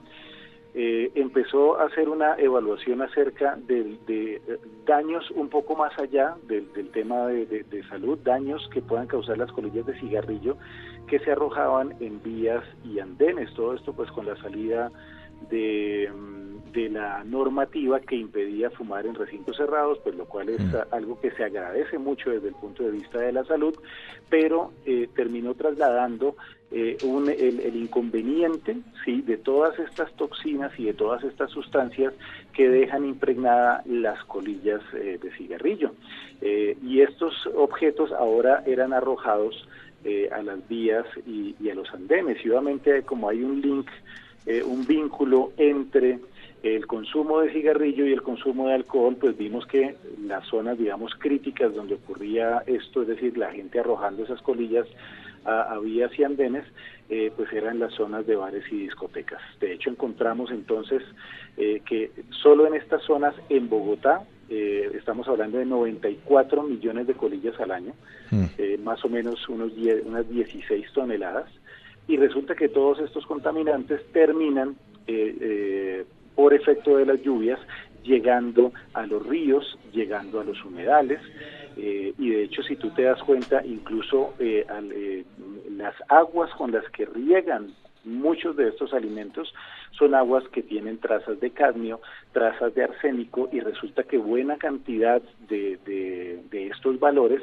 eh, 0.77 1.09
empezó 1.15 1.79
a 1.79 1.85
hacer 1.85 2.09
una 2.09 2.35
evaluación 2.35 3.01
acerca 3.01 3.57
de, 3.65 3.97
de 4.05 4.41
daños 4.85 5.31
un 5.31 5.47
poco 5.47 5.73
más 5.75 5.97
allá 5.97 6.35
del, 6.47 6.71
del 6.73 6.89
tema 6.89 7.27
de, 7.27 7.45
de, 7.45 7.63
de, 7.63 7.81
salud, 7.87 8.19
daños 8.23 8.67
que 8.73 8.81
puedan 8.81 9.07
causar 9.07 9.37
las 9.37 9.51
colillas 9.53 9.85
de 9.85 9.97
cigarrillo 9.99 10.57
que 11.07 11.19
se 11.19 11.31
arrojaban 11.31 11.95
en 12.01 12.21
vías 12.21 12.63
y 12.83 12.99
andenes. 12.99 13.53
Todo 13.53 13.73
esto 13.73 13.93
pues 13.93 14.11
con 14.11 14.25
la 14.25 14.35
salida 14.35 14.91
de, 15.49 16.11
de 16.73 16.89
la 16.89 17.23
normativa 17.23 18.01
que 18.01 18.17
impedía 18.17 18.69
fumar 18.69 19.05
en 19.05 19.15
recintos 19.15 19.55
cerrados, 19.55 19.99
pues 20.03 20.15
lo 20.15 20.25
cual 20.25 20.49
es 20.49 20.61
algo 20.91 21.19
que 21.21 21.31
se 21.31 21.45
agradece 21.45 21.97
mucho 21.97 22.31
desde 22.31 22.49
el 22.49 22.55
punto 22.55 22.83
de 22.83 22.91
vista 22.91 23.19
de 23.19 23.31
la 23.31 23.45
salud, 23.45 23.73
pero 24.29 24.73
eh, 24.85 25.07
terminó 25.15 25.53
trasladando 25.53 26.35
eh, 26.71 26.97
un, 27.03 27.29
el, 27.29 27.75
inconveniente 27.75 28.77
sí 29.03 29.21
de 29.21 29.37
todas 29.37 29.77
estas 29.79 30.11
toxinas 30.13 30.71
y 30.79 30.85
de 30.85 30.93
todas 30.93 31.23
estas 31.23 31.51
sustancias 31.51 32.13
que 32.53 32.67
dejan 32.67 33.05
impregnada 33.05 33.83
las 33.85 34.23
colillas 34.25 34.81
eh, 34.93 35.19
de 35.21 35.31
cigarrillo. 35.37 35.93
Eh, 36.41 36.75
y 36.83 37.01
estos 37.01 37.33
objetos 37.55 38.11
ahora 38.11 38.63
eran 38.65 38.93
arrojados 38.93 39.67
a 40.31 40.43
las 40.43 40.67
vías 40.67 41.03
y, 41.25 41.55
y, 41.59 41.71
a 41.71 41.73
los 41.73 41.91
andenes. 41.91 42.37
Y 42.45 42.49
obviamente 42.49 43.01
como 43.01 43.27
hay 43.27 43.41
un 43.41 43.59
link 43.59 43.89
un 44.67 44.85
vínculo 44.85 45.51
entre 45.57 46.19
el 46.61 46.85
consumo 46.85 47.41
de 47.41 47.51
cigarrillo 47.51 48.05
y 48.05 48.13
el 48.13 48.21
consumo 48.21 48.67
de 48.67 48.75
alcohol, 48.75 49.17
pues 49.19 49.35
vimos 49.35 49.65
que 49.65 49.95
las 50.23 50.45
zonas, 50.47 50.77
digamos, 50.77 51.15
críticas 51.15 51.73
donde 51.73 51.95
ocurría 51.95 52.61
esto, 52.67 53.01
es 53.01 53.07
decir, 53.07 53.35
la 53.35 53.51
gente 53.51 53.79
arrojando 53.79 54.23
esas 54.23 54.41
colillas 54.43 54.85
a, 55.45 55.77
vías 55.79 56.11
y 56.17 56.23
andenes, 56.23 56.65
eh, 57.09 57.31
pues 57.35 57.51
eran 57.53 57.79
las 57.79 57.93
zonas 57.93 58.25
de 58.25 58.35
bares 58.35 58.63
y 58.71 58.77
discotecas. 58.77 59.41
De 59.59 59.73
hecho, 59.73 59.89
encontramos 59.89 60.51
entonces 60.51 61.03
eh, 61.57 61.81
que 61.85 62.11
solo 62.41 62.65
en 62.67 62.73
estas 62.73 63.03
zonas 63.03 63.35
en 63.49 63.69
Bogotá, 63.69 64.23
eh, 64.49 64.91
estamos 64.95 65.27
hablando 65.27 65.57
de 65.57 65.65
94 65.65 66.63
millones 66.63 67.07
de 67.07 67.13
colillas 67.13 67.59
al 67.59 67.71
año, 67.71 67.93
mm. 68.31 68.83
más 68.83 69.03
o 69.05 69.09
menos 69.09 69.47
unos 69.49 69.71
unas 70.05 70.29
16 70.29 70.91
toneladas, 70.93 71.49
y 72.07 72.17
resulta 72.17 72.55
que 72.55 72.69
todos 72.69 72.99
estos 72.99 73.25
contaminantes 73.25 74.01
terminan 74.11 74.75
por 76.35 76.53
efecto 76.53 76.97
de 76.97 77.05
las 77.05 77.21
lluvias 77.21 77.59
llegando 78.03 78.71
a 78.93 79.05
los 79.05 79.25
ríos, 79.25 79.77
llegando 79.91 80.39
a 80.39 80.43
los 80.43 80.63
humedales, 80.63 81.19
eh, 81.77 82.13
y 82.17 82.29
de 82.29 82.43
hecho 82.43 82.63
si 82.63 82.75
tú 82.77 82.89
te 82.91 83.03
das 83.03 83.21
cuenta 83.23 83.65
incluso 83.65 84.33
eh, 84.39 84.65
eh, 84.69 85.25
las 85.71 85.93
aguas 86.07 86.49
con 86.55 86.71
las 86.71 86.89
que 86.91 87.05
riegan 87.05 87.73
muchos 88.05 88.55
de 88.55 88.69
estos 88.69 88.93
alimentos 88.93 89.53
son 89.91 90.15
aguas 90.15 90.47
que 90.49 90.61
tienen 90.61 90.99
trazas 90.99 91.39
de 91.39 91.49
cadmio, 91.49 91.99
trazas 92.31 92.73
de 92.75 92.83
arsénico 92.83 93.49
y 93.51 93.59
resulta 93.59 94.03
que 94.03 94.17
buena 94.17 94.57
cantidad 94.57 95.21
de, 95.49 95.77
de, 95.85 96.67
estos 96.67 96.99
valores 96.99 97.41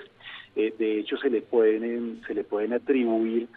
de 0.54 0.98
hecho 0.98 1.16
se 1.16 1.30
le 1.30 1.42
pueden 1.42 2.22
se 2.26 2.34
le 2.34 2.44
pueden 2.44 2.72
atribuir 2.74 3.48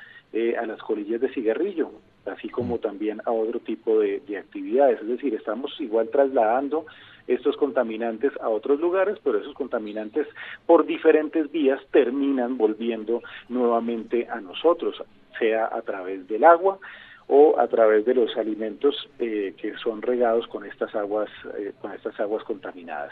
a 0.60 0.66
las 0.66 0.80
colillas 0.80 1.22
de 1.22 1.34
cigarrillo 1.34 1.92
así 2.26 2.50
como 2.50 2.80
también 2.80 3.22
a 3.26 3.32
otro 3.32 3.60
tipo 3.60 4.00
de, 4.00 4.22
de 4.28 4.38
actividades 4.38 5.02
es 5.02 5.08
decir 5.08 5.34
estamos 5.34 5.80
igual 5.80 6.10
trasladando 6.10 6.86
estos 7.28 7.58
contaminantes 7.58 8.32
a 8.40 8.50
otros 8.50 8.80
lugares, 8.80 9.18
pero 9.24 9.40
esos 9.40 9.54
contaminantes 9.54 10.28
por 10.66 10.86
diferentes 10.86 11.52
vías 11.52 11.82
terminan 11.92 12.58
volviendo 12.58 13.22
nuevamente 13.50 14.28
a 14.30 14.40
nosotros, 14.42 15.02
sea 15.40 15.70
a 15.72 15.82
través 15.82 16.28
del 16.28 16.44
agua 16.44 16.78
o 17.28 17.60
a 17.60 17.68
través 17.68 18.06
de 18.06 18.14
los 18.14 18.38
alimentos 18.38 19.10
eh, 19.18 19.56
que 19.58 19.76
son 19.78 20.02
regados 20.02 20.48
con 20.48 20.64
estas 20.66 20.94
aguas 20.94 21.30
eh, 21.58 21.74
con 21.82 21.92
estas 21.92 22.20
aguas 22.20 22.44
contaminadas. 22.44 23.12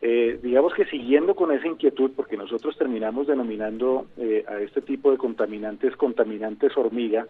Eh, 0.00 0.38
digamos 0.40 0.72
que 0.74 0.84
siguiendo 0.84 1.34
con 1.34 1.50
esa 1.50 1.66
inquietud, 1.66 2.12
porque 2.14 2.36
nosotros 2.36 2.78
terminamos 2.78 3.26
denominando 3.26 4.06
a 4.46 4.60
este 4.60 4.80
tipo 4.80 5.10
de 5.10 5.18
contaminantes 5.18 5.96
contaminantes 5.96 6.76
hormiga, 6.76 7.26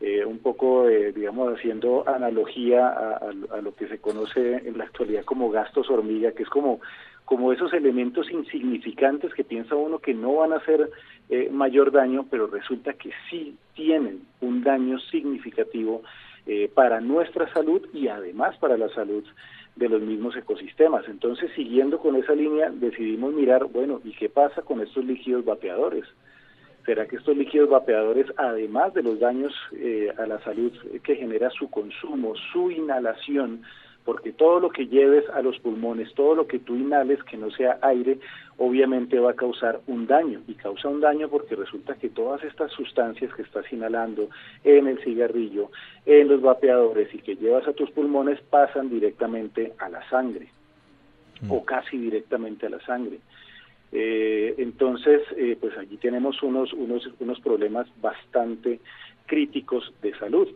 eh, 0.00 0.24
un 0.24 0.38
poco, 0.38 0.88
eh, 0.88 1.12
digamos, 1.12 1.56
haciendo 1.56 2.06
analogía 2.08 2.88
a, 2.88 3.60
lo 3.62 3.74
que 3.74 3.86
se 3.88 3.98
conoce 3.98 4.56
en 4.68 4.76
la 4.76 4.84
actualidad 4.84 5.24
como 5.24 5.50
gastos 5.50 5.88
hormiga, 5.88 6.32
que 6.32 6.42
es 6.42 6.48
como, 6.48 6.80
como 7.24 7.52
esos 7.52 7.72
elementos 7.72 8.30
insignificantes 8.30 9.32
que 9.34 9.44
piensa 9.44 9.76
uno 9.76 10.00
que 10.00 10.12
no 10.12 10.34
van 10.36 10.52
a 10.52 10.56
hacer 10.56 10.90
eh, 11.30 11.48
mayor 11.50 11.92
daño, 11.92 12.26
pero 12.30 12.48
resulta 12.48 12.94
que 12.94 13.12
sí 13.30 13.56
tienen 13.74 14.22
un 14.40 14.62
daño 14.62 14.98
significativo 14.98 16.02
para 16.74 17.00
nuestra 17.00 17.50
salud 17.54 17.88
y 17.94 18.08
además 18.08 18.54
para 18.58 18.76
la 18.76 18.90
salud 18.90 19.24
de 19.76 19.88
los 19.88 20.02
mismos 20.02 20.36
ecosistemas. 20.36 21.08
Entonces, 21.08 21.50
siguiendo 21.56 21.98
con 21.98 22.16
esa 22.16 22.34
línea, 22.34 22.68
decidimos 22.70 23.32
mirar, 23.32 23.64
bueno, 23.64 24.02
¿y 24.04 24.12
qué 24.12 24.28
pasa 24.28 24.60
con 24.60 24.82
estos 24.82 25.06
líquidos 25.06 25.46
vapeadores? 25.46 26.04
¿Será 26.84 27.06
que 27.06 27.16
estos 27.16 27.36
líquidos 27.36 27.70
vapeadores, 27.70 28.26
además 28.36 28.92
de 28.92 29.02
los 29.02 29.18
daños 29.18 29.54
eh, 29.72 30.12
a 30.18 30.26
la 30.26 30.38
salud 30.40 30.72
que 31.02 31.16
genera 31.16 31.48
su 31.50 31.70
consumo, 31.70 32.34
su 32.52 32.70
inhalación, 32.70 33.62
porque 34.04 34.32
todo 34.32 34.60
lo 34.60 34.68
que 34.68 34.86
lleves 34.86 35.24
a 35.30 35.40
los 35.40 35.58
pulmones, 35.60 36.12
todo 36.14 36.34
lo 36.34 36.46
que 36.46 36.58
tú 36.58 36.76
inhales 36.76 37.22
que 37.24 37.38
no 37.38 37.50
sea 37.50 37.78
aire, 37.80 38.18
obviamente 38.58 39.18
va 39.18 39.30
a 39.30 39.34
causar 39.34 39.80
un 39.86 40.06
daño. 40.06 40.42
Y 40.46 40.54
causa 40.54 40.88
un 40.88 41.00
daño 41.00 41.28
porque 41.28 41.56
resulta 41.56 41.94
que 41.94 42.10
todas 42.10 42.44
estas 42.44 42.70
sustancias 42.72 43.32
que 43.34 43.42
estás 43.42 43.64
inhalando 43.72 44.28
en 44.62 44.86
el 44.86 44.98
cigarrillo, 45.02 45.70
en 46.04 46.28
los 46.28 46.42
vapeadores 46.42 47.14
y 47.14 47.18
que 47.18 47.36
llevas 47.36 47.66
a 47.66 47.72
tus 47.72 47.90
pulmones 47.92 48.40
pasan 48.42 48.90
directamente 48.90 49.72
a 49.78 49.88
la 49.88 50.06
sangre 50.10 50.48
mm. 51.40 51.50
o 51.50 51.64
casi 51.64 51.96
directamente 51.96 52.66
a 52.66 52.70
la 52.70 52.80
sangre. 52.80 53.20
Eh, 53.96 54.56
entonces, 54.58 55.22
eh, 55.36 55.56
pues 55.58 55.78
allí 55.78 55.96
tenemos 55.98 56.42
unos, 56.42 56.72
unos, 56.72 57.08
unos 57.20 57.40
problemas 57.40 57.86
bastante 58.02 58.80
críticos 59.26 59.94
de 60.02 60.12
salud. 60.18 60.48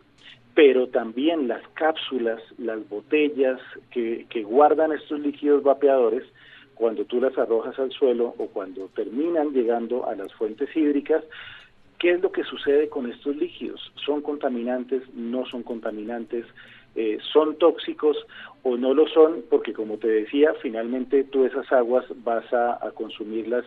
Pero 0.55 0.89
también 0.89 1.47
las 1.47 1.63
cápsulas, 1.75 2.43
las 2.59 2.87
botellas 2.89 3.61
que, 3.93 4.27
que 4.29 4.43
guardan 4.43 4.93
estos 4.93 5.21
líquidos 5.21 5.63
vapeadores, 5.63 6.25
cuando 6.75 7.05
tú 7.05 7.21
las 7.21 7.39
arrojas 7.39 7.79
al 7.79 7.93
suelo 7.93 8.35
o 8.39 8.47
cuando 8.49 8.89
terminan 8.89 9.53
llegando 9.53 10.09
a 10.09 10.17
las 10.17 10.33
fuentes 10.35 10.69
hídricas, 10.77 11.23
¿qué 12.01 12.13
es 12.13 12.21
lo 12.21 12.33
que 12.33 12.43
sucede 12.43 12.89
con 12.89 13.09
estos 13.11 13.37
líquidos? 13.37 13.93
¿Son 14.05 14.21
contaminantes? 14.21 15.03
¿No 15.15 15.47
son 15.47 15.63
contaminantes? 15.63 16.45
Eh, 17.01 17.19
son 17.33 17.55
tóxicos 17.59 18.17
o 18.65 18.77
no 18.77 18.93
lo 18.93 19.07
son, 19.07 19.45
porque 19.49 19.73
como 19.73 19.99
te 19.99 20.09
decía, 20.09 20.53
finalmente 20.61 21.23
tú 21.23 21.45
esas 21.45 21.71
aguas 21.71 22.05
vas 22.25 22.53
a, 22.53 22.91
consumirlas 22.93 23.65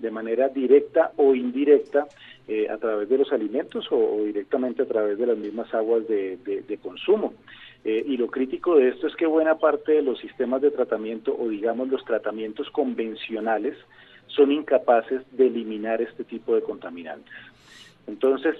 de 0.00 0.10
manera 0.10 0.48
directa 0.48 1.12
o 1.16 1.32
indirecta 1.32 2.08
eh, 2.48 2.68
a 2.68 2.78
través 2.78 3.08
de 3.08 3.18
los 3.18 3.32
alimentos 3.32 3.86
o, 3.92 4.24
directamente 4.24 4.82
a 4.82 4.86
través 4.86 5.16
de 5.16 5.28
las 5.28 5.38
mismas 5.38 5.72
aguas 5.72 6.08
de, 6.08 6.78
consumo. 6.82 7.34
Eh, 7.84 8.02
y 8.04 8.16
lo 8.16 8.26
crítico 8.26 8.74
de 8.74 8.88
esto 8.88 9.06
es 9.06 9.14
que 9.14 9.26
buena 9.26 9.58
parte 9.58 9.92
de 9.92 10.02
los 10.02 10.18
sistemas 10.18 10.60
de 10.60 10.72
tratamiento 10.72 11.36
o 11.38 11.48
digamos 11.50 11.88
los 11.88 12.04
tratamientos 12.04 12.68
convencionales 12.70 13.76
son 14.26 14.50
incapaces 14.50 15.22
de 15.30 15.46
eliminar 15.46 16.02
este 16.02 16.24
tipo 16.24 16.56
de 16.56 16.62
contaminantes. 16.62 17.32
Entonces, 18.08 18.56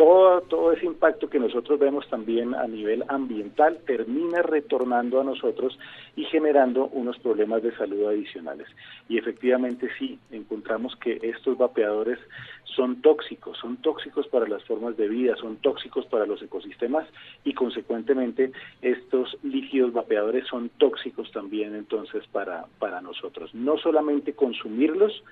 todo, 0.00 0.72
ese 0.72 0.86
impacto 0.86 1.28
que 1.28 1.38
nosotros 1.38 1.78
vemos 1.78 2.08
también 2.08 2.54
a 2.54 2.66
nivel 2.66 3.04
ambiental 3.08 3.78
termina 3.86 4.40
retornando 4.40 5.20
a 5.20 5.24
nosotros 5.24 5.78
y 6.16 6.24
generando 6.24 6.86
unos 6.86 7.18
problemas 7.18 7.62
de 7.62 7.76
salud 7.76 8.06
adicionales. 8.06 8.66
Y 9.08 9.18
efectivamente 9.18 9.88
sí, 9.98 10.18
encontramos 10.30 10.96
que 10.96 11.18
estos 11.22 11.58
vapeadores 11.58 12.18
son 12.64 13.02
tóxicos, 13.02 13.58
son 13.58 13.76
tóxicos 13.78 14.26
para 14.28 14.48
las 14.48 14.64
formas 14.64 14.96
de 14.96 15.08
vida, 15.08 15.36
son 15.36 15.56
tóxicos 15.56 16.06
para 16.06 16.24
los 16.24 16.40
ecosistemas 16.42 17.06
y 17.44 17.52
consecuentemente 17.52 18.52
estos 18.80 19.36
líquidos 19.42 19.92
vapeadores 19.92 20.46
son 20.46 20.70
tóxicos 20.78 21.30
también 21.32 21.74
entonces 21.74 22.26
para, 22.28 22.64
para 22.78 23.02
nosotros. 23.02 23.54
No 23.54 23.76
solamente 23.76 24.32
consumirlos, 24.32 25.22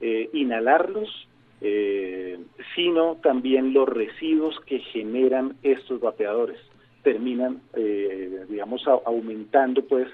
eh, 0.00 0.30
inhalarlos, 0.32 1.28
eh, 1.60 2.38
sino 2.74 3.16
también 3.22 3.72
los 3.72 3.88
residuos 3.88 4.60
que 4.66 4.80
generan 4.80 5.56
estos 5.62 6.00
vapeadores 6.00 6.58
terminan, 7.02 7.62
eh, 7.74 8.44
digamos, 8.48 8.82
aumentando 9.06 9.84
pues 9.84 10.08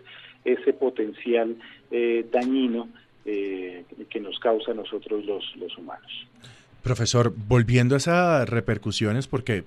ese 0.45 0.73
potencial 0.73 1.57
eh, 1.91 2.27
dañino 2.31 2.89
que 3.25 4.21
nos 4.21 4.37
causa 4.41 4.73
a 4.73 4.75
nosotros 4.75 5.25
los, 5.25 5.55
los 5.55 5.79
humanos. 5.79 6.27
Profesor, 6.83 7.33
volviendo 7.47 7.95
a 7.95 7.99
esas 7.99 8.49
repercusiones, 8.49 9.29
porque 9.29 9.63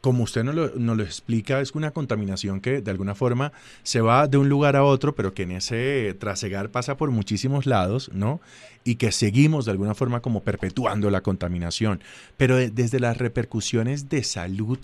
como 0.00 0.24
usted 0.24 0.44
nos 0.44 0.54
lo, 0.54 0.68
nos 0.76 0.96
lo, 0.96 1.02
explica, 1.02 1.60
es 1.60 1.74
una 1.74 1.90
contaminación 1.90 2.60
que 2.60 2.80
de 2.80 2.90
alguna 2.90 3.14
forma 3.14 3.52
se 3.82 4.00
va 4.00 4.26
de 4.26 4.38
un 4.38 4.48
lugar 4.48 4.76
a 4.76 4.84
otro, 4.84 5.14
pero 5.14 5.34
que 5.34 5.42
en 5.42 5.52
ese 5.52 6.14
trasegar 6.18 6.70
pasa 6.70 6.96
por 6.96 7.10
muchísimos 7.10 7.66
lados, 7.66 8.10
¿no? 8.12 8.40
Y 8.84 8.96
que 8.96 9.12
seguimos 9.12 9.64
de 9.64 9.72
alguna 9.72 9.94
forma 9.94 10.20
como 10.20 10.42
perpetuando 10.42 11.10
la 11.10 11.20
contaminación. 11.20 12.00
Pero 12.36 12.56
desde 12.56 13.00
las 13.00 13.18
repercusiones 13.18 14.08
de 14.08 14.22
salud, 14.22 14.78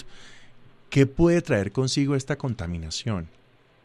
¿qué 0.91 1.07
puede 1.07 1.43
traer 1.43 1.73
consigo 1.73 2.15
esta 2.15 2.37
contaminación? 2.37 3.29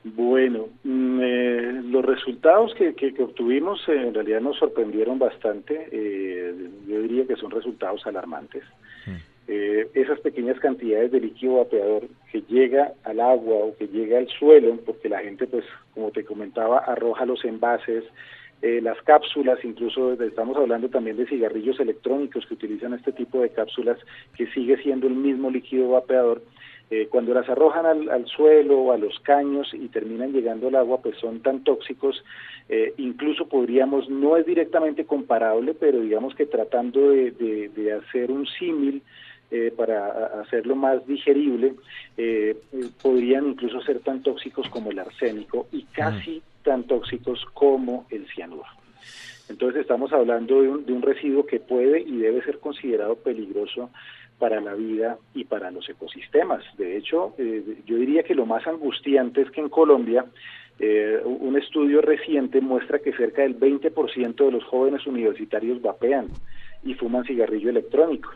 Bueno, 0.03 0.67
mm, 0.83 1.19
eh, 1.21 1.81
los 1.85 2.05
resultados 2.05 2.73
que, 2.75 2.95
que, 2.95 3.13
obtuvimos 3.21 3.81
eh, 3.89 4.07
en 4.07 4.13
realidad 4.13 4.41
nos 4.41 4.57
sorprendieron 4.57 5.19
bastante. 5.19 5.89
Eh, 5.91 6.53
yo 6.87 7.01
diría 7.01 7.27
que 7.27 7.35
son 7.35 7.51
resultados 7.51 8.05
alarmantes. 8.07 8.63
Mm. 9.05 9.28
Eh, 9.51 9.89
esas 9.95 10.19
pequeñas 10.19 10.59
cantidades 10.59 11.11
de 11.11 11.21
líquido 11.21 11.55
vapeador 11.55 12.07
que 12.31 12.43
llega 12.47 12.93
al 13.03 13.19
agua 13.19 13.55
o 13.55 13.75
que 13.75 13.87
llega 13.87 14.19
al 14.19 14.27
suelo, 14.27 14.77
porque 14.85 15.09
la 15.09 15.21
gente, 15.21 15.47
pues, 15.47 15.65
como 15.95 16.11
te 16.11 16.23
comentaba, 16.23 16.77
arroja 16.77 17.25
los 17.25 17.43
envases, 17.43 18.03
eh, 18.61 18.79
las 18.79 19.01
cápsulas, 19.01 19.57
incluso 19.63 20.13
estamos 20.21 20.55
hablando 20.55 20.87
también 20.89 21.17
de 21.17 21.25
cigarrillos 21.25 21.79
electrónicos 21.79 22.45
que 22.45 22.53
utilizan 22.53 22.93
este 22.93 23.11
tipo 23.11 23.41
de 23.41 23.49
cápsulas, 23.49 23.97
que 24.37 24.45
sigue 24.51 24.77
siendo 24.83 25.07
el 25.07 25.15
mismo 25.15 25.49
líquido 25.49 25.89
vapeador. 25.89 26.43
Eh, 26.91 27.07
cuando 27.09 27.35
las 27.35 27.47
arrojan 27.47 27.85
al, 28.09 28.25
suelo 28.25 28.79
o 28.79 28.91
a 28.91 28.97
los 28.97 29.19
caños 29.19 29.71
y 29.73 29.89
terminan 29.89 30.33
llegando 30.33 30.69
al 30.69 30.75
agua, 30.75 31.01
pues 31.01 31.17
son 31.17 31.39
tan 31.41 31.63
tóxicos, 31.63 32.23
eh, 32.67 32.93
incluso 32.97 33.47
podríamos, 33.47 34.09
no 34.09 34.37
es 34.37 34.45
directamente 34.45 35.05
comparable, 35.05 35.75
pero 35.75 35.99
digamos 35.99 36.33
que 36.33 36.47
tratando 36.47 37.11
de, 37.11 37.93
hacer 37.93 38.31
un 38.31 38.47
símil, 38.47 39.03
para 39.75 40.41
hacerlo 40.41 40.75
más 40.75 41.05
digerible, 41.07 41.73
podrían 43.01 43.47
incluso 43.47 43.81
ser 43.81 43.99
tan 43.99 44.21
tóxicos 44.21 44.69
como 44.69 44.91
el 44.91 44.99
arsénico 44.99 45.67
y 45.71 45.83
casi 45.85 46.41
tan 46.63 46.83
tóxicos 46.83 47.45
como 47.53 48.05
el 48.11 48.27
cianuro. 48.27 48.65
Entonces 49.49 49.81
estamos 49.81 50.13
hablando 50.13 50.61
de 50.61 50.93
un, 50.93 51.01
residuo 51.01 51.45
que 51.45 51.59
puede 51.59 52.01
y 52.01 52.17
debe 52.17 52.43
ser 52.43 52.59
considerado 52.59 53.15
peligroso 53.15 53.89
para 54.37 54.61
la 54.61 54.75
vida 54.75 55.17
y 55.33 55.45
para 55.45 55.71
los 55.71 55.89
ecosistemas. 55.89 56.63
De 56.77 56.97
hecho, 56.97 57.33
eh, 57.39 57.81
yo 57.85 57.97
diría 57.97 58.23
que 58.23 58.35
lo 58.35 58.45
más 58.45 58.65
angustiante 58.67 59.41
es 59.41 59.51
que 59.51 59.61
en 59.61 59.69
Colombia 59.69 60.25
eh, 60.79 61.19
un 61.25 61.57
estudio 61.57 62.01
reciente 62.01 62.61
muestra 62.61 62.99
que 62.99 63.11
cerca 63.13 63.41
del 63.41 63.59
20% 63.59 64.45
de 64.45 64.51
los 64.51 64.63
jóvenes 64.63 65.05
universitarios 65.07 65.81
vapean 65.81 66.27
y 66.83 66.93
fuman 66.93 67.25
cigarrillo 67.25 67.71
electrónico. 67.71 68.29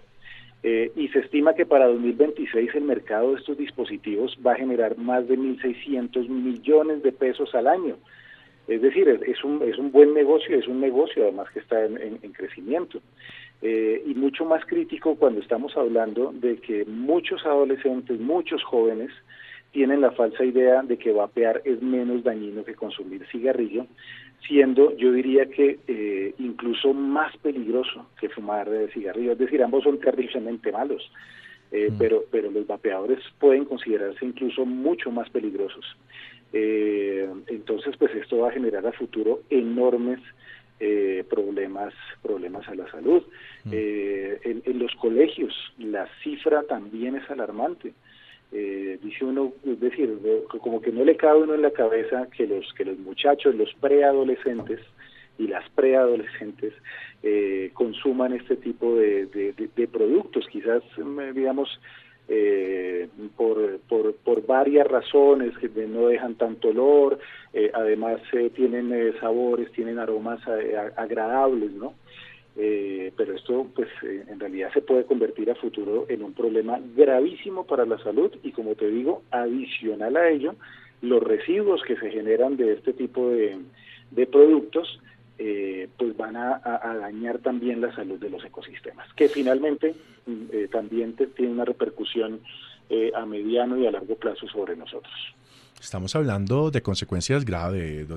Eh, 0.65 0.93
y 0.95 1.09
se 1.09 1.19
estima 1.19 1.53
que 1.55 1.65
para 1.65 1.87
2026 1.87 2.73
el 2.75 2.85
mercado 2.85 3.31
de 3.31 3.39
estos 3.39 3.57
dispositivos 3.57 4.37
va 4.45 4.53
a 4.53 4.55
generar 4.55 4.97
más 4.97 5.27
de 5.27 5.37
1.600 5.37 6.29
millones 6.29 7.03
de 7.03 7.11
pesos 7.11 7.53
al 7.53 7.67
año. 7.67 7.97
Es 8.69 8.81
decir, 8.81 9.09
es, 9.09 9.43
un, 9.43 9.61
es 9.61 9.77
un 9.77 9.91
buen 9.91 10.13
negocio, 10.13 10.57
es 10.57 10.67
un 10.69 10.79
negocio 10.79 11.23
además 11.23 11.49
que 11.51 11.59
está 11.59 11.83
en, 11.83 12.17
crecimiento. 12.31 13.01
Eh, 13.61 14.03
y 14.05 14.13
mucho 14.13 14.45
más 14.45 14.65
crítico 14.65 15.15
cuando 15.15 15.41
estamos 15.41 15.75
hablando 15.75 16.31
de 16.33 16.57
que 16.57 16.85
muchos 16.85 17.45
adolescentes, 17.45 18.19
muchos 18.21 18.63
jóvenes, 18.63 19.11
tienen 19.73 19.99
la 19.99 20.11
falsa 20.11 20.45
idea 20.45 20.81
de 20.83 20.97
que 20.97 21.11
vapear 21.11 21.61
es 21.65 21.81
menos 21.81 22.23
dañino 22.23 22.63
que 22.63 22.75
consumir 22.75 23.25
cigarrillo, 23.31 23.87
siendo 24.47 24.95
yo 24.95 25.11
diría 25.11 25.47
que 25.47 25.79
eh, 25.87 26.33
incluso 26.39 26.93
más 26.93 27.35
peligroso 27.37 28.07
que 28.19 28.29
fumar 28.29 28.69
cigarrillo. 28.93 29.33
Es 29.33 29.39
decir, 29.39 29.61
ambos 29.61 29.83
son 29.83 29.99
terriblemente 29.99 30.71
malos, 30.71 31.11
eh, 31.71 31.89
mm. 31.91 31.97
pero, 31.97 32.23
pero 32.31 32.49
los 32.51 32.65
vapeadores 32.65 33.19
pueden 33.39 33.65
considerarse 33.65 34.25
incluso 34.25 34.65
mucho 34.65 35.11
más 35.11 35.29
peligrosos. 35.29 35.85
Eh, 36.53 37.27
entonces, 37.47 37.97
pues 37.97 38.13
esto 38.13 38.37
va 38.37 38.49
a 38.49 38.53
generar 38.53 38.85
a 38.85 38.91
futuro 38.91 39.41
enormes 39.49 40.19
eh, 40.79 41.23
problemas, 41.29 41.93
problemas 42.21 42.67
a 42.67 42.75
la 42.75 42.89
salud. 42.91 43.23
Mm. 43.63 43.71
Eh, 43.71 44.61
en, 44.65 44.79
los 44.79 44.93
colegios 44.95 45.53
la 45.77 46.07
cifra 46.23 46.63
también 46.63 47.15
es 47.15 47.29
alarmante. 47.29 47.93
Dice 48.53 49.25
uno, 49.25 49.51
es 49.65 49.79
decir, 49.79 50.17
como 50.47 50.81
que 50.81 50.91
no 50.91 51.03
le 51.03 51.17
cabe 51.17 51.41
uno 51.41 51.55
en 51.55 51.63
la 51.63 51.71
cabeza 51.71 52.27
que 52.35 52.45
los 52.45 52.71
que 52.73 52.85
los 52.85 52.97
muchachos, 52.99 53.55
los 53.55 53.73
preadolescentes 53.75 54.79
y 55.39 55.47
las 55.47 55.67
preadolescentes 55.71 56.73
consuman 57.73 58.33
este 58.33 58.55
tipo 58.55 58.95
de, 58.95 59.25
de 59.25 59.87
productos. 59.87 60.47
Quizás, 60.51 60.83
digamos, 61.33 61.79
eh, 62.27 63.09
por, 63.35 63.79
por, 63.81 64.15
por, 64.15 64.45
varias 64.45 64.87
razones 64.87 65.57
que 65.57 65.67
no 65.87 66.07
dejan 66.07 66.35
tanto 66.35 66.69
olor, 66.69 67.19
eh, 67.53 67.69
además 67.73 68.21
eh, 68.31 68.49
tienen 68.55 68.93
eh, 68.93 69.13
sabores, 69.19 69.71
tienen 69.73 69.99
aromas 69.99 70.39
agradables, 70.95 71.71
¿no? 71.71 71.93
Pero 72.55 73.35
esto 73.35 73.67
pues 73.75 73.89
en 74.03 74.39
realidad 74.39 74.71
se 74.73 74.81
puede 74.81 75.05
convertir 75.05 75.49
a 75.49 75.55
futuro 75.55 76.05
en 76.07 76.21
un 76.23 76.33
problema 76.33 76.79
gravísimo 76.95 77.65
para 77.65 77.85
la 77.85 77.97
salud 77.99 78.31
y 78.43 78.51
como 78.51 78.75
te 78.75 78.89
digo, 78.89 79.23
adicional 79.31 80.15
a 80.17 80.29
ello, 80.29 80.55
los 81.03 81.21
residuos 81.21 81.83
que 81.83 81.97
se 81.97 82.09
generan 82.09 82.55
de 82.55 82.73
este 82.73 82.93
tipo 82.93 83.29
de, 83.29 83.59
productos 84.31 84.99
eh, 85.37 85.89
pues 85.97 86.15
van 86.15 86.37
a, 86.37 86.61
dañar 86.99 87.39
también 87.39 87.81
la 87.81 87.93
salud 87.93 88.19
de 88.19 88.29
los 88.29 88.43
ecosistemas, 88.45 89.11
que 89.13 89.27
finalmente 89.27 89.95
mm, 90.25 90.43
eh, 90.51 90.67
también 90.71 91.13
tiene 91.35 91.51
una 91.51 91.65
repercusión 91.65 92.39
eh, 92.89 93.11
a 93.13 93.25
mediano 93.25 93.77
y 93.77 93.85
a 93.85 93.91
largo 93.91 94.15
plazo 94.15 94.47
sobre 94.47 94.77
nosotros. 94.77 95.13
Estamos 95.83 96.15
hablando 96.15 96.71
de 96.71 96.81
consecuencias 96.81 97.43
graves, 97.43 98.07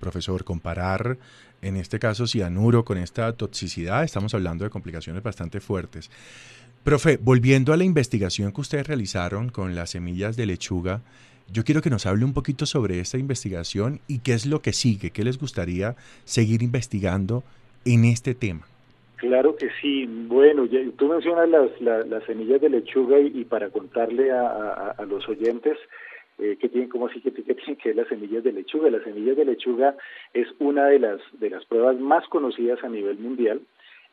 profesor. 0.00 0.42
Comparar, 0.42 1.18
en 1.60 1.76
este 1.76 1.98
caso, 1.98 2.26
cianuro 2.26 2.84
con 2.84 2.96
esta 2.96 3.32
toxicidad, 3.34 4.04
estamos 4.04 4.34
hablando 4.34 4.64
de 4.64 4.70
complicaciones 4.70 5.22
bastante 5.22 5.60
fuertes. 5.60 6.10
Profe, 6.82 7.18
volviendo 7.20 7.72
a 7.72 7.76
la 7.76 7.84
investigación 7.84 8.52
que 8.52 8.60
ustedes 8.62 8.86
realizaron 8.86 9.50
con 9.50 9.74
las 9.74 9.90
semillas 9.90 10.36
de 10.36 10.46
lechuga, 10.46 11.02
yo 11.52 11.62
quiero 11.62 11.82
que 11.82 11.90
nos 11.90 12.06
hable 12.06 12.24
un 12.24 12.32
poquito 12.32 12.64
sobre 12.64 13.00
esta 13.00 13.18
investigación 13.18 14.00
y 14.08 14.20
qué 14.20 14.32
es 14.32 14.46
lo 14.46 14.62
que 14.62 14.72
sigue, 14.72 15.10
qué 15.10 15.24
les 15.24 15.38
gustaría 15.38 15.96
seguir 16.24 16.62
investigando 16.62 17.44
en 17.84 18.06
este 18.06 18.34
tema. 18.34 18.66
Claro 19.16 19.56
que 19.56 19.68
sí. 19.80 20.06
Bueno, 20.06 20.66
tú 20.96 21.08
mencionas 21.08 21.48
las, 21.48 21.80
las, 21.80 22.24
semillas 22.24 22.60
de 22.60 22.70
lechuga 22.70 23.18
y, 23.20 23.44
para 23.44 23.70
contarle 23.70 24.32
a, 24.32 24.96
los 25.08 25.28
oyentes 25.28 25.78
eh, 26.38 26.56
que 26.60 26.68
tienen, 26.68 26.88
como 26.88 27.06
así 27.06 27.20
que, 27.20 27.32
que 27.32 27.54
tienen 27.54 27.76
que 27.76 27.94
las 27.94 28.08
semillas 28.08 28.44
de 28.44 28.52
lechuga. 28.52 28.90
Las 28.90 29.04
semillas 29.04 29.36
de 29.36 29.44
lechuga 29.44 29.96
es 30.32 30.48
una 30.58 30.86
de 30.86 30.98
las 30.98 31.20
de 31.32 31.50
las 31.50 31.64
pruebas 31.66 31.98
más 31.98 32.26
conocidas 32.28 32.82
a 32.82 32.88
nivel 32.88 33.18
mundial. 33.18 33.60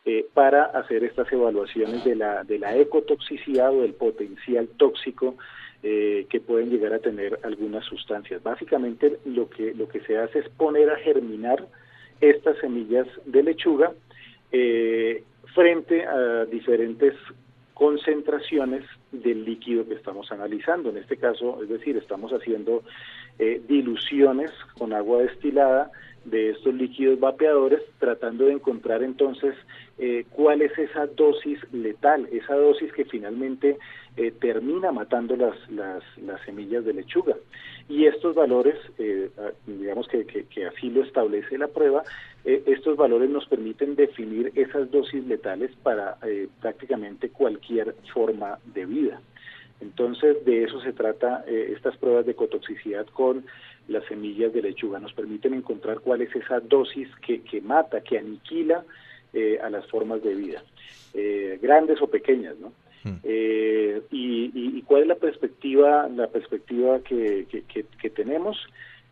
Eh, 0.03 0.25
para 0.33 0.63
hacer 0.63 1.03
estas 1.03 1.31
evaluaciones 1.31 2.03
de 2.03 2.15
la, 2.15 2.43
de 2.43 2.57
la 2.57 2.75
ecotoxicidad 2.75 3.71
o 3.71 3.83
del 3.83 3.93
potencial 3.93 4.67
tóxico 4.69 5.35
eh, 5.83 6.25
que 6.27 6.39
pueden 6.39 6.71
llegar 6.71 6.93
a 6.93 6.99
tener 6.99 7.39
algunas 7.43 7.85
sustancias. 7.85 8.41
Básicamente 8.41 9.19
lo 9.25 9.47
que, 9.47 9.75
lo 9.75 9.87
que 9.87 9.99
se 10.01 10.17
hace 10.17 10.39
es 10.39 10.49
poner 10.49 10.89
a 10.89 10.97
germinar 10.97 11.67
estas 12.19 12.57
semillas 12.57 13.07
de 13.25 13.43
lechuga 13.43 13.93
eh, 14.51 15.23
frente 15.53 16.05
a 16.05 16.45
diferentes 16.45 17.13
concentraciones 17.73 18.83
del 19.11 19.45
líquido 19.45 19.87
que 19.87 19.95
estamos 19.95 20.31
analizando. 20.31 20.89
En 20.89 20.97
este 20.97 21.17
caso, 21.17 21.61
es 21.63 21.69
decir, 21.69 21.97
estamos 21.97 22.31
haciendo 22.31 22.83
eh, 23.39 23.61
diluciones 23.67 24.51
con 24.77 24.93
agua 24.93 25.23
destilada 25.23 25.91
de 26.25 26.51
estos 26.51 26.73
líquidos 26.73 27.19
vapeadores, 27.19 27.81
tratando 27.99 28.45
de 28.45 28.53
encontrar 28.53 29.01
entonces 29.01 29.55
eh, 29.97 30.25
cuál 30.29 30.61
es 30.61 30.77
esa 30.77 31.07
dosis 31.07 31.59
letal, 31.71 32.27
esa 32.31 32.55
dosis 32.55 32.91
que 32.93 33.05
finalmente 33.05 33.77
eh, 34.17 34.31
termina 34.39 34.91
matando 34.91 35.35
las, 35.35 35.55
las, 35.71 36.03
las, 36.17 36.39
semillas 36.41 36.85
de 36.85 36.93
lechuga. 36.93 37.35
Y 37.89 38.05
estos 38.05 38.35
valores, 38.35 38.75
eh, 38.99 39.29
digamos 39.65 40.07
que, 40.07 40.25
que, 40.25 40.65
así 40.65 40.89
lo 40.89 41.03
establece 41.03 41.57
la 41.57 41.67
prueba, 41.67 42.03
estos 42.43 42.97
valores 42.97 43.29
nos 43.29 43.45
permiten 43.47 43.95
definir 43.95 44.51
esas 44.55 44.89
dosis 44.89 45.23
letales 45.27 45.71
para 45.83 46.17
prácticamente 46.59 47.29
cualquier 47.29 47.95
forma 48.13 48.57
de 48.73 48.85
vida. 48.85 49.21
Entonces, 49.79 50.43
de 50.45 50.63
eso 50.63 50.79
se 50.81 50.93
trata 50.93 51.43
estas 51.47 51.97
pruebas 51.97 52.25
de 52.25 52.33
cotoxicidad 52.33 53.05
con 53.07 53.45
las 53.87 54.05
semillas 54.05 54.53
de 54.53 54.61
lechuga. 54.61 54.99
Nos 54.99 55.13
permiten 55.13 55.53
encontrar 55.53 55.99
cuál 55.99 56.21
es 56.21 56.35
esa 56.35 56.59
dosis 56.59 57.07
que, 57.25 57.41
que 57.41 57.61
mata, 57.61 58.01
que 58.01 58.17
aniquila 58.17 58.83
eh, 59.33 59.59
a 59.63 59.69
las 59.69 59.87
formas 59.87 60.21
de 60.21 60.35
vida, 60.35 60.61
eh, 61.13 61.57
grandes 61.61 62.01
o 62.01 62.07
pequeñas, 62.07 62.55
¿no? 62.59 62.73
Hmm. 63.03 63.15
Eh, 63.23 64.01
y, 64.11 64.81
cuál 64.81 65.03
es 65.03 65.07
la 65.07 65.15
perspectiva, 65.15 66.09
la 66.09 66.27
perspectiva 66.27 66.99
que, 66.99 67.45
que, 67.49 68.09
tenemos 68.09 68.57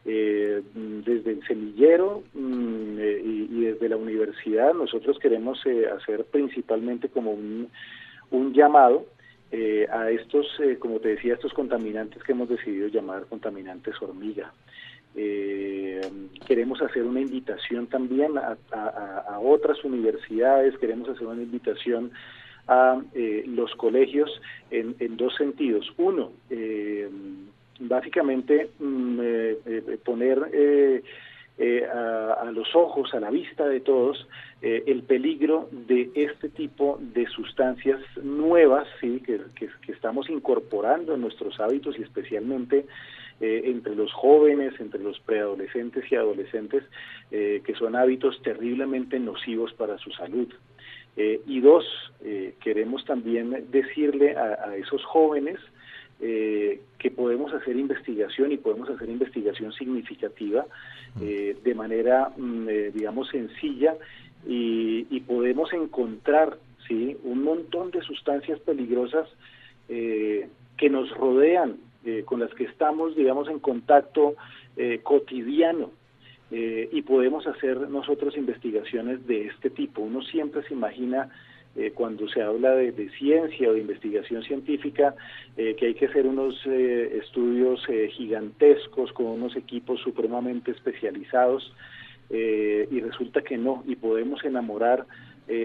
desde 0.03 1.31
el 1.31 1.41
semillero 1.47 2.23
mm, 2.33 2.99
y, 2.99 3.61
desde 3.63 3.87
la 3.87 3.95
universidad. 3.95 4.73
Nosotros 4.73 5.17
queremos 5.19 5.63
hacer 5.95 6.25
principalmente 6.25 7.07
como 7.07 7.31
un, 7.31 7.69
un 8.31 8.53
llamado 8.53 9.05
a 9.91 10.11
estos, 10.11 10.47
como 10.79 10.99
te 10.99 11.09
decía, 11.09 11.33
estos 11.33 11.53
contaminantes 11.53 12.21
que 12.23 12.33
hemos 12.33 12.49
decidido 12.49 12.87
llamar 12.87 13.25
contaminantes 13.25 13.99
hormiga. 14.01 14.53
Eh, 15.15 16.01
queremos 16.45 16.81
hacer 16.81 17.03
una 17.03 17.19
invitación 17.21 17.87
también 17.87 18.37
a, 18.37 19.39
otras 19.41 19.83
universidades, 19.83 20.77
queremos 20.77 21.09
hacer 21.09 21.25
una 21.25 21.41
invitación 21.41 22.11
a 22.67 23.01
eh, 23.13 23.43
los 23.47 23.73
colegios 23.75 24.29
en, 24.69 25.17
dos 25.17 25.35
sentidos. 25.35 25.91
Uno, 25.97 26.31
eh, 26.49 27.09
básicamente 27.79 28.69
mm, 28.79 29.19
eh, 31.59 31.87
poner 31.87 31.89
a, 31.91 32.51
los 32.51 32.75
ojos, 32.75 33.13
a 33.13 33.19
la 33.19 33.29
vista 33.29 33.67
de 33.67 33.81
todos, 33.81 34.27
el 34.61 35.03
peligro 35.03 35.69
de 35.71 36.09
este 36.15 36.49
tipo 36.49 36.97
de 36.99 37.25
sustancias 37.27 38.01
nuevas 38.21 38.87
¿sí? 38.99 39.21
que, 39.25 39.39
que 39.55 39.91
estamos 39.91 40.29
incorporando 40.29 41.13
en 41.13 41.21
nuestros 41.21 41.59
hábitos 41.59 41.97
y 41.97 42.01
especialmente 42.01 42.85
eh, 43.41 43.61
entre 43.71 43.95
los 43.95 44.11
jóvenes, 44.11 44.73
entre 44.81 45.01
los 45.01 45.17
preadolescentes 45.21 46.03
y 46.11 46.15
adolescentes, 46.15 46.83
eh, 47.31 47.61
que 47.63 47.73
son 47.73 47.95
hábitos 47.95 48.41
terriblemente 48.41 49.17
nocivos 49.17 49.71
para 49.75 49.97
su 49.97 50.11
salud. 50.11 50.53
Eh, 51.15 51.39
y 51.47 51.61
dos, 51.61 51.85
queremos 52.59 53.05
también 53.05 53.67
decirle 53.71 54.35
a, 54.35 54.75
esos 54.75 55.03
jóvenes 55.05 55.57
que 56.19 57.11
podemos 57.15 57.53
hacer 57.53 57.77
investigación 57.77 58.51
y 58.51 58.57
podemos 58.57 58.89
hacer 58.89 59.09
investigación 59.09 59.71
significativa 59.71 60.65
de 61.15 61.75
manera, 61.75 62.31
mm, 62.35 62.67
digamos, 62.93 63.29
sencilla 63.29 63.95
y, 64.45 65.07
y, 65.09 65.21
podemos 65.21 65.71
encontrar 65.71 66.57
¿sí? 66.87 67.15
un 67.23 67.43
montón 67.43 67.91
de 67.91 68.01
sustancias 68.01 68.59
peligrosas 68.59 69.29
que 69.87 70.89
nos 70.89 71.09
rodean 71.11 71.77
eh, 72.05 72.23
con 72.25 72.39
las 72.39 72.53
que 72.53 72.63
estamos, 72.63 73.13
digamos, 73.15 73.49
en 73.49 73.59
contacto 73.59 74.35
eh, 74.77 75.01
cotidiano. 75.03 75.91
Eh, 76.49 76.89
y 76.93 77.01
podemos 77.01 77.45
hacer 77.45 77.77
nosotros 77.89 78.37
investigaciones 78.37 79.27
de 79.27 79.47
este 79.47 79.69
tipo. 79.69 80.01
Uno 80.01 80.21
siempre 80.21 80.63
se 80.63 80.73
imagina 80.73 81.29
cuando 81.95 82.27
se 82.27 82.41
habla 82.41 82.71
de, 82.75 83.09
ciencia 83.17 83.69
o 83.69 83.73
de 83.73 83.79
investigación 83.79 84.43
científica, 84.43 85.15
que 85.55 85.85
hay 85.85 85.93
que 85.93 86.07
hacer 86.07 86.27
unos 86.27 86.65
estudios 86.65 87.85
gigantescos 88.11 89.13
con 89.13 89.27
unos 89.27 89.55
equipos 89.55 90.01
supremamente 90.01 90.71
especializados, 90.71 91.73
y 92.29 92.99
resulta 92.99 93.41
que 93.41 93.57
no, 93.57 93.83
y 93.87 93.95
podemos 93.95 94.43
enamorar 94.43 95.05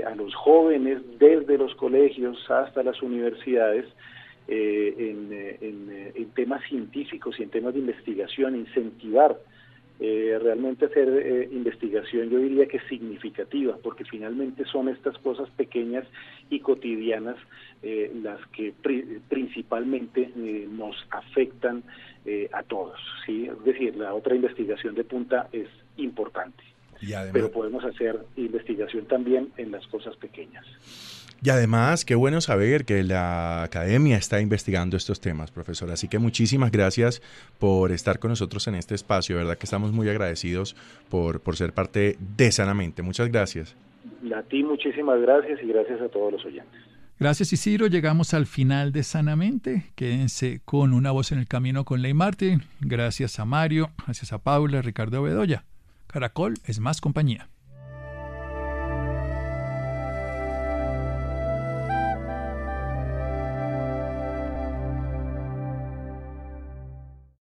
a 0.06 0.14
los 0.14 0.34
jóvenes 0.34 1.02
desde 1.18 1.58
los 1.58 1.74
colegios 1.74 2.38
hasta 2.48 2.82
las 2.84 3.02
universidades 3.02 3.86
eh, 4.46 4.94
en, 4.98 5.32
eh, 5.32 5.58
eh, 5.58 6.12
en, 6.16 6.30
temas 6.32 6.60
científicos 6.68 7.34
y 7.38 7.44
en 7.44 7.48
temas 7.48 7.72
de 7.72 7.80
investigación, 7.80 8.54
incentivar 8.54 9.38
realmente 9.98 10.86
hacer 10.86 11.48
investigación, 11.52 12.28
yo 12.28 12.38
diría 12.38 12.66
que 12.66 12.80
significativa, 12.88 13.76
porque 13.82 14.04
finalmente 14.04 14.64
son 14.66 14.88
estas 14.88 15.16
cosas 15.18 15.48
pequeñas 15.50 16.04
y 16.50 16.60
cotidianas 16.60 17.36
las 18.22 18.40
que 18.48 18.72
principalmente 19.28 20.30
nos 20.70 20.96
afectan 21.10 21.82
a 22.52 22.62
todos. 22.64 22.98
¿sí? 23.24 23.46
Es 23.46 23.64
decir, 23.64 23.96
la 23.96 24.14
otra 24.14 24.34
investigación 24.34 24.94
de 24.94 25.04
punta 25.04 25.48
es 25.52 25.68
importante, 25.96 26.64
pero 27.32 27.50
podemos 27.50 27.84
hacer 27.84 28.18
investigación 28.36 29.06
también 29.06 29.52
en 29.56 29.70
las 29.70 29.86
cosas 29.86 30.16
pequeñas. 30.16 30.66
Y 31.42 31.50
además, 31.50 32.04
qué 32.04 32.14
bueno 32.14 32.40
saber 32.40 32.84
que 32.84 33.02
la 33.02 33.62
academia 33.62 34.16
está 34.16 34.40
investigando 34.40 34.96
estos 34.96 35.20
temas, 35.20 35.50
profesor. 35.50 35.90
Así 35.90 36.08
que 36.08 36.18
muchísimas 36.18 36.70
gracias 36.70 37.20
por 37.58 37.92
estar 37.92 38.18
con 38.18 38.30
nosotros 38.30 38.66
en 38.66 38.76
este 38.76 38.94
espacio. 38.94 39.36
verdad 39.36 39.58
que 39.58 39.66
estamos 39.66 39.92
muy 39.92 40.08
agradecidos 40.08 40.74
por, 41.08 41.40
por 41.40 41.56
ser 41.56 41.72
parte 41.72 42.16
de 42.36 42.50
Sanamente. 42.50 43.02
Muchas 43.02 43.30
gracias. 43.30 43.76
A 44.34 44.42
ti 44.42 44.62
muchísimas 44.62 45.20
gracias 45.20 45.60
y 45.62 45.66
gracias 45.66 46.00
a 46.00 46.08
todos 46.08 46.32
los 46.32 46.44
oyentes. 46.44 46.80
Gracias 47.20 47.52
Isidro, 47.52 47.86
llegamos 47.86 48.34
al 48.34 48.46
final 48.46 48.90
de 48.90 49.02
Sanamente. 49.02 49.92
Quédense 49.94 50.60
con 50.64 50.92
una 50.92 51.12
voz 51.12 51.30
en 51.30 51.38
el 51.38 51.46
camino 51.46 51.84
con 51.84 52.02
Ley 52.02 52.12
Martin. 52.12 52.62
Gracias 52.80 53.38
a 53.38 53.44
Mario, 53.44 53.90
gracias 54.04 54.32
a 54.32 54.38
Paula, 54.38 54.82
Ricardo 54.82 55.22
Bedoya. 55.22 55.64
Caracol 56.06 56.54
es 56.66 56.80
más 56.80 57.00
compañía. 57.00 57.48